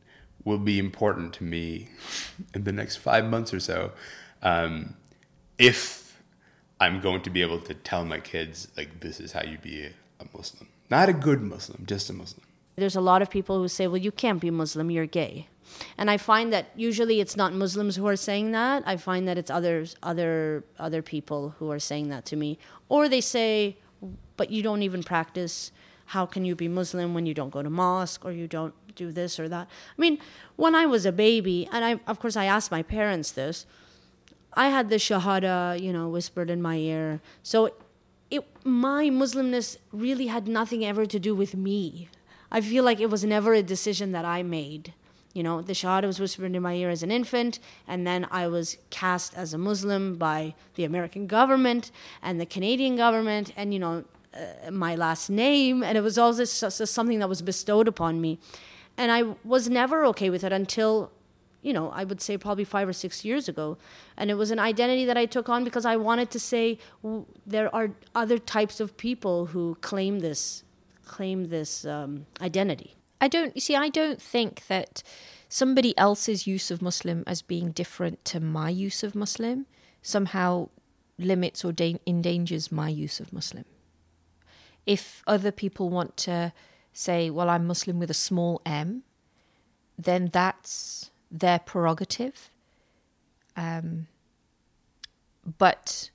will 0.46 0.58
be 0.58 0.80
important 0.80 1.34
to 1.36 1.44
me 1.44 1.90
in 2.54 2.64
the 2.64 2.72
next 2.72 2.98
five 2.98 3.26
months 3.26 3.54
or 3.54 3.60
so. 3.60 3.92
Um, 4.42 4.96
if 5.58 6.22
I'm 6.80 7.00
going 7.00 7.22
to 7.22 7.30
be 7.30 7.42
able 7.42 7.60
to 7.60 7.74
tell 7.74 8.04
my 8.06 8.20
kids, 8.20 8.68
like, 8.76 9.00
this 9.00 9.20
is 9.20 9.32
how 9.32 9.44
you 9.44 9.58
be 9.58 9.86
a 10.20 10.26
Muslim. 10.36 10.68
Not 10.90 11.10
a 11.10 11.14
good 11.14 11.42
Muslim, 11.42 11.86
just 11.86 12.10
a 12.10 12.14
Muslim. 12.14 12.46
There's 12.76 12.96
a 12.96 13.02
lot 13.02 13.22
of 13.22 13.30
people 13.30 13.60
who 13.60 13.68
say, 13.68 13.88
well, 13.88 13.98
you 13.98 14.12
can't 14.12 14.42
be 14.42 14.50
Muslim, 14.50 14.92
you're 14.92 15.06
gay. 15.06 15.48
And 15.98 16.10
I 16.10 16.18
find 16.18 16.52
that 16.52 16.68
usually 16.76 17.20
it's 17.20 17.38
not 17.38 17.54
Muslims 17.54 17.96
who 17.96 18.08
are 18.08 18.16
saying 18.16 18.52
that. 18.52 18.84
I 18.86 18.98
find 18.98 19.28
that 19.28 19.38
it's 19.38 19.50
others, 19.50 19.96
other, 20.04 20.64
other 20.78 21.02
people 21.02 21.56
who 21.60 21.72
are 21.72 21.80
saying 21.80 22.10
that 22.10 22.26
to 22.26 22.36
me. 22.36 22.58
Or 22.90 23.08
they 23.08 23.22
say, 23.22 23.78
but 24.36 24.50
you 24.52 24.62
don't 24.62 24.82
even 24.82 25.04
practice. 25.04 25.72
How 26.08 26.26
can 26.26 26.46
you 26.46 26.56
be 26.56 26.68
Muslim 26.68 27.14
when 27.14 27.26
you 27.26 27.34
don't 27.34 27.50
go 27.50 27.64
to 27.64 27.70
mosque 27.70 28.26
or 28.26 28.32
you 28.32 28.48
don't 28.48 28.74
do 28.96 29.12
this 29.12 29.40
or 29.40 29.50
that. 29.50 29.68
I 29.98 30.02
mean, 30.02 30.20
when 30.56 30.76
I 30.76 30.86
was 30.86 31.06
a 31.06 31.12
baby, 31.12 31.68
and 31.72 31.84
I, 31.84 32.00
of 32.08 32.20
course, 32.20 32.36
I 32.36 32.46
asked 32.46 32.72
my 32.72 32.84
parents 32.84 33.32
this, 33.32 33.66
I 34.54 34.70
had 34.70 34.90
the 34.90 34.98
Shahada, 34.98 35.80
you 35.80 35.92
know, 35.92 36.10
whispered 36.10 36.50
in 36.50 36.62
my 36.62 36.78
ear. 36.78 37.22
So 37.42 37.72
it, 38.30 38.46
my 38.64 39.10
Muslimness 39.10 39.78
really 39.92 40.28
had 40.28 40.48
nothing 40.48 40.86
ever 40.86 41.06
to 41.06 41.20
do 41.20 41.34
with 41.34 41.56
me. 41.56 42.10
I 42.52 42.62
feel 42.62 42.84
like 42.84 43.00
it 43.00 43.10
was 43.10 43.24
never 43.24 43.54
a 43.54 43.64
decision 43.64 44.12
that 44.12 44.26
I 44.26 44.44
made. 44.44 44.94
You 45.34 45.42
know, 45.42 45.64
the 45.64 45.74
Shahada 45.74 46.06
was 46.06 46.20
whispered 46.20 46.56
in 46.56 46.62
my 46.62 46.76
ear 46.76 46.92
as 46.92 47.02
an 47.02 47.10
infant, 47.10 47.58
and 47.88 48.06
then 48.06 48.28
I 48.30 48.48
was 48.48 48.78
cast 48.92 49.36
as 49.36 49.52
a 49.52 49.58
Muslim 49.58 50.16
by 50.16 50.54
the 50.76 50.84
American 50.84 51.26
government 51.26 51.90
and 52.22 52.40
the 52.40 52.46
Canadian 52.46 52.96
government, 52.96 53.52
and, 53.58 53.74
you 53.74 53.80
know, 53.80 54.04
uh, 54.36 54.70
my 54.70 54.96
last 54.96 55.32
name, 55.32 55.82
and 55.82 55.98
it 55.98 56.02
was 56.02 56.20
all 56.20 56.34
this, 56.34 56.52
something 56.52 57.18
that 57.18 57.30
was 57.30 57.42
bestowed 57.42 57.88
upon 57.88 58.22
me. 58.22 58.38
And 58.98 59.12
I 59.12 59.36
was 59.44 59.70
never 59.70 60.06
okay 60.06 60.30
with 60.30 60.44
it 60.44 60.52
until, 60.52 61.12
you 61.62 61.74
know, 61.74 61.90
I 61.90 62.04
would 62.04 62.22
say 62.22 62.38
probably 62.38 62.64
five 62.64 62.88
or 62.88 62.94
six 62.94 63.26
years 63.26 63.50
ago. 63.50 63.78
And 64.18 64.30
it 64.30 64.36
was 64.36 64.52
an 64.52 64.60
identity 64.60 65.06
that 65.06 65.18
I 65.18 65.26
took 65.26 65.50
on 65.50 65.64
because 65.64 65.86
I 65.86 65.96
wanted 65.96 66.30
to 66.32 66.40
say 66.40 66.78
there 67.46 67.74
are 67.74 67.92
other 68.14 68.38
types 68.38 68.80
of 68.80 68.96
people 68.98 69.48
who 69.48 69.78
claim 69.82 70.20
this, 70.20 70.64
claim 71.06 71.46
this 71.46 71.86
um, 71.86 72.26
identity. 72.40 72.96
I 73.20 73.28
don't, 73.28 73.56
you 73.56 73.62
see, 73.62 73.76
I 73.76 73.90
don't 73.90 74.22
think 74.22 74.68
that 74.68 75.02
somebody 75.50 75.98
else's 75.98 76.46
use 76.46 76.70
of 76.70 76.82
Muslim 76.82 77.24
as 77.26 77.42
being 77.42 77.72
different 77.72 78.26
to 78.26 78.40
my 78.40 78.70
use 78.70 79.04
of 79.04 79.16
Muslim 79.16 79.66
somehow 80.02 80.70
limits 81.18 81.64
or 81.64 81.72
da- 81.72 82.00
endangers 82.06 82.72
my 82.72 82.90
use 82.90 83.20
of 83.20 83.32
Muslim. 83.32 83.66
If 84.86 85.24
other 85.26 85.52
people 85.52 85.90
want 85.90 86.18
to 86.18 86.54
say, 86.94 87.30
well, 87.30 87.50
I'm 87.50 87.66
Muslim 87.66 88.00
with 88.00 88.12
a 88.12 88.16
small 88.16 88.62
m, 88.66 89.04
then 89.98 90.30
that's 90.32 91.12
their 91.32 91.60
prerogative. 91.60 92.50
Um, 93.56 94.08
but 95.58 96.12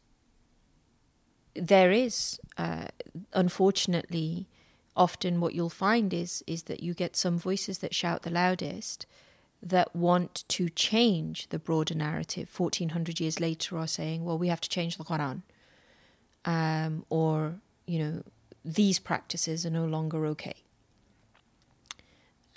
there 1.54 1.90
is, 1.90 2.40
uh, 2.56 2.86
unfortunately, 3.32 4.48
often 4.96 5.40
what 5.40 5.54
you'll 5.54 5.68
find 5.68 6.12
is 6.12 6.42
is 6.46 6.64
that 6.64 6.82
you 6.82 6.94
get 6.94 7.16
some 7.16 7.38
voices 7.38 7.78
that 7.78 7.94
shout 7.94 8.22
the 8.22 8.30
loudest 8.30 9.06
that 9.62 9.94
want 9.94 10.44
to 10.48 10.68
change 10.68 11.48
the 11.48 11.58
broader 11.58 11.94
narrative 11.94 12.48
1400 12.56 13.18
years 13.20 13.40
later 13.40 13.76
are 13.76 13.86
saying, 13.88 14.24
well, 14.24 14.38
we 14.38 14.48
have 14.48 14.60
to 14.60 14.68
change 14.68 14.96
the 14.96 15.04
Quran. 15.04 15.42
Um, 16.44 17.04
or, 17.08 17.56
you 17.86 17.98
know, 17.98 18.22
these 18.64 18.98
practices 19.00 19.66
are 19.66 19.70
no 19.70 19.84
longer 19.84 20.26
okay. 20.26 20.54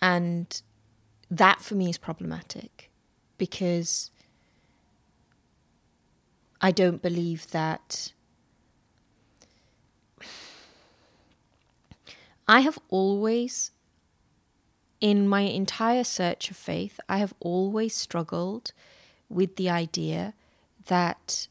And 0.02 0.62
that 1.30 1.62
for 1.62 1.76
me 1.76 1.90
is 1.90 1.98
problematic 1.98 2.90
because 3.38 4.12
I 6.60 6.72
don't 6.72 7.02
believe 7.02 7.50
that. 7.52 8.14
I 12.48 12.62
have 12.62 12.78
always 12.90 13.72
in 15.02 15.28
my 15.28 15.42
entire 15.42 16.04
search 16.04 16.52
of 16.52 16.56
faith, 16.56 17.00
I 17.10 17.18
have 17.18 17.34
always 17.40 17.96
struggled 17.96 18.72
with 19.30 19.56
the 19.56 19.70
idea 19.70 20.36
that 20.86 21.48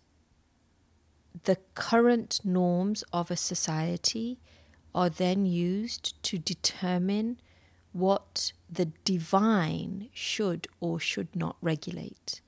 the 1.45 1.57
current 1.75 2.41
norms 2.45 3.03
of 3.13 3.31
a 3.31 3.37
society 3.37 4.39
are 4.95 5.11
then 5.11 5.47
used 5.47 6.23
to 6.23 6.39
determine 6.39 7.41
what 7.93 8.53
the 8.71 8.87
divine 9.05 10.09
should 10.13 10.69
or 10.81 11.01
should 11.01 11.35
not 11.35 11.57
regulate. 11.61 12.41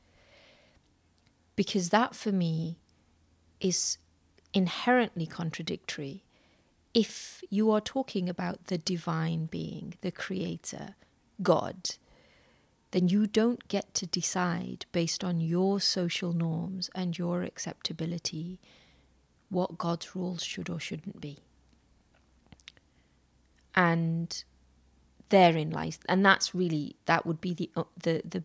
Because 1.57 1.91
that 1.91 2.15
for 2.15 2.33
me 2.33 2.79
is 3.61 3.99
inherently 4.55 5.27
contradictory 5.27 6.23
if 6.95 7.43
you 7.49 7.71
are 7.71 7.81
talking 7.81 8.29
about 8.29 8.67
the 8.67 8.79
divine 8.79 9.47
being, 9.47 9.95
the 10.03 10.11
creator, 10.11 10.95
God, 11.43 11.97
then 12.91 13.09
you 13.09 13.27
don't 13.27 13.67
get 13.69 13.95
to 13.95 14.07
decide 14.07 14.85
based 14.93 15.25
on 15.25 15.41
your 15.41 15.81
social 15.81 16.33
norms 16.33 16.91
and 16.95 17.17
your 17.17 17.43
acceptability 17.43 18.61
what 19.49 19.79
God's 19.79 20.15
rules 20.15 20.43
should 20.43 20.69
or 20.69 20.79
shouldn't 20.79 21.21
be. 21.21 21.39
And 23.75 24.45
therein 25.33 25.71
lies, 25.71 25.99
and 26.09 26.25
that's 26.25 26.55
really 26.55 26.95
that 27.07 27.27
would 27.27 27.41
be 27.41 27.55
the 27.55 27.71
uh, 27.75 27.85
the 28.01 28.23
the 28.25 28.45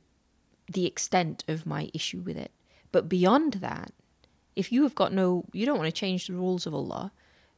the 0.71 0.85
extent 0.85 1.43
of 1.47 1.65
my 1.65 1.91
issue 1.93 2.21
with 2.21 2.37
it. 2.37 2.51
But 2.91 3.09
beyond 3.09 3.53
that, 3.55 3.91
if 4.55 4.71
you 4.71 4.83
have 4.83 4.95
got 4.95 5.13
no, 5.13 5.45
you 5.51 5.65
don't 5.65 5.77
want 5.77 5.93
to 5.93 6.01
change 6.01 6.25
the 6.25 6.33
rules 6.33 6.65
of 6.65 6.73
Allah, 6.73 7.11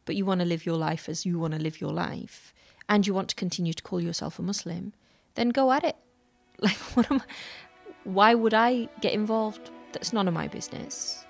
but 0.06 0.16
you 0.16 0.26
want 0.26 0.42
to 0.42 0.46
live 0.46 0.66
your 0.66 0.76
life 0.76 1.08
as 1.08 1.26
you 1.26 1.40
want 1.40 1.54
to 1.54 1.60
live 1.60 1.80
your 1.80 1.94
life, 1.94 2.54
and 2.90 3.06
you 3.06 3.14
want 3.14 3.30
to 3.30 3.36
continue 3.36 3.74
to 3.74 3.84
call 3.84 4.02
yourself 4.02 4.40
a 4.40 4.42
Muslim, 4.42 4.94
then 5.36 5.50
go 5.50 5.72
at 5.72 5.84
it. 5.84 5.96
Like, 6.62 6.76
what 6.94 7.10
am 7.10 7.22
I, 7.22 7.26
why 8.04 8.34
would 8.36 8.54
I 8.54 8.90
get 9.00 9.14
involved? 9.14 9.72
That's 9.94 10.12
none 10.12 10.28
of 10.28 10.34
my 10.34 10.50
business. 10.50 11.26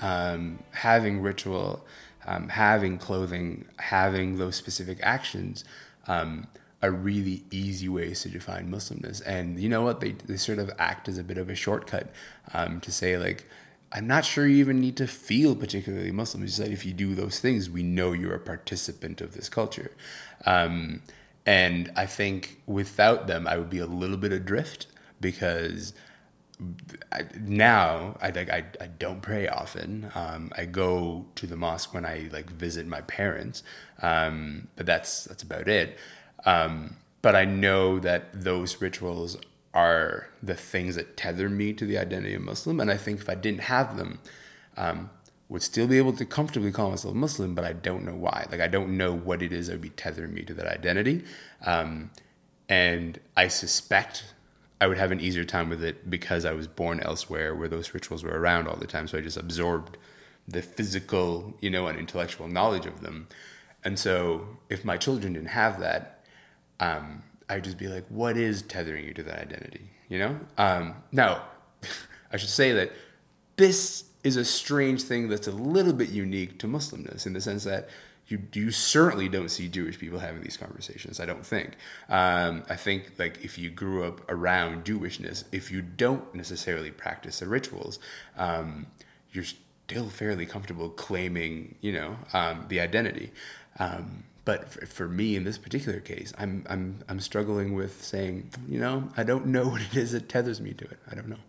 Um, 0.00 0.60
having 0.70 1.20
ritual, 1.20 1.84
um, 2.26 2.48
having 2.48 2.98
clothing, 2.98 3.66
having 3.78 4.38
those 4.38 4.56
specific 4.56 4.98
actions 5.02 5.64
um, 6.06 6.46
are 6.82 6.90
really 6.90 7.44
easy 7.50 7.88
ways 7.88 8.22
to 8.22 8.28
define 8.28 8.70
Muslimness. 8.70 9.20
And 9.26 9.60
you 9.60 9.68
know 9.68 9.82
what? 9.82 10.00
They, 10.00 10.12
they 10.12 10.36
sort 10.36 10.58
of 10.58 10.70
act 10.78 11.08
as 11.08 11.18
a 11.18 11.24
bit 11.24 11.38
of 11.38 11.50
a 11.50 11.54
shortcut 11.54 12.10
um, 12.54 12.80
to 12.80 12.90
say, 12.90 13.18
like, 13.18 13.46
I'm 13.92 14.06
not 14.06 14.24
sure 14.24 14.46
you 14.46 14.58
even 14.58 14.80
need 14.80 14.96
to 14.98 15.06
feel 15.06 15.56
particularly 15.56 16.12
Muslim. 16.12 16.44
It's 16.44 16.58
like 16.58 16.70
if 16.70 16.86
you 16.86 16.92
do 16.92 17.14
those 17.14 17.40
things, 17.40 17.68
we 17.68 17.82
know 17.82 18.12
you're 18.12 18.34
a 18.34 18.40
participant 18.40 19.20
of 19.20 19.34
this 19.34 19.48
culture. 19.48 19.90
Um, 20.46 21.02
and 21.44 21.90
I 21.96 22.06
think 22.06 22.60
without 22.66 23.26
them, 23.26 23.46
I 23.46 23.56
would 23.56 23.70
be 23.70 23.78
a 23.78 23.86
little 23.86 24.16
bit 24.16 24.32
adrift 24.32 24.86
because 25.20 25.92
I, 27.12 27.22
now 27.38 28.16
I 28.20 28.30
like 28.30 28.50
I, 28.50 28.64
I 28.80 28.86
don't 28.86 29.22
pray 29.22 29.48
often. 29.48 30.10
Um, 30.14 30.52
I 30.56 30.66
go 30.66 31.26
to 31.36 31.46
the 31.46 31.56
mosque 31.56 31.94
when 31.94 32.04
I 32.04 32.28
like 32.32 32.50
visit 32.50 32.86
my 32.86 33.00
parents, 33.02 33.62
um, 34.02 34.68
but 34.76 34.86
that's 34.86 35.24
that's 35.24 35.42
about 35.42 35.68
it. 35.68 35.98
Um, 36.44 36.96
but 37.22 37.34
I 37.34 37.44
know 37.44 37.98
that 38.00 38.28
those 38.32 38.80
rituals 38.80 39.36
are 39.72 40.28
the 40.42 40.54
things 40.54 40.96
that 40.96 41.16
tether 41.16 41.48
me 41.48 41.72
to 41.74 41.86
the 41.86 41.98
identity 41.98 42.34
of 42.34 42.42
Muslim, 42.42 42.80
and 42.80 42.90
I 42.90 42.96
think 42.96 43.20
if 43.20 43.28
I 43.28 43.34
didn't 43.34 43.62
have 43.62 43.96
them, 43.96 44.18
um, 44.76 45.10
would 45.48 45.62
still 45.62 45.86
be 45.86 45.98
able 45.98 46.12
to 46.14 46.24
comfortably 46.24 46.72
call 46.72 46.90
myself 46.90 47.14
Muslim, 47.14 47.54
but 47.54 47.64
I 47.64 47.72
don't 47.72 48.04
know 48.04 48.14
why. 48.14 48.46
Like 48.50 48.60
I 48.60 48.68
don't 48.68 48.96
know 48.96 49.14
what 49.14 49.42
it 49.42 49.52
is 49.52 49.66
that 49.66 49.74
would 49.74 49.82
be 49.82 49.90
tethering 49.90 50.34
me 50.34 50.42
to 50.42 50.54
that 50.54 50.66
identity, 50.66 51.24
um, 51.64 52.10
and 52.68 53.18
I 53.36 53.48
suspect 53.48 54.24
I 54.80 54.86
would 54.86 54.98
have 54.98 55.12
an 55.12 55.20
easier 55.20 55.44
time 55.44 55.68
with 55.68 55.84
it 55.84 56.08
because 56.08 56.44
I 56.44 56.52
was 56.52 56.66
born 56.66 57.00
elsewhere 57.00 57.54
where 57.54 57.68
those 57.68 57.92
rituals 57.92 58.24
were 58.24 58.38
around 58.38 58.66
all 58.66 58.76
the 58.76 58.86
time. 58.86 59.06
So 59.08 59.18
I 59.18 59.20
just 59.20 59.36
absorbed 59.36 59.98
the 60.48 60.62
physical, 60.62 61.54
you 61.60 61.70
know, 61.70 61.86
and 61.86 61.98
intellectual 61.98 62.48
knowledge 62.48 62.86
of 62.86 63.02
them. 63.02 63.28
And 63.84 63.98
so 63.98 64.46
if 64.68 64.84
my 64.84 64.96
children 64.96 65.34
didn't 65.34 65.48
have 65.48 65.80
that, 65.80 66.24
um, 66.80 67.22
I'd 67.48 67.64
just 67.64 67.78
be 67.78 67.88
like, 67.88 68.06
what 68.08 68.36
is 68.36 68.62
tethering 68.62 69.04
you 69.04 69.14
to 69.14 69.22
that 69.24 69.38
identity? 69.38 69.90
You 70.08 70.18
know? 70.18 70.40
Um, 70.56 70.94
now, 71.12 71.42
I 72.32 72.36
should 72.36 72.48
say 72.48 72.72
that 72.72 72.92
this 73.56 74.04
is 74.24 74.36
a 74.36 74.44
strange 74.44 75.02
thing 75.02 75.28
that's 75.28 75.46
a 75.46 75.52
little 75.52 75.92
bit 75.92 76.10
unique 76.10 76.58
to 76.60 76.66
Muslimness 76.66 77.26
in 77.26 77.32
the 77.32 77.40
sense 77.40 77.64
that 77.64 77.88
you 78.30 78.42
you 78.52 78.70
certainly 78.70 79.28
don't 79.28 79.50
see 79.50 79.68
Jewish 79.68 79.98
people 79.98 80.20
having 80.20 80.42
these 80.42 80.56
conversations. 80.56 81.18
I 81.18 81.26
don't 81.26 81.44
think. 81.44 81.76
Um, 82.08 82.62
I 82.68 82.76
think 82.76 83.12
like 83.18 83.44
if 83.44 83.58
you 83.58 83.70
grew 83.70 84.04
up 84.04 84.20
around 84.30 84.84
Jewishness, 84.84 85.44
if 85.50 85.70
you 85.70 85.82
don't 85.82 86.32
necessarily 86.34 86.90
practice 86.90 87.40
the 87.40 87.48
rituals, 87.48 87.98
um, 88.36 88.86
you're 89.32 89.44
still 89.44 90.08
fairly 90.08 90.46
comfortable 90.46 90.88
claiming, 90.90 91.74
you 91.80 91.92
know, 91.92 92.16
um, 92.32 92.66
the 92.68 92.78
identity. 92.78 93.32
Um, 93.80 94.24
but 94.44 94.68
for, 94.68 94.86
for, 94.86 95.08
me 95.08 95.36
in 95.36 95.44
this 95.44 95.58
particular 95.58 96.00
case, 96.00 96.32
I'm 96.38 96.64
I'm 96.68 97.00
I'm 97.08 97.20
struggling 97.20 97.74
with 97.74 98.04
saying, 98.04 98.50
you 98.68 98.78
know, 98.78 99.08
I 99.16 99.24
don't 99.24 99.46
know 99.46 99.68
what 99.70 99.82
it 99.82 99.96
is 99.96 100.12
that 100.12 100.28
tethers 100.28 100.60
me 100.60 100.72
to 100.74 100.84
it. 100.84 100.98
I 101.10 101.16
don't 101.16 101.28
know. 101.28 101.42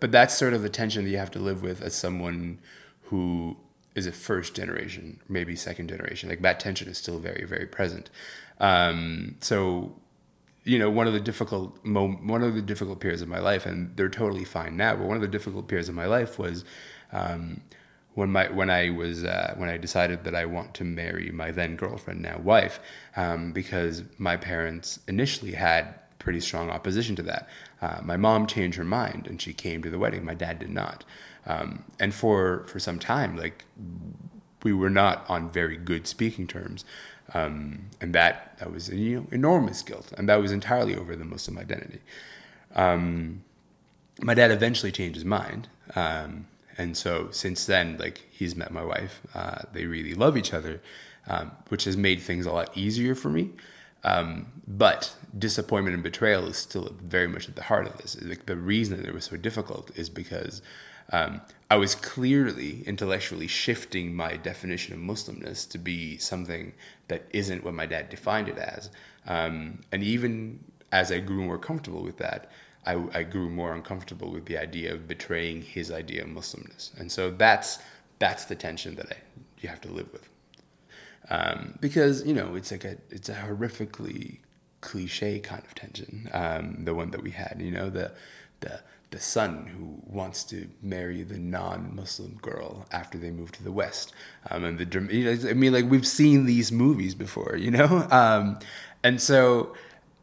But 0.00 0.10
that's 0.10 0.36
sort 0.36 0.52
of 0.52 0.62
the 0.62 0.68
tension 0.68 1.04
that 1.04 1.10
you 1.10 1.18
have 1.18 1.30
to 1.30 1.38
live 1.38 1.62
with 1.62 1.80
as 1.80 1.94
someone 1.94 2.58
who 3.04 3.56
is 3.94 4.06
a 4.06 4.12
first 4.12 4.54
generation, 4.54 5.20
maybe 5.28 5.54
second 5.56 5.88
generation. 5.88 6.28
Like 6.28 6.42
that 6.42 6.60
tension 6.60 6.88
is 6.88 6.98
still 6.98 7.18
very, 7.18 7.44
very 7.44 7.66
present. 7.66 8.10
Um, 8.58 9.36
so, 9.40 9.94
you 10.64 10.78
know, 10.78 10.90
one 10.90 11.06
of 11.06 11.12
the 11.12 11.20
difficult 11.20 11.84
mo- 11.84 12.18
one 12.22 12.42
of 12.42 12.54
the 12.54 12.62
difficult 12.62 13.00
periods 13.00 13.22
of 13.22 13.28
my 13.28 13.38
life, 13.38 13.66
and 13.66 13.96
they're 13.96 14.08
totally 14.08 14.44
fine 14.44 14.76
now. 14.76 14.96
But 14.96 15.06
one 15.06 15.16
of 15.16 15.22
the 15.22 15.28
difficult 15.28 15.68
periods 15.68 15.88
of 15.88 15.94
my 15.94 16.06
life 16.06 16.38
was 16.38 16.64
um, 17.12 17.60
when 18.14 18.30
my 18.30 18.50
when 18.50 18.70
I 18.70 18.90
was 18.90 19.24
uh, 19.24 19.54
when 19.56 19.68
I 19.68 19.76
decided 19.76 20.24
that 20.24 20.34
I 20.34 20.46
want 20.46 20.74
to 20.74 20.84
marry 20.84 21.30
my 21.30 21.50
then 21.50 21.76
girlfriend, 21.76 22.22
now 22.22 22.38
wife, 22.38 22.80
um, 23.16 23.52
because 23.52 24.02
my 24.18 24.36
parents 24.36 25.00
initially 25.06 25.52
had 25.52 25.94
pretty 26.18 26.40
strong 26.40 26.70
opposition 26.70 27.14
to 27.16 27.22
that. 27.22 27.48
Uh, 27.82 28.00
my 28.02 28.16
mom 28.16 28.46
changed 28.46 28.78
her 28.78 28.84
mind 28.84 29.26
and 29.26 29.40
she 29.40 29.52
came 29.52 29.82
to 29.82 29.90
the 29.90 29.98
wedding. 29.98 30.24
My 30.24 30.34
dad 30.34 30.58
did 30.58 30.70
not. 30.70 31.04
Um, 31.46 31.84
and 32.00 32.14
for 32.14 32.64
for 32.66 32.78
some 32.78 32.98
time, 32.98 33.36
like 33.36 33.64
we 34.62 34.72
were 34.72 34.90
not 34.90 35.24
on 35.28 35.50
very 35.50 35.76
good 35.76 36.06
speaking 36.06 36.46
terms, 36.46 36.84
um, 37.34 37.90
and 38.00 38.14
that 38.14 38.58
that 38.58 38.72
was 38.72 38.88
you 38.88 39.20
know 39.20 39.26
enormous 39.30 39.82
guilt, 39.82 40.12
and 40.16 40.28
that 40.28 40.36
was 40.36 40.52
entirely 40.52 40.96
over 40.96 41.14
the 41.14 41.24
Muslim 41.24 41.58
identity. 41.58 42.00
Um, 42.74 43.44
my 44.22 44.34
dad 44.34 44.50
eventually 44.50 44.92
changed 44.92 45.16
his 45.16 45.24
mind, 45.24 45.68
um, 45.94 46.46
and 46.78 46.96
so 46.96 47.28
since 47.30 47.66
then, 47.66 47.98
like 47.98 48.26
he's 48.30 48.56
met 48.56 48.72
my 48.72 48.84
wife, 48.84 49.20
uh, 49.34 49.62
they 49.72 49.86
really 49.86 50.14
love 50.14 50.36
each 50.36 50.54
other, 50.54 50.80
um, 51.26 51.52
which 51.68 51.84
has 51.84 51.96
made 51.96 52.20
things 52.20 52.46
a 52.46 52.52
lot 52.52 52.76
easier 52.76 53.14
for 53.14 53.28
me. 53.28 53.50
Um, 54.02 54.46
but 54.66 55.16
disappointment 55.36 55.94
and 55.94 56.02
betrayal 56.02 56.46
is 56.46 56.58
still 56.58 56.94
very 57.02 57.26
much 57.26 57.48
at 57.48 57.56
the 57.56 57.62
heart 57.62 57.86
of 57.86 57.96
this. 57.98 58.20
Like 58.20 58.46
the 58.46 58.56
reason 58.56 58.98
that 58.98 59.06
it 59.06 59.14
was 59.14 59.24
so 59.24 59.36
difficult 59.36 59.90
is 59.96 60.10
because 60.10 60.60
um, 61.12 61.40
I 61.70 61.76
was 61.76 61.94
clearly 61.94 62.82
intellectually 62.86 63.46
shifting 63.46 64.14
my 64.14 64.36
definition 64.36 64.94
of 64.94 65.00
Muslimness 65.00 65.68
to 65.70 65.78
be 65.78 66.18
something 66.18 66.72
that 67.08 67.24
isn't 67.30 67.64
what 67.64 67.74
my 67.74 67.86
dad 67.86 68.10
defined 68.10 68.48
it 68.48 68.58
as. 68.58 68.90
Um, 69.26 69.80
and 69.90 70.02
even 70.02 70.64
as 70.92 71.10
I 71.10 71.18
grew 71.18 71.44
more 71.44 71.58
comfortable 71.58 72.02
with 72.02 72.18
that, 72.18 72.50
I, 72.86 73.02
I, 73.14 73.22
grew 73.22 73.48
more 73.48 73.72
uncomfortable 73.72 74.30
with 74.30 74.44
the 74.44 74.58
idea 74.58 74.92
of 74.92 75.08
betraying 75.08 75.62
his 75.62 75.90
idea 75.90 76.22
of 76.22 76.28
Muslimness. 76.28 76.98
And 76.98 77.10
so 77.10 77.30
that's 77.30 77.78
that's 78.18 78.44
the 78.44 78.54
tension 78.54 78.94
that 78.96 79.06
I, 79.10 79.16
you 79.60 79.68
have 79.70 79.80
to 79.82 79.88
live 79.88 80.12
with. 80.12 80.28
Um, 81.30 81.78
because 81.80 82.26
you 82.26 82.34
know 82.34 82.54
it's 82.54 82.70
like 82.70 82.84
a 82.84 82.98
it's 83.10 83.30
a 83.30 83.34
horrifically 83.34 84.40
cliche 84.82 85.40
kind 85.40 85.62
of 85.64 85.74
tension, 85.74 86.28
um, 86.32 86.84
the 86.84 86.94
one 86.94 87.10
that 87.12 87.22
we 87.22 87.30
had. 87.30 87.56
You 87.58 87.70
know 87.70 87.88
the 87.88 88.12
the 88.60 88.82
the 89.14 89.20
son 89.20 89.66
who 89.66 90.02
wants 90.12 90.42
to 90.42 90.68
marry 90.82 91.22
the 91.22 91.38
non-Muslim 91.38 92.36
girl 92.42 92.84
after 92.90 93.16
they 93.16 93.30
move 93.30 93.52
to 93.52 93.62
the 93.62 93.70
West. 93.70 94.12
Um, 94.50 94.64
and 94.64 94.76
the 94.76 95.48
I 95.48 95.54
mean, 95.54 95.72
like 95.72 95.88
we've 95.88 96.06
seen 96.06 96.46
these 96.46 96.72
movies 96.72 97.14
before, 97.14 97.56
you 97.56 97.70
know. 97.70 98.08
Um, 98.14 98.58
and 99.02 99.20
so, 99.20 99.74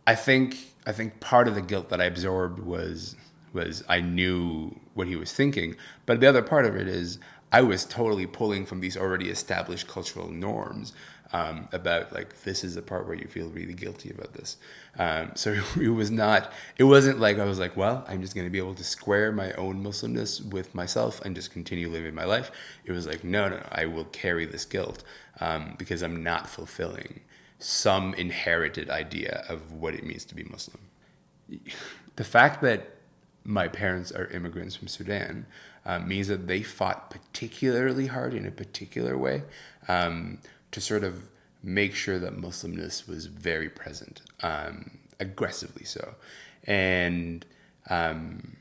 I 0.08 0.16
think 0.16 0.58
I 0.86 0.92
think 0.92 1.20
part 1.20 1.48
of 1.48 1.56
the 1.56 1.62
guilt 1.62 1.90
that 1.90 2.02
I 2.02 2.06
absorbed 2.06 2.60
was 2.60 3.16
was 3.54 3.84
I 3.88 4.02
knew 4.02 4.80
what 4.94 5.08
he 5.08 5.16
was 5.16 5.32
thinking, 5.32 5.76
but 6.06 6.20
the 6.20 6.28
other 6.28 6.42
part 6.42 6.66
of 6.66 6.76
it 6.76 6.88
is 6.88 7.20
I 7.52 7.62
was 7.62 7.86
totally 7.86 8.26
pulling 8.26 8.66
from 8.66 8.80
these 8.80 8.98
already 8.98 9.30
established 9.30 9.88
cultural 9.88 10.30
norms 10.30 10.94
um, 11.34 11.68
about 11.72 12.12
like 12.12 12.42
this 12.44 12.64
is 12.64 12.76
the 12.76 12.82
part 12.82 13.08
where 13.08 13.16
you 13.16 13.28
feel 13.28 13.50
really 13.50 13.74
guilty 13.74 14.10
about 14.10 14.34
this. 14.34 14.58
Um, 14.98 15.32
so 15.36 15.58
it 15.82 15.90
was 15.90 16.12
not. 16.12 16.52
It 16.78 16.84
wasn't 16.84 17.20
like 17.20 17.40
I 17.40 17.46
was 17.46 17.60
like, 17.60 17.78
well, 17.78 18.06
I'm 18.08 18.22
just 18.22 18.36
going 18.36 18.46
to 18.46 18.52
be 18.52 18.58
able 18.58 18.76
to 18.76 18.84
square 18.84 19.32
my 19.32 19.52
own 19.54 19.84
Muslimness 19.84 20.44
with 20.44 20.76
myself 20.76 21.22
and 21.22 21.36
just 21.36 21.52
continue 21.52 21.90
living 21.90 22.14
my 22.14 22.26
life. 22.26 22.52
It 22.86 22.92
was 22.92 23.08
like, 23.08 23.24
no, 23.24 23.50
no, 23.50 23.66
I 23.72 23.86
will 23.86 24.06
carry 24.06 24.46
this 24.46 24.66
guilt 24.66 25.04
um, 25.40 25.76
because 25.78 26.02
I'm 26.02 26.24
not 26.24 26.50
fulfilling 26.50 27.22
some 27.60 28.14
inherited 28.16 28.90
idea 28.90 29.46
of 29.48 29.72
what 29.72 29.94
it 29.94 30.04
means 30.04 30.26
to 30.26 30.36
be 30.36 30.44
Muslim. 30.44 30.80
The 32.16 32.24
fact 32.24 32.62
that 32.62 32.90
my 33.44 33.68
parents 33.68 34.12
are 34.12 34.28
immigrants 34.28 34.76
from 34.76 34.88
Sudan 34.88 35.46
uh, 35.86 36.00
means 36.00 36.28
that 36.28 36.48
they 36.48 36.62
fought 36.62 37.10
particularly 37.10 38.08
hard 38.08 38.34
in 38.34 38.46
a 38.46 38.52
particular 38.52 39.18
way. 39.18 39.44
Um, 39.88 40.40
to 40.72 40.82
sort 40.82 41.04
of 41.04 41.30
make 41.64 41.94
sure 41.94 42.20
that 42.20 42.36
Muslimness 42.36 43.08
was 43.08 43.28
very 43.28 43.70
present, 43.70 44.22
um, 44.42 45.00
aggressively 45.20 45.86
so. 45.86 46.16
And 46.66 47.46
um, 47.90 48.58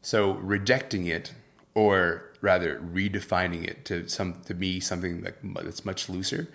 so 0.00 0.32
rejecting 0.32 1.06
it, 1.06 1.32
or 1.74 2.30
rather 2.40 2.80
redefining 2.80 3.64
it 3.64 3.84
to 3.86 4.08
some 4.08 4.42
to 4.46 4.54
be 4.54 4.80
something 4.80 5.22
like 5.22 5.38
that's 5.64 5.84
much 5.84 6.08
looser, 6.08 6.48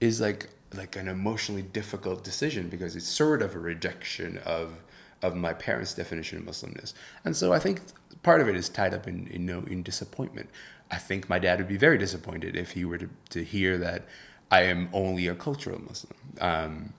is 0.00 0.20
like 0.20 0.48
like 0.74 0.96
an 0.96 1.08
emotionally 1.08 1.62
difficult 1.62 2.24
decision 2.24 2.68
because 2.68 2.96
it's 2.96 3.06
sort 3.06 3.42
of 3.42 3.54
a 3.54 3.58
rejection 3.58 4.38
of 4.38 4.82
of 5.20 5.36
my 5.36 5.52
parents' 5.52 5.94
definition 5.94 6.38
of 6.38 6.44
Muslimness. 6.44 6.94
And 7.24 7.36
so 7.36 7.52
I 7.52 7.58
think 7.58 7.80
part 8.22 8.40
of 8.40 8.48
it 8.48 8.56
is 8.56 8.68
tied 8.68 8.94
up 8.94 9.06
in 9.06 9.26
in, 9.28 9.48
in 9.48 9.82
disappointment. 9.82 10.50
I 10.90 10.96
think 10.96 11.28
my 11.28 11.38
dad 11.38 11.58
would 11.58 11.68
be 11.68 11.78
very 11.78 11.96
disappointed 11.96 12.54
if 12.54 12.72
he 12.72 12.84
were 12.84 12.98
to, 12.98 13.08
to 13.30 13.42
hear 13.42 13.78
that 13.78 14.04
I 14.52 14.64
am 14.64 14.90
only 14.92 15.26
a 15.28 15.34
cultural 15.34 15.80
Muslim. 15.80 16.14
Um, 16.38 16.92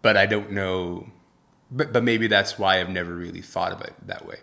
but 0.00 0.16
I 0.16 0.26
don't 0.26 0.52
know, 0.52 1.08
but, 1.72 1.92
but 1.92 2.04
maybe 2.04 2.28
that's 2.28 2.56
why 2.56 2.80
I've 2.80 2.88
never 2.88 3.14
really 3.14 3.40
thought 3.40 3.72
about 3.72 3.88
it 3.88 4.06
that 4.06 4.26
way. 4.26 4.36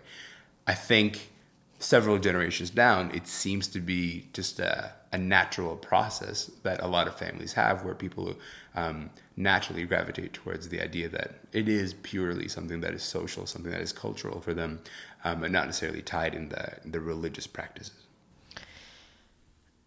I 0.66 0.74
think 0.74 1.30
several 1.78 2.18
generations 2.18 2.68
down, 2.68 3.10
it 3.14 3.26
seems 3.26 3.66
to 3.68 3.80
be 3.80 4.26
just 4.34 4.60
a, 4.60 4.92
a 5.10 5.16
natural 5.16 5.76
process 5.76 6.50
that 6.62 6.82
a 6.82 6.86
lot 6.86 7.08
of 7.08 7.14
families 7.16 7.54
have 7.54 7.84
where 7.84 7.94
people 7.94 8.36
um, 8.74 9.08
naturally 9.34 9.84
gravitate 9.84 10.34
towards 10.34 10.68
the 10.68 10.82
idea 10.82 11.08
that 11.08 11.40
it 11.52 11.70
is 11.70 11.94
purely 12.02 12.48
something 12.48 12.82
that 12.82 12.92
is 12.92 13.02
social, 13.02 13.46
something 13.46 13.72
that 13.72 13.80
is 13.80 13.94
cultural 13.94 14.42
for 14.42 14.52
them, 14.52 14.80
um, 15.24 15.42
and 15.42 15.54
not 15.54 15.64
necessarily 15.64 16.02
tied 16.02 16.34
in 16.34 16.50
the, 16.50 16.74
the 16.84 17.00
religious 17.00 17.46
practices. 17.46 17.94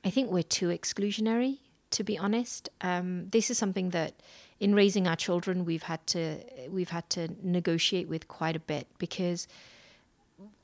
I 0.04 0.10
think 0.10 0.32
we're 0.32 0.42
too 0.42 0.70
exclusionary 0.70 1.60
to 1.94 2.04
be 2.04 2.18
honest. 2.18 2.70
Um, 2.82 3.30
this 3.30 3.50
is 3.50 3.58
something 3.58 3.92
that 3.92 4.14
in 4.60 4.74
raising 4.76 5.08
our 5.08 5.16
children 5.16 5.66
we've 5.66 5.84
had 5.84 6.06
to 6.08 6.40
we've 6.70 6.90
had 6.90 7.10
to 7.12 7.30
negotiate 7.42 8.08
with 8.08 8.28
quite 8.28 8.56
a 8.56 8.60
bit 8.60 8.88
because 8.98 9.48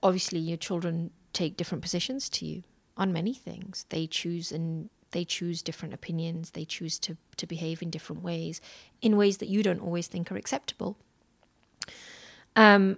obviously 0.02 0.40
your 0.40 0.58
children 0.58 1.12
take 1.34 1.56
different 1.56 1.82
positions 1.82 2.30
to 2.30 2.46
you 2.46 2.64
on 2.98 3.14
many 3.14 3.34
things. 3.34 3.86
They 3.90 4.08
choose 4.08 4.52
and 4.52 4.90
they 5.12 5.26
choose 5.26 5.62
different 5.62 5.94
opinions, 5.94 6.52
they 6.52 6.66
choose 6.66 7.00
to, 7.00 7.18
to 7.38 7.48
behave 7.48 7.82
in 7.82 7.90
different 7.90 8.22
ways, 8.22 8.62
in 9.02 9.18
ways 9.18 9.38
that 9.38 9.50
you 9.50 9.64
don't 9.64 9.82
always 9.82 10.08
think 10.08 10.32
are 10.32 10.38
acceptable. 10.38 10.98
Um, 12.56 12.98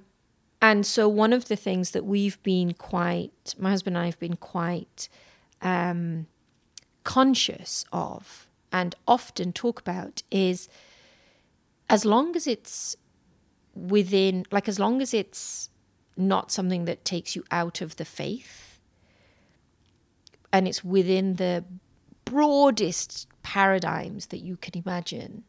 and 0.62 0.86
so 0.86 1.08
one 1.08 1.34
of 1.34 1.48
the 1.48 1.56
things 1.56 1.92
that 1.92 2.06
we've 2.06 2.42
been 2.44 2.74
quite 2.74 3.56
my 3.58 3.70
husband 3.70 3.96
and 3.96 4.04
I 4.04 4.06
have 4.08 4.20
been 4.20 4.36
quite 4.36 5.10
um, 5.62 6.28
conscious 7.04 7.86
of 7.92 8.48
and 8.72 8.96
often 9.08 9.52
talk 9.52 9.80
about 9.80 10.24
is 10.32 10.70
as 11.90 12.06
long 12.06 12.36
as 12.36 12.48
it's 12.48 12.96
within, 13.76 14.46
like, 14.52 14.68
as 14.68 14.80
long 14.80 15.02
as 15.02 15.14
it's 15.14 15.70
not 16.18 16.52
something 16.52 16.86
that 16.86 17.04
takes 17.04 17.36
you 17.36 17.44
out 17.52 17.82
of 17.82 17.96
the 17.96 18.06
faith 18.06 18.80
and 20.54 20.68
it's 20.68 20.84
within 20.84 21.36
the 21.36 21.64
broadest 22.26 23.28
paradigms 23.44 24.28
that 24.28 24.40
you 24.40 24.56
can 24.58 24.82
imagine, 24.86 25.44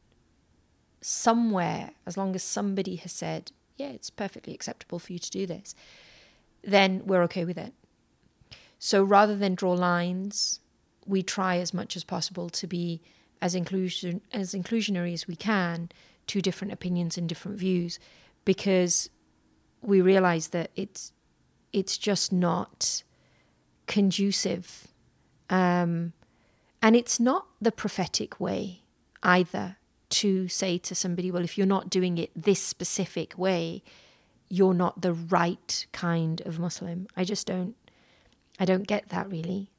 somewhere, 1.01 1.91
as 2.07 2.17
long 2.17 2.35
as 2.35 2.43
somebody 2.43 2.97
has 2.97 3.13
said, 3.13 3.53
yeah, 3.77 3.89
it's 3.89 4.11
perfectly 4.11 4.55
acceptable 4.55 4.99
for 4.99 5.13
you 5.13 5.19
to 5.19 5.31
do 5.31 5.47
this, 5.47 5.75
then 6.63 7.03
we're 7.05 7.23
okay 7.23 7.45
with 7.45 7.59
it. 7.59 7.73
So 8.79 9.03
rather 9.03 9.37
than 9.37 9.55
draw 9.55 9.73
lines 9.73 10.61
we 11.07 11.23
try 11.23 11.59
as 11.59 11.75
much 11.75 11.97
as 11.97 12.05
possible 12.05 12.49
to 12.51 12.67
be 12.67 13.01
as 13.41 13.55
inclusion 13.55 14.21
as 14.33 14.55
inclusionary 14.55 15.13
as 15.13 15.27
we 15.27 15.37
can 15.37 15.91
to 16.27 16.41
different 16.41 16.73
opinions 16.73 17.19
and 17.19 17.29
different 17.29 17.59
views 17.59 17.99
because 18.45 19.11
we 19.83 20.01
realize 20.01 20.49
that 20.49 20.71
it's 20.77 21.13
it's 21.73 21.99
just 21.99 22.33
not 22.33 23.03
conducive 23.87 24.89
um, 25.51 26.13
and 26.81 26.95
it's 26.97 27.19
not 27.19 27.47
the 27.61 27.73
prophetic 27.73 28.39
way 28.39 28.83
either 29.23 29.77
to 30.09 30.47
say 30.47 30.79
to 30.79 30.95
somebody 30.95 31.31
well 31.31 31.43
if 31.43 31.59
you're 31.59 31.67
not 31.67 31.91
doing 31.91 32.19
it 32.19 32.31
this 32.37 32.61
specific 32.61 33.37
way 33.37 33.83
you're 34.49 34.75
not 34.75 35.01
the 35.01 35.15
right 35.15 35.87
kind 35.93 36.43
of 36.43 36.59
muslim. 36.59 37.09
I 37.17 37.25
just 37.25 37.47
don't 37.47 37.75
i 38.61 38.65
don't 38.65 38.87
get 38.87 39.09
that 39.09 39.29
really 39.29 39.72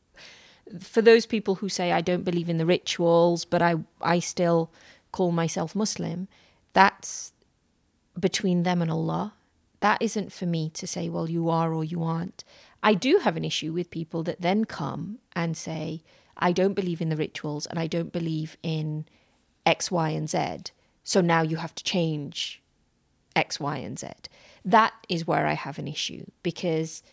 for 0.79 1.01
those 1.01 1.25
people 1.25 1.55
who 1.55 1.69
say 1.69 1.91
I 1.91 2.01
don't 2.01 2.23
believe 2.23 2.49
in 2.49 2.57
the 2.57 2.65
rituals, 2.65 3.45
but 3.45 3.61
I 3.61 3.75
I 4.01 4.19
still 4.19 4.71
call 5.11 5.31
myself 5.31 5.75
Muslim, 5.75 6.27
that's 6.73 7.33
between 8.19 8.63
them 8.63 8.81
and 8.81 8.91
Allah. 8.91 9.33
That 9.79 10.01
isn't 10.01 10.31
for 10.31 10.45
me 10.45 10.69
to 10.71 10.87
say, 10.87 11.09
well, 11.09 11.29
you 11.29 11.49
are 11.49 11.73
or 11.73 11.83
you 11.83 12.03
aren't. 12.03 12.43
I 12.81 12.93
do 12.93 13.19
have 13.19 13.37
an 13.37 13.45
issue 13.45 13.71
with 13.71 13.91
people 13.91 14.23
that 14.23 14.41
then 14.41 14.65
come 14.65 15.19
and 15.35 15.55
say, 15.55 16.03
I 16.37 16.51
don't 16.51 16.73
believe 16.73 17.01
in 17.01 17.09
the 17.09 17.15
rituals 17.15 17.65
and 17.65 17.79
I 17.79 17.87
don't 17.87 18.11
believe 18.11 18.57
in 18.63 19.05
X, 19.65 19.91
Y, 19.91 20.09
and 20.09 20.29
Z. 20.29 20.71
So 21.03 21.21
now 21.21 21.41
you 21.41 21.57
have 21.57 21.75
to 21.75 21.83
change 21.83 22.61
X, 23.35 23.59
Y, 23.59 23.77
and 23.77 23.97
Z. 23.97 24.07
That 24.65 24.93
is 25.09 25.27
where 25.27 25.47
I 25.47 25.53
have 25.53 25.79
an 25.79 25.87
issue 25.87 26.25
because 26.43 27.03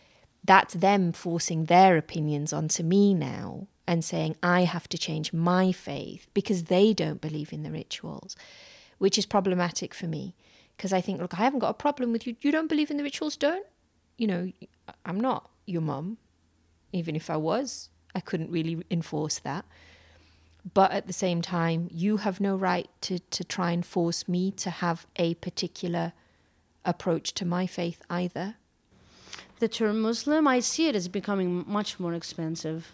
that's 0.51 0.74
them 0.74 1.12
forcing 1.12 1.66
their 1.66 1.96
opinions 1.96 2.53
onto 2.53 2.82
me 2.82 3.14
now 3.14 3.68
and 3.86 4.05
saying 4.05 4.34
I 4.42 4.62
have 4.62 4.88
to 4.88 4.98
change 4.98 5.32
my 5.32 5.70
faith 5.70 6.26
because 6.34 6.64
they 6.64 6.92
don't 6.92 7.20
believe 7.20 7.53
in 7.53 7.62
the 7.62 7.70
rituals, 7.70 8.34
which 8.98 9.16
is 9.16 9.26
problematic 9.26 9.94
for 9.94 10.09
me. 10.09 10.34
Because 10.76 10.92
I 10.92 11.01
think, 11.01 11.20
look, 11.20 11.38
I 11.38 11.44
haven't 11.44 11.61
got 11.61 11.68
a 11.70 11.74
problem 11.74 12.11
with 12.11 12.26
you. 12.26 12.34
You 12.40 12.51
don't 12.51 12.66
believe 12.66 12.90
in 12.90 12.96
the 12.96 13.05
rituals, 13.05 13.36
don't? 13.36 13.64
You 14.18 14.26
know, 14.26 14.53
I'm 15.07 15.20
not 15.20 15.48
your 15.66 15.82
mum. 15.82 16.18
Even 16.92 17.14
if 17.14 17.30
I 17.30 17.36
was, 17.36 17.88
I 18.16 18.18
couldn't 18.18 18.51
really 18.51 18.82
enforce 18.90 19.38
that. 19.38 19.64
But 20.74 20.90
at 20.90 21.07
the 21.07 21.12
same 21.12 21.42
time, 21.42 21.88
you 21.92 22.16
have 22.16 22.40
no 22.40 22.57
right 22.57 22.90
to, 23.03 23.20
to 23.20 23.44
try 23.44 23.70
and 23.70 23.86
force 23.86 24.26
me 24.26 24.51
to 24.51 24.70
have 24.70 25.07
a 25.14 25.34
particular 25.34 26.12
approach 26.84 27.34
to 27.34 27.44
my 27.44 27.68
faith 27.68 28.03
either 28.11 28.57
the 29.61 29.68
term 29.68 30.00
Muslim, 30.00 30.48
I 30.48 30.61
see 30.61 30.88
it 30.88 30.96
as 30.96 31.06
becoming 31.08 31.64
much 31.66 32.00
more 32.00 32.14
expensive. 32.14 32.92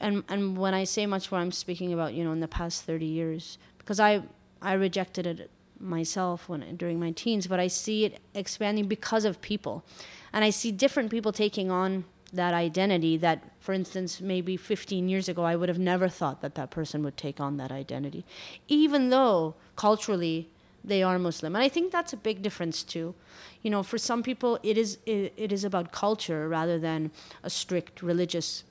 And 0.00 0.24
and 0.28 0.56
when 0.56 0.74
I 0.74 0.84
say 0.84 1.06
much 1.06 1.30
more, 1.30 1.40
I'm 1.40 1.52
speaking 1.52 1.92
about 1.92 2.14
you 2.14 2.24
know 2.24 2.32
in 2.32 2.40
the 2.40 2.48
past 2.48 2.84
30 2.84 3.06
years. 3.06 3.58
Because 3.78 4.00
I 4.00 4.22
I 4.60 4.72
rejected 4.72 5.26
it 5.26 5.50
myself 5.78 6.48
when 6.48 6.76
during 6.76 6.98
my 6.98 7.12
teens, 7.12 7.46
but 7.46 7.60
I 7.60 7.68
see 7.68 8.04
it 8.04 8.20
expanding 8.34 8.88
because 8.88 9.24
of 9.24 9.40
people, 9.40 9.84
and 10.32 10.44
I 10.44 10.50
see 10.50 10.72
different 10.72 11.10
people 11.10 11.32
taking 11.32 11.70
on 11.70 12.04
that 12.32 12.52
identity 12.52 13.16
that 13.16 13.42
for 13.58 13.72
instance 13.72 14.20
maybe 14.20 14.54
15 14.54 15.08
years 15.08 15.30
ago 15.30 15.44
I 15.44 15.56
would 15.56 15.70
have 15.70 15.78
never 15.78 16.10
thought 16.10 16.42
that 16.42 16.56
that 16.56 16.70
person 16.70 17.02
would 17.02 17.16
take 17.16 17.40
on 17.40 17.56
that 17.56 17.72
identity. 17.72 18.24
Even 18.68 19.08
though 19.08 19.54
culturally 19.76 20.50
they 20.84 21.02
are 21.02 21.18
Muslim. 21.18 21.54
And 21.56 21.62
I 21.62 21.68
think 21.68 21.92
that's 21.92 22.12
a 22.12 22.16
big 22.16 22.42
difference 22.42 22.82
too. 22.82 23.14
You 23.62 23.70
know, 23.70 23.82
for 23.82 23.98
some 23.98 24.22
people, 24.22 24.58
it 24.62 24.78
is 24.78 24.98
it, 25.06 25.32
it 25.36 25.52
is 25.52 25.64
about 25.64 25.92
culture 25.92 26.48
rather 26.48 26.78
than 26.78 27.10
a 27.42 27.50
strict 27.50 28.02
religious 28.02 28.64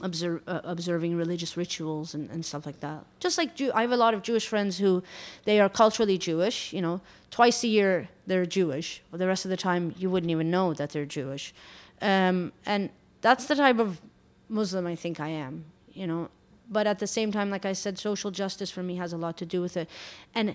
uh, 0.00 0.38
observing 0.46 1.16
religious 1.16 1.56
rituals 1.56 2.14
and, 2.14 2.30
and 2.30 2.44
stuff 2.44 2.64
like 2.64 2.78
that. 2.80 3.04
Just 3.18 3.36
like 3.36 3.56
Jew, 3.56 3.72
I 3.74 3.82
have 3.82 3.90
a 3.90 3.96
lot 3.96 4.14
of 4.14 4.22
Jewish 4.22 4.46
friends 4.46 4.78
who 4.78 5.02
they 5.44 5.58
are 5.60 5.68
culturally 5.68 6.16
Jewish. 6.18 6.72
You 6.72 6.82
know, 6.82 7.00
twice 7.30 7.64
a 7.64 7.68
year 7.68 8.08
they're 8.26 8.46
Jewish, 8.46 9.02
but 9.10 9.18
the 9.18 9.26
rest 9.26 9.44
of 9.44 9.50
the 9.50 9.56
time 9.56 9.94
you 9.98 10.08
wouldn't 10.08 10.30
even 10.30 10.50
know 10.50 10.72
that 10.74 10.90
they're 10.90 11.04
Jewish. 11.04 11.52
Um, 12.00 12.52
and 12.64 12.90
that's 13.22 13.46
the 13.46 13.56
type 13.56 13.80
of 13.80 14.00
Muslim 14.48 14.86
I 14.86 14.94
think 14.94 15.18
I 15.18 15.28
am. 15.28 15.64
You 15.92 16.06
know, 16.06 16.28
but 16.70 16.86
at 16.86 17.00
the 17.00 17.08
same 17.08 17.32
time, 17.32 17.50
like 17.50 17.64
I 17.64 17.72
said, 17.72 17.98
social 17.98 18.30
justice 18.30 18.70
for 18.70 18.84
me 18.84 18.96
has 18.96 19.12
a 19.12 19.16
lot 19.16 19.36
to 19.38 19.46
do 19.46 19.60
with 19.60 19.76
it, 19.76 19.88
and 20.32 20.54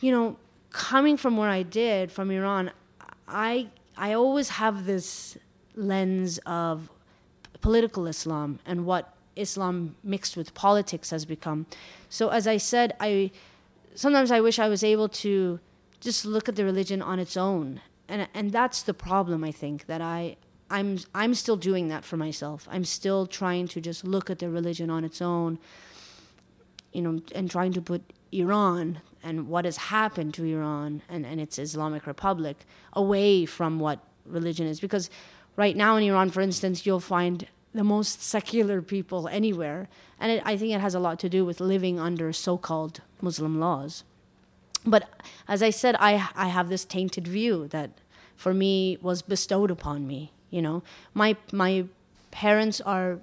you 0.00 0.12
know, 0.12 0.36
coming 0.70 1.16
from 1.16 1.36
where 1.36 1.50
I 1.50 1.62
did 1.62 2.12
from 2.12 2.30
Iran, 2.30 2.70
I 3.26 3.68
I 3.96 4.12
always 4.12 4.50
have 4.50 4.86
this 4.86 5.38
lens 5.74 6.38
of 6.46 6.90
political 7.60 8.06
Islam 8.06 8.58
and 8.66 8.86
what 8.86 9.14
Islam 9.36 9.96
mixed 10.02 10.36
with 10.36 10.54
politics 10.54 11.10
has 11.10 11.24
become. 11.24 11.66
So 12.08 12.28
as 12.28 12.46
I 12.46 12.56
said, 12.56 12.94
I 13.00 13.30
sometimes 13.94 14.30
I 14.30 14.40
wish 14.40 14.58
I 14.58 14.68
was 14.68 14.84
able 14.84 15.08
to 15.08 15.60
just 16.00 16.24
look 16.24 16.48
at 16.48 16.56
the 16.56 16.64
religion 16.64 17.02
on 17.02 17.18
its 17.18 17.36
own. 17.36 17.80
And 18.08 18.28
and 18.34 18.52
that's 18.52 18.82
the 18.82 18.94
problem 18.94 19.44
I 19.44 19.52
think 19.52 19.86
that 19.86 20.00
I 20.00 20.36
I'm 20.70 20.98
I'm 21.14 21.34
still 21.34 21.56
doing 21.56 21.88
that 21.88 22.04
for 22.04 22.16
myself. 22.16 22.68
I'm 22.70 22.84
still 22.84 23.26
trying 23.26 23.68
to 23.68 23.80
just 23.80 24.04
look 24.04 24.30
at 24.30 24.38
the 24.38 24.48
religion 24.48 24.90
on 24.90 25.04
its 25.04 25.20
own. 25.20 25.58
You 26.92 27.02
know, 27.02 27.20
and 27.34 27.50
trying 27.50 27.74
to 27.74 27.82
put 27.82 28.02
Iran 28.32 29.00
and 29.26 29.48
what 29.48 29.64
has 29.64 29.76
happened 29.76 30.32
to 30.34 30.44
Iran 30.44 31.02
and, 31.08 31.26
and 31.26 31.40
its 31.40 31.58
Islamic 31.58 32.06
Republic 32.06 32.56
away 32.92 33.44
from 33.44 33.80
what 33.80 33.98
religion 34.24 34.66
is. 34.66 34.78
Because 34.78 35.10
right 35.56 35.76
now 35.76 35.96
in 35.96 36.04
Iran, 36.04 36.30
for 36.30 36.40
instance, 36.40 36.86
you'll 36.86 37.00
find 37.00 37.48
the 37.74 37.82
most 37.82 38.22
secular 38.22 38.80
people 38.80 39.26
anywhere. 39.28 39.88
And 40.20 40.30
it, 40.30 40.42
I 40.46 40.56
think 40.56 40.72
it 40.72 40.80
has 40.80 40.94
a 40.94 41.00
lot 41.00 41.18
to 41.20 41.28
do 41.28 41.44
with 41.44 41.60
living 41.60 41.98
under 41.98 42.32
so 42.32 42.56
called 42.56 43.00
Muslim 43.20 43.58
laws. 43.58 44.04
But 44.84 45.08
as 45.48 45.60
I 45.62 45.70
said, 45.70 45.96
I, 45.98 46.28
I 46.36 46.48
have 46.48 46.68
this 46.68 46.84
tainted 46.84 47.26
view 47.26 47.66
that 47.68 47.90
for 48.36 48.54
me 48.54 48.96
was 49.02 49.22
bestowed 49.22 49.72
upon 49.72 50.06
me. 50.06 50.32
You 50.50 50.62
know, 50.62 50.82
my, 51.12 51.36
my 51.52 51.86
parents 52.30 52.80
are, 52.80 53.18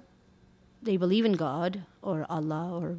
they 0.82 0.98
believe 0.98 1.24
in 1.24 1.32
God 1.32 1.82
or 2.02 2.26
Allah 2.28 2.78
or 2.78 2.98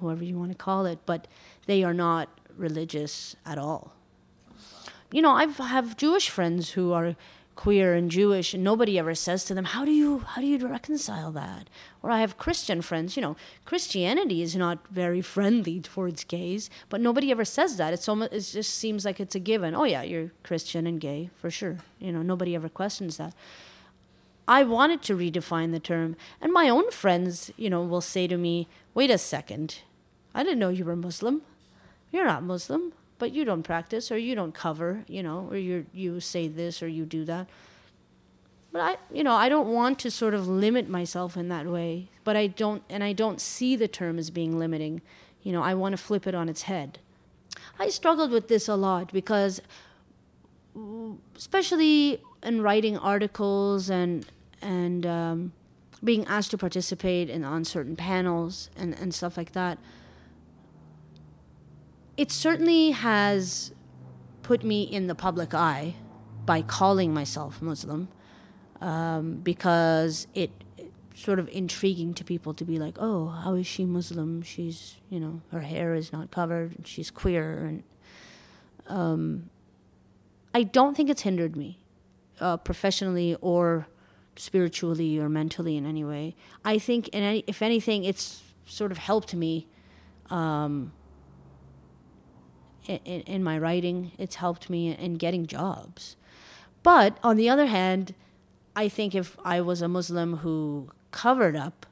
whoever 0.00 0.24
you 0.24 0.38
want 0.38 0.52
to 0.52 0.56
call 0.56 0.86
it, 0.86 0.98
but 1.04 1.26
they 1.66 1.84
are 1.84 1.94
not 1.94 2.28
religious 2.56 3.36
at 3.44 3.58
all. 3.58 3.92
You 5.12 5.22
know, 5.22 5.30
I 5.30 5.46
have 5.46 5.96
Jewish 5.96 6.28
friends 6.28 6.70
who 6.70 6.92
are 6.92 7.16
queer 7.54 7.94
and 7.94 8.10
Jewish, 8.10 8.52
and 8.52 8.62
nobody 8.62 8.98
ever 8.98 9.14
says 9.14 9.44
to 9.44 9.54
them, 9.54 9.64
"How 9.64 9.84
do 9.84 9.90
you 9.90 10.18
how 10.18 10.40
do 10.42 10.46
you 10.46 10.58
reconcile 10.58 11.32
that?" 11.32 11.68
Or 12.02 12.10
I 12.10 12.20
have 12.20 12.36
Christian 12.38 12.82
friends. 12.82 13.16
You 13.16 13.22
know, 13.22 13.36
Christianity 13.64 14.42
is 14.42 14.54
not 14.54 14.86
very 14.88 15.22
friendly 15.22 15.80
towards 15.80 16.24
gays, 16.24 16.68
but 16.88 17.00
nobody 17.00 17.30
ever 17.30 17.44
says 17.44 17.76
that. 17.78 17.94
It's 17.94 18.08
almost 18.08 18.32
it 18.32 18.40
just 18.40 18.74
seems 18.74 19.04
like 19.04 19.18
it's 19.18 19.34
a 19.34 19.40
given. 19.40 19.74
Oh 19.74 19.84
yeah, 19.84 20.02
you're 20.02 20.32
Christian 20.42 20.86
and 20.86 21.00
gay 21.00 21.30
for 21.40 21.50
sure. 21.50 21.78
You 21.98 22.12
know, 22.12 22.22
nobody 22.22 22.54
ever 22.54 22.68
questions 22.68 23.16
that. 23.16 23.34
I 24.48 24.62
wanted 24.62 25.02
to 25.02 25.16
redefine 25.16 25.72
the 25.72 25.80
term, 25.80 26.14
and 26.40 26.52
my 26.52 26.68
own 26.68 26.90
friends, 26.92 27.50
you 27.56 27.70
know, 27.70 27.82
will 27.82 28.02
say 28.02 28.28
to 28.28 28.36
me, 28.36 28.68
"Wait 28.94 29.10
a 29.10 29.18
second, 29.18 29.80
I 30.34 30.42
didn't 30.44 30.58
know 30.58 30.68
you 30.68 30.84
were 30.84 30.94
Muslim. 30.94 31.42
You're 32.12 32.24
not 32.24 32.42
Muslim." 32.42 32.92
but 33.18 33.32
you 33.32 33.44
don't 33.44 33.62
practice 33.62 34.10
or 34.10 34.18
you 34.18 34.34
don't 34.34 34.54
cover, 34.54 35.04
you 35.08 35.22
know, 35.22 35.48
or 35.50 35.56
you 35.56 35.86
you 35.92 36.20
say 36.20 36.48
this 36.48 36.82
or 36.82 36.88
you 36.88 37.04
do 37.04 37.24
that. 37.24 37.48
But 38.72 38.80
I, 38.80 38.96
you 39.10 39.24
know, 39.24 39.34
I 39.34 39.48
don't 39.48 39.68
want 39.68 39.98
to 40.00 40.10
sort 40.10 40.34
of 40.34 40.46
limit 40.46 40.88
myself 40.88 41.36
in 41.36 41.48
that 41.48 41.66
way. 41.66 42.10
But 42.24 42.36
I 42.36 42.46
don't, 42.48 42.82
and 42.90 43.02
I 43.02 43.14
don't 43.14 43.40
see 43.40 43.74
the 43.74 43.88
term 43.88 44.18
as 44.18 44.30
being 44.30 44.58
limiting. 44.58 45.00
You 45.42 45.52
know, 45.52 45.62
I 45.62 45.72
want 45.74 45.94
to 45.94 45.96
flip 45.96 46.26
it 46.26 46.34
on 46.34 46.48
its 46.48 46.62
head. 46.62 46.98
I 47.78 47.88
struggled 47.88 48.30
with 48.30 48.48
this 48.48 48.68
a 48.68 48.74
lot 48.74 49.12
because, 49.12 49.62
especially 51.36 52.20
in 52.42 52.60
writing 52.60 52.98
articles 52.98 53.88
and 53.88 54.26
and 54.60 55.06
um, 55.06 55.52
being 56.04 56.26
asked 56.26 56.50
to 56.50 56.58
participate 56.58 57.30
in 57.30 57.44
on 57.44 57.64
certain 57.64 57.96
panels 57.96 58.68
and, 58.76 58.94
and 58.94 59.14
stuff 59.14 59.36
like 59.36 59.52
that 59.52 59.78
it 62.16 62.30
certainly 62.30 62.92
has 62.92 63.72
put 64.42 64.64
me 64.64 64.82
in 64.82 65.06
the 65.06 65.14
public 65.14 65.54
eye 65.54 65.94
by 66.44 66.62
calling 66.62 67.12
myself 67.12 67.60
Muslim 67.60 68.08
um, 68.80 69.36
because 69.36 70.26
it, 70.34 70.50
it's 70.78 70.90
sort 71.20 71.38
of 71.38 71.48
intriguing 71.48 72.14
to 72.14 72.24
people 72.24 72.54
to 72.54 72.64
be 72.64 72.78
like, 72.78 72.96
oh, 72.98 73.28
how 73.28 73.54
is 73.54 73.66
she 73.66 73.84
Muslim? 73.84 74.42
She's, 74.42 74.96
you 75.10 75.18
know, 75.18 75.40
her 75.50 75.60
hair 75.60 75.94
is 75.94 76.12
not 76.12 76.30
covered, 76.30 76.76
and 76.76 76.86
she's 76.86 77.10
queer. 77.10 77.64
And 77.64 77.82
um, 78.86 79.50
I 80.54 80.62
don't 80.62 80.96
think 80.96 81.10
it's 81.10 81.22
hindered 81.22 81.56
me 81.56 81.78
uh, 82.40 82.56
professionally 82.58 83.36
or 83.40 83.88
spiritually 84.36 85.18
or 85.18 85.28
mentally 85.28 85.76
in 85.76 85.86
any 85.86 86.04
way. 86.04 86.36
I 86.64 86.78
think, 86.78 87.10
if 87.12 87.62
anything, 87.62 88.04
it's 88.04 88.42
sort 88.66 88.92
of 88.92 88.98
helped 88.98 89.34
me. 89.34 89.66
Um, 90.30 90.92
in, 92.86 93.20
in 93.22 93.44
my 93.44 93.58
writing. 93.58 94.12
It's 94.18 94.36
helped 94.36 94.70
me 94.70 94.94
in 94.94 95.14
getting 95.14 95.46
jobs. 95.46 96.16
But 96.82 97.18
on 97.22 97.36
the 97.36 97.48
other 97.48 97.66
hand, 97.66 98.14
I 98.74 98.88
think 98.88 99.14
if 99.14 99.36
I 99.44 99.60
was 99.60 99.82
a 99.82 99.88
Muslim 99.88 100.38
who 100.38 100.90
covered 101.10 101.56
up, 101.56 101.86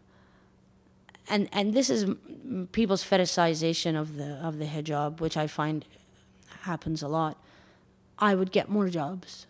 and 1.28 1.48
and 1.52 1.72
this 1.72 1.88
is 1.88 2.10
people's 2.72 3.02
fetishization 3.02 3.98
of 3.98 4.16
the 4.16 4.34
of 4.34 4.58
the 4.58 4.66
hijab, 4.66 5.20
which 5.20 5.36
I 5.36 5.46
find 5.46 5.84
happens 6.62 7.02
a 7.02 7.08
lot. 7.08 7.38
I 8.18 8.34
would 8.34 8.52
get 8.52 8.68
more 8.68 8.88
jobs. 8.88 9.46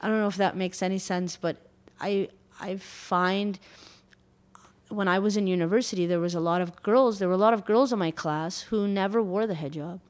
I 0.00 0.08
don't 0.08 0.18
know 0.18 0.26
if 0.26 0.36
that 0.36 0.56
makes 0.56 0.82
any 0.82 0.98
sense, 0.98 1.36
but 1.36 1.56
I 2.00 2.28
I 2.60 2.76
find 2.76 3.58
when 4.88 5.08
I 5.08 5.18
was 5.18 5.36
in 5.36 5.46
university, 5.46 6.06
there 6.06 6.20
was 6.20 6.34
a 6.34 6.40
lot 6.40 6.60
of 6.60 6.82
girls. 6.82 7.18
There 7.18 7.28
were 7.28 7.34
a 7.34 7.38
lot 7.38 7.54
of 7.54 7.64
girls 7.64 7.92
in 7.92 7.98
my 7.98 8.10
class 8.10 8.62
who 8.62 8.86
never 8.86 9.22
wore 9.22 9.46
the 9.46 9.54
hijab. 9.54 10.00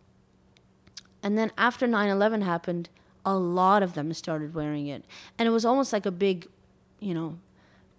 And 1.27 1.37
then 1.37 1.51
after 1.59 1.89
9 1.89 2.09
11 2.09 2.43
happened, 2.43 2.89
a 3.25 3.35
lot 3.35 3.83
of 3.83 3.95
them 3.95 4.13
started 4.13 4.55
wearing 4.55 4.87
it. 4.87 5.05
And 5.37 5.49
it 5.49 5.51
was 5.51 5.65
almost 5.65 5.93
like 5.93 6.07
a 6.07 6.13
big, 6.13 6.47
you 7.01 7.15
know, 7.15 7.41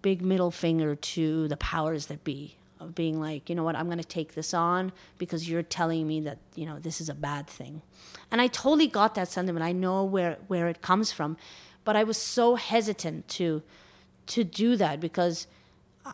big 0.00 0.22
middle 0.22 0.50
finger 0.50 0.94
to 0.94 1.46
the 1.46 1.58
powers 1.58 2.06
that 2.06 2.24
be 2.24 2.56
of 2.80 2.94
being 2.94 3.20
like, 3.20 3.50
you 3.50 3.54
know 3.54 3.64
what, 3.64 3.76
I'm 3.76 3.84
going 3.84 3.98
to 3.98 4.02
take 4.02 4.34
this 4.34 4.54
on 4.54 4.92
because 5.18 5.46
you're 5.46 5.62
telling 5.62 6.06
me 6.06 6.22
that, 6.22 6.38
you 6.54 6.64
know, 6.64 6.78
this 6.78 7.02
is 7.02 7.10
a 7.10 7.14
bad 7.14 7.46
thing. 7.46 7.82
And 8.30 8.40
I 8.40 8.46
totally 8.46 8.86
got 8.86 9.14
that 9.16 9.28
sentiment. 9.28 9.62
I 9.62 9.72
know 9.72 10.04
where, 10.04 10.38
where 10.46 10.66
it 10.66 10.80
comes 10.80 11.12
from. 11.12 11.36
But 11.84 11.96
I 11.96 12.04
was 12.04 12.16
so 12.16 12.54
hesitant 12.54 13.28
to 13.28 13.62
to 14.28 14.44
do 14.44 14.76
that 14.76 15.00
because 15.00 15.46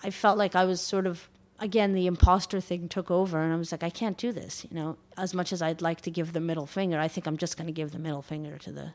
I 0.02 0.10
felt 0.10 0.36
like 0.36 0.56
I 0.56 0.64
was 0.64 0.80
sort 0.80 1.06
of 1.06 1.28
again 1.60 1.94
the 1.94 2.06
imposter 2.06 2.60
thing 2.60 2.88
took 2.88 3.10
over 3.10 3.42
and 3.42 3.52
i 3.52 3.56
was 3.56 3.72
like 3.72 3.82
i 3.82 3.90
can't 3.90 4.16
do 4.18 4.32
this 4.32 4.66
you 4.70 4.76
know? 4.76 4.96
As 5.16 5.34
much 5.34 5.52
as 5.52 5.62
i'd 5.62 5.80
like 5.80 6.00
to 6.02 6.10
give 6.10 6.32
the 6.32 6.40
middle 6.40 6.66
finger 6.66 6.98
i 6.98 7.08
think 7.08 7.26
i'm 7.26 7.36
just 7.36 7.56
going 7.56 7.66
to 7.66 7.72
give 7.72 7.92
the 7.92 7.98
middle 7.98 8.22
finger 8.22 8.58
to 8.58 8.72
the 8.72 8.92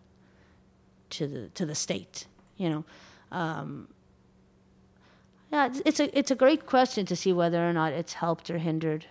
to 1.11 1.27
the 1.27 1.49
to 1.49 1.65
the 1.65 1.75
state 1.75 2.25
you 2.57 2.69
know? 2.69 2.85
Um, 3.31 3.87
yeah 5.51 5.69
it's, 5.85 5.99
a 5.99 6.17
it's 6.17 6.31
a 6.31 6.35
great 6.35 6.65
question 6.65 7.05
to 7.05 7.15
see 7.15 7.31
whether 7.31 7.67
or 7.67 7.73
not 7.73 7.93
it's 7.93 8.13
helped 8.13 8.49
or 8.49 8.57
hindered. 8.57 9.05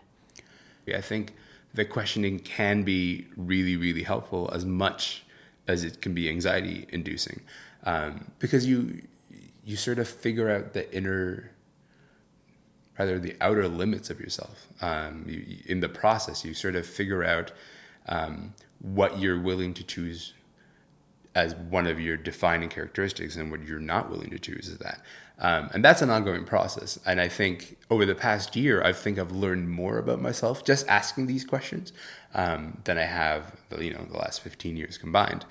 Yeah 0.86 0.98
i 0.98 1.00
think 1.00 1.34
the 1.74 1.84
questioning 1.84 2.38
can 2.38 2.82
be 2.82 3.26
really 3.36 3.76
really 3.76 4.02
helpful 4.02 4.50
as 4.52 4.64
much 4.64 5.24
as 5.66 5.84
it 5.84 6.00
can 6.00 6.14
be 6.14 6.28
anxiety 6.28 6.86
inducing 6.90 7.40
um, 7.84 8.30
because 8.38 8.66
you 8.66 9.02
you 9.64 9.76
sort 9.76 9.98
of 9.98 10.08
figure 10.08 10.50
out 10.50 10.72
the 10.72 10.92
inner 10.94 11.50
rather 12.98 13.18
the 13.18 13.36
outer 13.40 13.68
limits 13.68 14.10
of 14.10 14.20
yourself. 14.20 14.66
Um, 14.80 15.24
you, 15.26 15.58
in 15.66 15.80
the 15.80 15.88
process, 15.88 16.44
you 16.44 16.54
sort 16.54 16.74
of 16.74 16.86
figure 16.86 17.22
out 17.22 17.52
um, 18.08 18.54
what 18.80 19.18
you're 19.18 19.40
willing 19.40 19.74
to 19.74 19.84
choose 19.84 20.34
as 21.34 21.54
one 21.54 21.86
of 21.86 22.00
your 22.00 22.16
defining 22.16 22.68
characteristics 22.68 23.36
and 23.36 23.50
what 23.50 23.66
you're 23.66 23.78
not 23.78 24.10
willing 24.10 24.30
to 24.30 24.38
choose 24.38 24.68
is 24.68 24.78
that. 24.78 25.00
Um, 25.38 25.70
and 25.72 25.84
that's 25.84 26.02
an 26.02 26.10
ongoing 26.10 26.44
process. 26.44 26.98
And 27.06 27.20
I 27.20 27.28
think 27.28 27.76
over 27.90 28.04
the 28.04 28.16
past 28.16 28.56
year, 28.56 28.82
I 28.82 28.92
think 28.92 29.18
I've 29.18 29.30
learned 29.30 29.70
more 29.70 29.98
about 29.98 30.20
myself 30.20 30.64
just 30.64 30.88
asking 30.88 31.26
these 31.26 31.44
questions 31.44 31.92
um, 32.34 32.78
than 32.84 32.98
I 32.98 33.04
have, 33.04 33.56
you 33.78 33.92
know, 33.92 34.04
the 34.10 34.18
last 34.18 34.40
15 34.40 34.76
years 34.76 34.98
combined. 34.98 35.44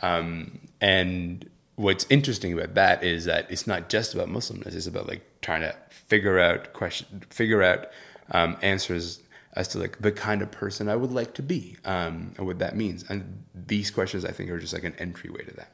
Um, 0.00 0.60
and 0.80 1.48
what's 1.76 2.06
interesting 2.08 2.52
about 2.52 2.74
that 2.74 3.02
is 3.02 3.26
that 3.26 3.50
it's 3.50 3.66
not 3.66 3.88
just 3.88 4.14
about 4.14 4.28
Muslimness; 4.28 4.74
it's 4.74 4.86
about 4.86 5.08
like 5.08 5.22
trying 5.42 5.60
to 5.60 5.76
figure 6.06 6.38
out 6.38 6.72
question, 6.72 7.24
figure 7.30 7.62
out 7.62 7.88
um, 8.30 8.56
answers 8.62 9.20
as 9.54 9.68
to 9.68 9.78
like 9.78 10.00
the 10.00 10.12
kind 10.12 10.42
of 10.42 10.50
person 10.50 10.88
I 10.88 10.96
would 10.96 11.12
like 11.12 11.34
to 11.34 11.42
be 11.42 11.76
um, 11.84 12.34
and 12.36 12.46
what 12.46 12.58
that 12.58 12.76
means. 12.76 13.04
And 13.08 13.44
these 13.54 13.90
questions, 13.90 14.24
I 14.24 14.32
think, 14.32 14.50
are 14.50 14.58
just 14.58 14.72
like 14.72 14.84
an 14.84 14.94
entryway 14.98 15.44
to 15.44 15.54
that. 15.54 15.70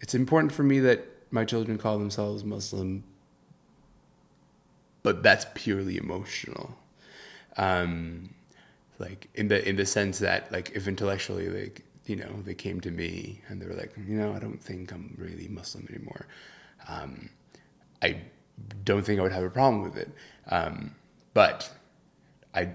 It's 0.00 0.14
important 0.14 0.52
for 0.52 0.62
me 0.62 0.80
that 0.80 1.06
my 1.30 1.44
children 1.44 1.78
call 1.78 1.98
themselves 1.98 2.44
Muslim 2.44 3.04
but 5.02 5.22
that's 5.22 5.46
purely 5.54 5.96
emotional. 5.96 6.76
Um, 7.56 8.34
like 8.98 9.28
in 9.34 9.48
the 9.48 9.66
in 9.66 9.76
the 9.76 9.86
sense 9.86 10.18
that 10.18 10.52
like 10.52 10.72
if 10.74 10.86
intellectually 10.86 11.48
like 11.48 11.82
you 12.06 12.16
know 12.16 12.42
they 12.44 12.54
came 12.54 12.80
to 12.82 12.90
me 12.90 13.40
and 13.48 13.60
they 13.60 13.66
were 13.66 13.74
like 13.74 13.92
you 13.96 14.16
know 14.16 14.34
I 14.34 14.38
don't 14.38 14.62
think 14.62 14.92
I'm 14.92 15.14
really 15.18 15.48
Muslim 15.48 15.86
anymore. 15.90 16.26
Um, 16.88 17.30
I 18.02 18.22
don't 18.84 19.04
think 19.04 19.20
I 19.20 19.22
would 19.22 19.32
have 19.32 19.44
a 19.44 19.50
problem 19.50 19.82
with 19.82 19.96
it. 19.96 20.10
Um, 20.48 20.94
but 21.34 21.70
I 22.54 22.70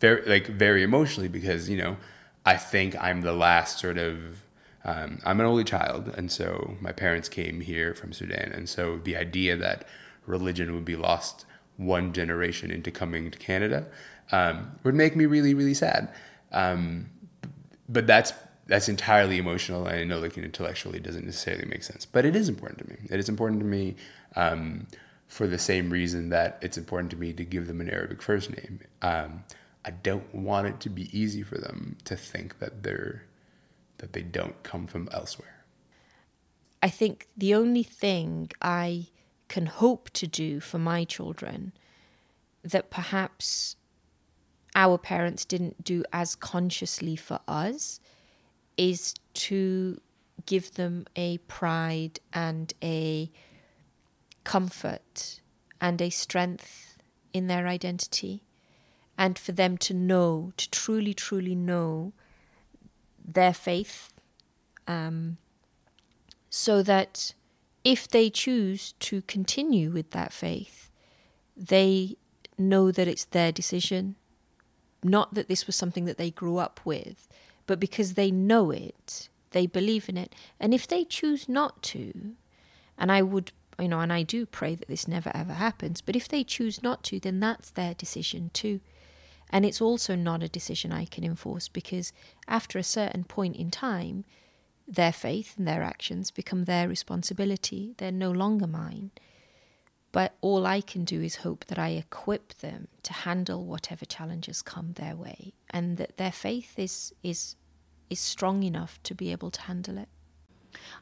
very 0.00 0.26
like 0.26 0.46
very 0.46 0.82
emotionally 0.82 1.28
because 1.28 1.68
you 1.68 1.76
know 1.76 1.96
I 2.44 2.56
think 2.56 2.96
I'm 3.00 3.22
the 3.22 3.32
last 3.32 3.78
sort 3.78 3.98
of 3.98 4.42
um, 4.84 5.20
I'm 5.24 5.38
an 5.38 5.46
only 5.46 5.64
child, 5.64 6.12
and 6.16 6.30
so 6.30 6.76
my 6.80 6.90
parents 6.90 7.28
came 7.28 7.60
here 7.60 7.94
from 7.94 8.12
Sudan, 8.12 8.50
and 8.52 8.68
so 8.68 8.98
the 8.98 9.16
idea 9.16 9.56
that 9.56 9.86
religion 10.26 10.74
would 10.74 10.84
be 10.84 10.96
lost 10.96 11.46
one 11.76 12.12
generation 12.12 12.70
into 12.70 12.90
coming 12.90 13.30
to 13.30 13.38
Canada 13.38 13.86
um, 14.32 14.72
would 14.82 14.94
make 14.94 15.14
me 15.16 15.26
really 15.26 15.54
really 15.54 15.74
sad. 15.74 16.08
Um, 16.50 17.10
but 17.88 18.06
that's 18.06 18.32
that's 18.66 18.88
entirely 18.88 19.38
emotional, 19.38 19.86
and 19.86 20.00
I 20.00 20.04
know 20.04 20.18
like 20.18 20.36
intellectually 20.36 20.98
it 20.98 21.04
doesn't 21.04 21.24
necessarily 21.24 21.66
make 21.66 21.84
sense, 21.84 22.04
but 22.06 22.24
it 22.24 22.34
is 22.34 22.48
important 22.48 22.78
to 22.80 22.88
me. 22.88 22.96
It 23.08 23.20
is 23.20 23.28
important 23.28 23.60
to 23.60 23.66
me 23.66 23.96
um, 24.36 24.86
for 25.28 25.46
the 25.46 25.58
same 25.58 25.90
reason 25.90 26.28
that 26.30 26.58
it's 26.60 26.76
important 26.76 27.10
to 27.10 27.16
me 27.16 27.32
to 27.32 27.44
give 27.44 27.66
them 27.66 27.80
an 27.80 27.90
Arabic 27.90 28.22
first 28.22 28.50
name. 28.50 28.80
Um, 29.00 29.44
I 29.84 29.90
don't 29.90 30.34
want 30.34 30.66
it 30.66 30.80
to 30.80 30.90
be 30.90 31.16
easy 31.18 31.42
for 31.42 31.58
them 31.58 31.96
to 32.04 32.16
think 32.16 32.58
that 32.58 32.82
they're 32.82 33.24
that 33.98 34.12
they 34.12 34.22
don't 34.22 34.60
come 34.64 34.86
from 34.88 35.08
elsewhere. 35.12 35.64
I 36.82 36.88
think 36.88 37.28
the 37.36 37.54
only 37.54 37.84
thing 37.84 38.50
I 38.60 39.06
can 39.46 39.66
hope 39.66 40.10
to 40.10 40.26
do 40.26 40.58
for 40.58 40.78
my 40.78 41.04
children 41.04 41.72
that 42.64 42.90
perhaps 42.90 43.76
our 44.74 44.98
parents 44.98 45.44
didn't 45.44 45.84
do 45.84 46.02
as 46.12 46.34
consciously 46.34 47.14
for 47.14 47.38
us 47.46 48.00
is 48.76 49.14
to 49.34 50.00
give 50.46 50.72
them 50.72 51.06
a 51.14 51.38
pride 51.38 52.18
and 52.32 52.72
a 52.82 53.30
comfort 54.44 55.40
and 55.80 56.00
a 56.00 56.10
strength 56.10 56.98
in 57.32 57.46
their 57.46 57.66
identity 57.66 58.44
and 59.18 59.38
for 59.38 59.52
them 59.52 59.76
to 59.78 59.94
know, 59.94 60.52
to 60.56 60.70
truly, 60.70 61.14
truly 61.14 61.54
know 61.54 62.12
their 63.24 63.54
faith, 63.54 64.12
um, 64.86 65.36
so 66.50 66.82
that 66.82 67.34
if 67.84 68.08
they 68.08 68.30
choose 68.30 68.92
to 69.00 69.22
continue 69.22 69.90
with 69.90 70.10
that 70.10 70.32
faith, 70.32 70.90
they 71.56 72.16
know 72.58 72.90
that 72.90 73.08
it's 73.08 73.24
their 73.24 73.52
decision. 73.52 74.16
Not 75.02 75.34
that 75.34 75.48
this 75.48 75.66
was 75.66 75.76
something 75.76 76.04
that 76.04 76.18
they 76.18 76.30
grew 76.30 76.58
up 76.58 76.80
with, 76.84 77.28
but 77.66 77.80
because 77.80 78.14
they 78.14 78.30
know 78.30 78.70
it, 78.70 79.28
they 79.50 79.66
believe 79.66 80.08
in 80.08 80.16
it. 80.16 80.34
And 80.60 80.72
if 80.72 80.86
they 80.86 81.04
choose 81.04 81.48
not 81.48 81.82
to, 81.84 82.32
and 82.98 83.10
I 83.10 83.22
would, 83.22 83.52
you 83.78 83.88
know, 83.88 84.00
and 84.00 84.12
I 84.12 84.22
do 84.22 84.46
pray 84.46 84.74
that 84.74 84.88
this 84.88 85.08
never 85.08 85.30
ever 85.34 85.54
happens, 85.54 86.00
but 86.00 86.16
if 86.16 86.28
they 86.28 86.44
choose 86.44 86.82
not 86.82 87.02
to, 87.04 87.20
then 87.20 87.40
that's 87.40 87.70
their 87.70 87.94
decision 87.94 88.50
too. 88.52 88.80
And 89.50 89.66
it's 89.66 89.80
also 89.80 90.14
not 90.14 90.42
a 90.42 90.48
decision 90.48 90.92
I 90.92 91.04
can 91.04 91.24
enforce 91.24 91.68
because 91.68 92.12
after 92.48 92.78
a 92.78 92.84
certain 92.84 93.24
point 93.24 93.56
in 93.56 93.70
time, 93.70 94.24
their 94.88 95.12
faith 95.12 95.54
and 95.58 95.68
their 95.68 95.82
actions 95.82 96.30
become 96.30 96.64
their 96.64 96.88
responsibility. 96.88 97.94
They're 97.98 98.12
no 98.12 98.30
longer 98.30 98.66
mine. 98.66 99.10
But 100.10 100.34
all 100.40 100.66
I 100.66 100.80
can 100.80 101.04
do 101.04 101.22
is 101.22 101.36
hope 101.36 101.66
that 101.66 101.78
I 101.78 101.90
equip 101.90 102.54
them 102.58 102.88
to 103.02 103.12
handle 103.12 103.64
whatever 103.64 104.04
challenges 104.04 104.60
come 104.60 104.92
their 104.92 105.16
way 105.16 105.54
and 105.70 105.96
that 105.96 106.18
their 106.18 106.32
faith 106.32 106.78
is, 106.78 107.14
is, 107.22 107.56
is 108.10 108.20
strong 108.20 108.62
enough 108.62 109.02
to 109.04 109.14
be 109.14 109.32
able 109.32 109.50
to 109.50 109.62
handle 109.62 109.96
it. 109.96 110.08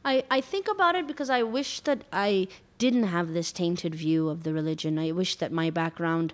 I, 0.05 0.25
I 0.31 0.41
think 0.41 0.69
about 0.69 0.95
it 0.95 1.07
because 1.07 1.31
I 1.31 1.43
wish 1.43 1.81
that 1.81 2.05
I 2.13 2.49
didn't 2.79 3.05
have 3.05 3.33
this 3.33 3.53
tainted 3.53 3.95
view 3.95 4.29
of 4.29 4.43
the 4.43 4.53
religion. 4.53 4.99
I 4.99 5.13
wish 5.13 5.37
that 5.37 5.53
my 5.53 5.71
background 5.71 6.33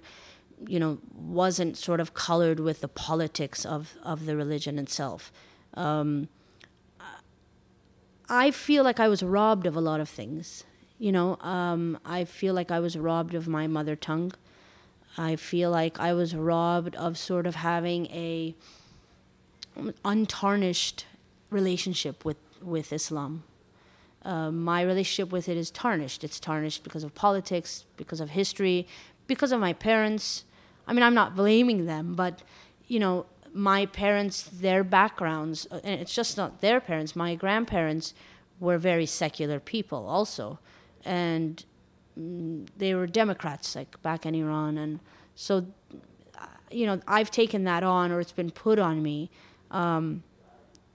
you 0.66 0.80
know, 0.80 0.98
wasn't 1.14 1.76
sort 1.76 2.00
of 2.00 2.14
colored 2.14 2.60
with 2.60 2.80
the 2.80 2.88
politics 2.88 3.64
of, 3.66 3.96
of 4.02 4.26
the 4.26 4.36
religion 4.36 4.78
itself. 4.78 5.32
Um, 5.74 6.28
I 8.28 8.50
feel 8.50 8.82
like 8.82 8.98
I 8.98 9.08
was 9.08 9.22
robbed 9.22 9.66
of 9.66 9.76
a 9.76 9.80
lot 9.80 10.00
of 10.00 10.08
things. 10.08 10.64
You 10.98 11.12
know, 11.12 11.36
um, 11.40 11.98
I 12.04 12.24
feel 12.24 12.54
like 12.54 12.70
I 12.70 12.80
was 12.80 12.96
robbed 12.96 13.34
of 13.34 13.46
my 13.46 13.66
mother 13.66 13.94
tongue. 13.94 14.32
I 15.18 15.36
feel 15.36 15.70
like 15.70 16.00
I 16.00 16.12
was 16.12 16.34
robbed 16.34 16.96
of 16.96 17.16
sort 17.16 17.46
of 17.46 17.56
having 17.56 18.06
a 18.06 18.54
untarnished 20.04 21.06
relationship 21.50 22.24
with, 22.24 22.36
with 22.66 22.92
Islam. 22.92 23.44
Uh, 24.22 24.50
my 24.50 24.82
relationship 24.82 25.32
with 25.32 25.48
it 25.48 25.56
is 25.56 25.70
tarnished. 25.70 26.24
It's 26.24 26.40
tarnished 26.40 26.82
because 26.82 27.04
of 27.04 27.14
politics, 27.14 27.86
because 27.96 28.20
of 28.20 28.30
history, 28.30 28.86
because 29.26 29.52
of 29.52 29.60
my 29.60 29.72
parents. 29.72 30.44
I 30.86 30.92
mean, 30.92 31.02
I'm 31.02 31.14
not 31.14 31.36
blaming 31.36 31.86
them, 31.86 32.14
but 32.14 32.42
you 32.88 32.98
know, 32.98 33.26
my 33.52 33.86
parents, 33.86 34.42
their 34.42 34.84
backgrounds, 34.84 35.66
uh, 35.70 35.80
and 35.82 36.00
it's 36.00 36.14
just 36.14 36.36
not 36.36 36.60
their 36.60 36.80
parents. 36.80 37.16
My 37.16 37.34
grandparents 37.34 38.14
were 38.60 38.78
very 38.78 39.06
secular 39.06 39.58
people, 39.60 40.06
also, 40.06 40.58
and 41.04 41.64
mm, 42.18 42.66
they 42.76 42.94
were 42.94 43.06
Democrats, 43.06 43.74
like 43.74 44.00
back 44.02 44.26
in 44.26 44.34
Iran, 44.34 44.76
and 44.76 45.00
so, 45.34 45.66
you 46.70 46.86
know, 46.86 47.00
I've 47.06 47.30
taken 47.30 47.64
that 47.64 47.82
on, 47.82 48.12
or 48.12 48.20
it's 48.20 48.32
been 48.32 48.50
put 48.50 48.78
on 48.78 49.02
me. 49.02 49.30
Um, 49.70 50.22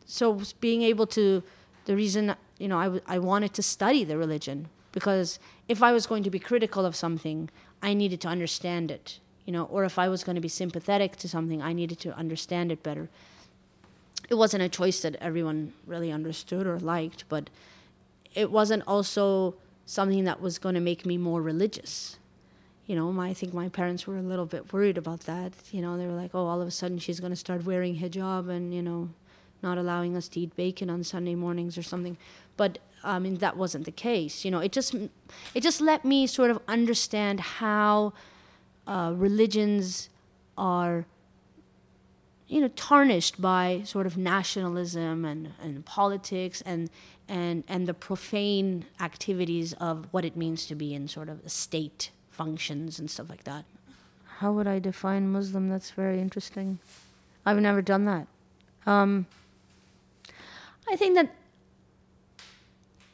so 0.06 0.42
being 0.60 0.82
able 0.82 1.08
to, 1.08 1.44
the 1.92 1.98
reason 1.98 2.34
you 2.58 2.70
know, 2.70 2.78
I, 2.78 2.86
w- 2.86 3.04
I 3.06 3.20
wanted 3.20 3.54
to 3.56 3.62
study 3.62 4.06
the 4.06 4.18
religion 4.18 4.70
because 4.94 5.40
if 5.68 5.84
I 5.84 5.92
was 5.92 6.08
going 6.08 6.24
to 6.24 6.30
be 6.30 6.40
critical 6.40 6.86
of 6.86 6.96
something, 6.96 7.50
I 7.82 7.94
needed 7.94 8.22
to 8.22 8.30
understand 8.30 8.90
it, 8.92 9.20
you 9.46 9.52
know, 9.52 9.66
or 9.66 9.84
if 9.84 10.00
I 10.00 10.08
was 10.08 10.24
going 10.24 10.36
to 10.36 10.42
be 10.42 10.48
sympathetic 10.48 11.18
to 11.18 11.28
something, 11.28 11.62
I 11.62 11.74
needed 11.74 12.00
to 12.00 12.16
understand 12.16 12.72
it 12.72 12.82
better. 12.82 13.10
It 14.30 14.36
wasn't 14.36 14.64
a 14.64 14.70
choice 14.70 15.02
that 15.02 15.18
everyone 15.18 15.74
really 15.86 16.14
understood 16.14 16.66
or 16.66 16.80
liked, 16.80 17.26
but 17.28 17.50
it 18.34 18.50
wasn't 18.50 18.84
also 18.88 19.56
something 19.86 20.24
that 20.24 20.40
was 20.40 20.60
going 20.60 20.76
to 20.76 20.82
make 20.82 21.06
me 21.06 21.18
more 21.18 21.42
religious. 21.42 22.20
You 22.86 22.96
know, 22.96 23.12
my, 23.12 23.32
I 23.32 23.34
think 23.34 23.54
my 23.54 23.68
parents 23.68 24.08
were 24.08 24.18
a 24.18 24.22
little 24.22 24.46
bit 24.46 24.72
worried 24.72 24.98
about 24.98 25.22
that. 25.22 25.52
You 25.74 25.82
know, 25.82 25.98
they 25.98 26.06
were 26.06 26.14
like, 26.14 26.32
oh, 26.34 26.46
all 26.46 26.62
of 26.62 26.70
a 26.70 26.72
sudden 26.72 27.00
she's 27.00 27.20
going 27.20 27.34
to 27.34 27.36
start 27.36 27.66
wearing 27.66 27.98
hijab 27.98 28.50
and, 28.50 28.74
you 28.74 28.82
know, 28.82 29.10
not 29.64 29.78
allowing 29.78 30.16
us 30.16 30.28
to 30.30 30.40
eat 30.40 30.56
bacon 30.56 30.90
on 30.90 31.04
Sunday 31.04 31.36
mornings 31.36 31.78
or 31.78 31.84
something. 31.84 32.18
But 32.58 32.80
I 33.04 33.20
mean, 33.20 33.38
that 33.38 33.58
wasn't 33.58 33.86
the 33.86 33.92
case. 33.92 34.46
You 34.46 34.52
know, 34.52 34.60
it 34.60 34.72
just 34.72 34.94
it 35.54 35.62
just 35.62 35.82
let 35.82 36.06
me 36.06 36.28
sort 36.28 36.52
of 36.52 36.60
understand 36.68 37.40
how 37.40 38.14
uh, 38.88 39.14
religions 39.16 40.10
are, 40.58 41.06
you 42.48 42.62
know, 42.62 42.68
tarnished 42.70 43.42
by 43.42 43.82
sort 43.86 44.06
of 44.06 44.18
nationalism 44.18 45.26
and, 45.26 45.54
and 45.62 45.86
politics 45.86 46.62
and 46.66 46.90
and 47.28 47.64
and 47.68 47.88
the 47.88 47.94
profane 47.94 48.86
activities 49.00 49.74
of 49.74 50.08
what 50.12 50.26
it 50.26 50.36
means 50.36 50.66
to 50.68 50.76
be 50.76 50.94
in 50.94 51.08
sort 51.08 51.30
of 51.30 51.50
state 51.50 52.12
functions 52.30 53.00
and 53.00 53.10
stuff 53.10 53.30
like 53.30 53.44
that. 53.46 53.66
How 54.40 54.52
would 54.52 54.68
I 54.68 54.80
define 54.80 55.32
Muslim? 55.32 55.70
That's 55.70 55.92
very 55.92 56.20
interesting. 56.20 56.80
I've 57.46 57.60
never 57.60 57.82
done 57.82 58.06
that. 58.06 58.28
Um, 58.86 59.28
I 60.92 60.98
think 60.98 61.16
that 61.16 61.34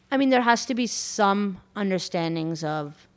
I 0.10 0.18
mean, 0.18 0.30
there 0.30 0.42
has 0.42 0.66
to 0.66 0.74
be 0.74 0.88
some 0.88 1.60
understandings 1.76 2.64
of 2.64 3.08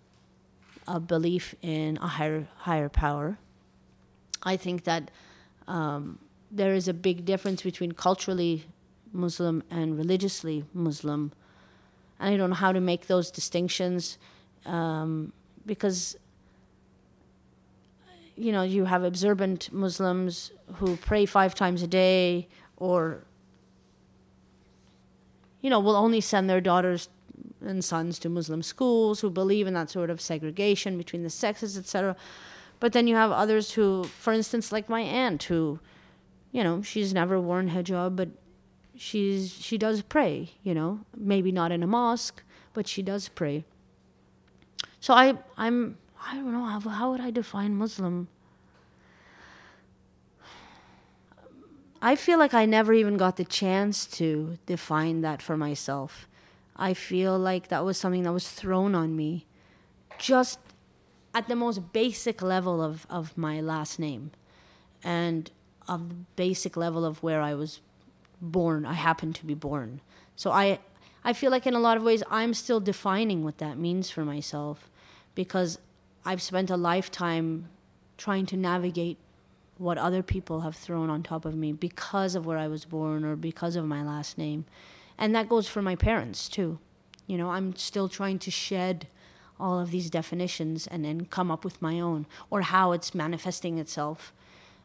a 0.87 0.99
belief 0.99 1.55
in 1.63 1.99
a 1.99 2.07
higher 2.07 2.49
higher 2.57 2.89
power. 2.89 3.39
I 4.43 4.57
think 4.57 4.85
that 4.85 5.11
um, 5.67 6.19
there 6.51 6.75
is 6.75 6.89
a 6.89 6.95
big 6.95 7.25
difference 7.25 7.63
between 7.63 7.93
culturally 7.93 8.65
Muslim 9.13 9.63
and 9.71 9.97
religiously 9.97 10.65
Muslim, 10.75 11.33
and 12.19 12.35
I 12.35 12.37
don't 12.37 12.51
know 12.51 12.57
how 12.57 12.73
to 12.73 12.81
make 12.81 13.07
those 13.07 13.31
distinctions 13.31 14.19
um, 14.67 15.33
because 15.65 16.17
you 18.37 18.53
know 18.53 18.63
you 18.63 18.85
have 18.85 19.05
observant 19.05 19.73
Muslims 19.73 20.53
who 20.75 20.97
pray 20.97 21.25
five 21.25 21.55
times 21.55 21.83
a 21.83 21.87
day 21.87 22.49
or 22.77 23.25
you 25.61 25.71
know, 25.71 25.81
will 25.81 25.97
only 25.97 26.21
send 26.21 26.49
their 26.49 26.61
daughters 26.61 27.09
and 27.61 27.85
sons 27.85 28.19
to 28.19 28.29
Muslim 28.29 28.63
schools 28.63 29.21
who 29.21 29.31
believe 29.31 29.67
in 29.67 29.75
that 29.75 29.91
sort 29.91 30.11
of 30.11 30.21
segregation 30.21 30.97
between 30.97 31.23
the 31.23 31.31
sexes, 31.31 31.77
etc. 31.77 32.17
But 32.79 32.93
then 32.93 33.07
you 33.07 33.15
have 33.17 33.31
others 33.31 33.73
who, 33.73 34.05
for 34.05 34.33
instance, 34.33 34.73
like 34.73 34.89
my 34.89 35.01
aunt, 35.01 35.45
who, 35.45 35.81
you 36.53 36.65
know, 36.65 36.83
she's 36.83 37.13
never 37.13 37.39
worn 37.39 37.71
hijab, 37.71 38.17
but 38.17 38.31
she's 38.97 39.53
she 39.53 39.77
does 39.77 40.03
pray. 40.03 40.53
You 40.63 40.75
know, 40.75 41.01
maybe 41.17 41.53
not 41.53 41.73
in 41.73 41.83
a 41.83 41.87
mosque, 41.87 42.43
but 42.73 42.89
she 42.89 43.03
does 43.03 43.29
pray. 43.29 43.65
So 45.01 45.15
I 45.15 45.39
I'm 45.57 45.99
I 46.27 46.35
don't 46.35 46.53
know, 46.53 46.65
how, 46.65 46.81
how 46.81 47.11
would 47.11 47.21
I 47.21 47.31
define 47.31 47.77
Muslim? 47.77 48.29
I 52.03 52.17
feel 52.17 52.39
like 52.39 52.55
I 52.55 52.65
never 52.65 52.93
even 52.93 53.17
got 53.17 53.37
the 53.37 53.45
chance 53.45 54.07
to 54.19 54.59
define 54.67 55.21
that 55.21 55.43
for 55.43 55.57
myself. 55.57 56.27
I 56.75 56.95
feel 56.95 57.39
like 57.39 57.69
that 57.69 57.85
was 57.85 57.99
something 57.99 58.23
that 58.23 58.33
was 58.33 58.49
thrown 58.49 58.95
on 58.95 59.15
me 59.15 59.47
just 60.19 60.59
at 61.35 61.47
the 61.47 61.57
most 61.57 61.93
basic 61.93 62.41
level 62.41 62.83
of, 62.83 63.07
of 63.11 63.37
my 63.37 63.61
last 63.61 63.99
name 63.99 64.31
and 65.05 65.51
of 65.87 66.09
the 66.09 66.15
basic 66.37 66.77
level 66.77 67.05
of 67.05 67.23
where 67.23 67.43
I 67.43 67.55
was 67.55 67.81
born. 68.41 68.87
I 68.87 68.95
happened 68.95 69.35
to 69.37 69.47
be 69.47 69.55
born. 69.55 70.01
So 70.37 70.51
I 70.51 70.79
I 71.23 71.35
feel 71.35 71.51
like 71.51 71.67
in 71.67 71.75
a 71.75 71.79
lot 71.79 71.99
of 71.99 72.03
ways 72.03 72.23
I'm 72.31 72.55
still 72.55 72.81
defining 72.81 73.45
what 73.45 73.59
that 73.59 73.77
means 73.77 74.11
for 74.11 74.25
myself 74.25 74.89
because 75.35 75.79
I've 76.25 76.41
spent 76.41 76.71
a 76.71 76.77
lifetime 76.77 77.69
trying 78.17 78.47
to 78.47 78.57
navigate 78.57 79.19
what 79.81 79.97
other 79.97 80.23
people 80.23 80.61
have 80.61 80.77
thrown 80.77 81.09
on 81.09 81.23
top 81.23 81.47
of 81.47 81.57
me 81.57 81.73
because 81.73 82.35
of 82.35 82.45
where 82.45 82.59
I 82.59 82.69
was 82.69 82.85
born 82.85 83.25
or 83.25 83.35
because 83.35 83.77
of 83.77 83.87
my 83.87 84.03
last 84.03 84.37
name. 84.37 84.67
And 85.17 85.35
that 85.35 85.49
goes 85.49 85.69
for 85.69 85.81
my 85.81 85.97
parents 85.97 86.51
too. 86.51 86.79
You 87.27 87.39
know, 87.39 87.51
I'm 87.51 87.75
still 87.75 88.07
trying 88.07 88.39
to 88.41 88.51
shed 88.51 89.07
all 89.59 89.81
of 89.81 89.91
these 89.91 90.11
definitions 90.11 90.87
and 90.87 91.03
then 91.03 91.25
come 91.25 91.51
up 91.51 91.65
with 91.65 91.81
my 91.81 91.99
own 91.99 92.27
or 92.51 92.61
how 92.61 92.93
it's 92.93 93.15
manifesting 93.15 93.79
itself. 93.79 94.35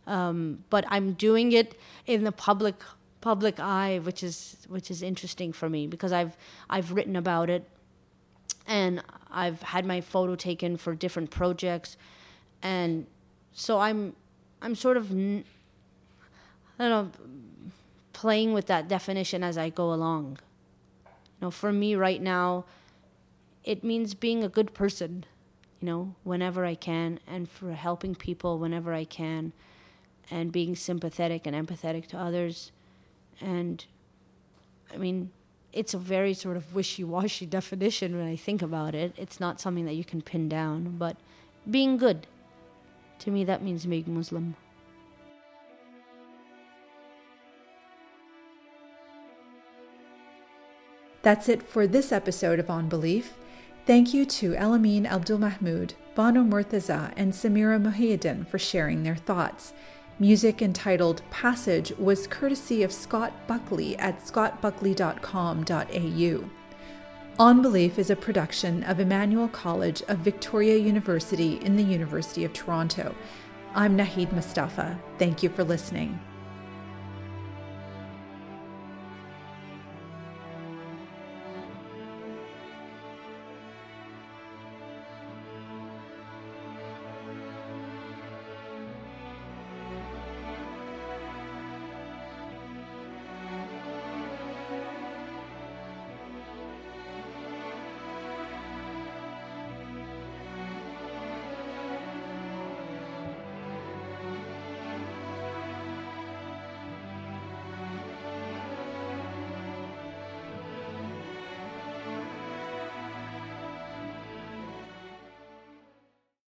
Um, 0.08 0.64
but 0.70 0.86
I'm 0.88 1.12
doing 1.12 1.52
it 1.52 1.78
in 2.06 2.24
the 2.24 2.32
public 2.32 2.76
public 3.20 3.60
eye, 3.60 4.00
which 4.02 4.24
is 4.24 4.66
which 4.70 4.90
is 4.90 5.02
interesting 5.02 5.52
for 5.52 5.70
me 5.70 5.88
because 5.88 6.14
I've 6.14 6.38
I've 6.70 6.94
written 6.94 7.18
about 7.18 7.50
it 7.50 7.68
and 8.66 9.04
I've 9.30 9.62
had 9.62 9.86
my 9.86 10.00
photo 10.00 10.36
taken 10.36 10.78
for 10.78 10.96
different 10.96 11.32
projects, 11.32 11.98
and 12.62 13.08
so 13.52 13.80
I'm 13.80 14.16
I'm 14.62 14.76
sort 14.76 14.98
of 14.98 15.12
I 15.12 15.44
don't 16.78 16.90
know 16.90 17.12
playing 18.14 18.54
with 18.54 18.66
that 18.68 18.88
definition 18.88 19.44
as 19.44 19.58
I 19.58 19.70
go 19.70 19.94
along. 19.94 20.40
You 21.06 21.48
know, 21.48 21.52
for 21.52 21.74
me 21.74 21.96
right 21.96 22.22
now, 22.22 22.64
it 23.66 23.84
means 23.84 24.14
being 24.14 24.44
a 24.44 24.50
good 24.50 24.74
person. 24.74 25.26
You 25.82 25.86
know, 25.88 26.16
whenever 26.24 26.66
I 26.66 26.76
can, 26.76 27.20
and 27.28 27.50
for 27.50 27.74
helping 27.74 28.16
people 28.16 28.58
whenever 28.58 28.94
I 28.94 29.04
can, 29.04 29.52
and 30.32 30.52
being 30.52 30.76
sympathetic 30.76 31.46
and 31.46 31.56
empathetic 31.56 32.08
to 32.08 32.18
others, 32.18 32.72
and 33.42 33.86
I 34.94 34.98
mean 34.98 35.32
it's 35.76 35.94
a 35.94 35.98
very 35.98 36.34
sort 36.34 36.56
of 36.56 36.74
wishy-washy 36.74 37.46
definition 37.58 38.18
when 38.18 38.26
I 38.26 38.38
think 38.38 38.62
about 38.62 38.96
it. 38.96 39.14
It's 39.18 39.40
not 39.42 39.60
something 39.60 39.86
that 39.86 39.96
you 39.96 40.06
can 40.06 40.22
pin 40.22 40.48
down, 40.48 40.96
but 40.98 41.18
being 41.70 41.98
good. 41.98 42.28
To 43.26 43.32
me, 43.32 43.44
that 43.44 43.62
means 43.64 43.88
being 43.88 44.06
Muslim. 44.08 44.56
That's 51.24 51.50
it 51.50 51.64
for 51.64 51.88
this 51.88 52.12
episode 52.12 52.60
of 52.60 52.70
On 52.70 52.88
Belief. 52.88 53.34
Thank 53.88 54.14
you 54.14 54.26
to 54.26 54.54
Elamin 54.54 55.08
Abdul 55.08 55.40
Mahmoud, 55.40 55.96
Bano 56.14 56.44
Murtuja, 56.44 57.12
and 57.18 57.34
Samira 57.34 57.82
Mohyeddin 57.82 58.48
for 58.48 58.60
sharing 58.60 59.02
their 59.02 59.16
thoughts. 59.16 59.74
Music 60.20 60.62
entitled 60.62 61.24
Passage 61.32 61.94
was 61.98 62.28
courtesy 62.28 62.84
of 62.84 62.94
Scott 62.94 63.34
Buckley 63.48 63.98
at 63.98 64.24
scottbuckley.com.au. 64.24 66.65
On 67.38 67.62
Belief 67.62 68.00
is 68.00 68.10
a 68.10 68.16
production 68.16 68.82
of 68.84 69.02
Emmanuel 69.02 69.50
College 69.50 70.02
of 70.04 70.20
Victoria 70.20 70.78
University 70.78 71.58
in 71.58 71.76
the 71.76 71.84
University 71.84 72.46
of 72.46 72.54
Toronto. 72.54 73.14
I'm 73.74 73.98
Nahid 73.98 74.32
Mustafa. 74.32 74.98
Thank 75.20 75.44
you 75.44 75.50
for 75.50 75.66
listening. 75.66 76.18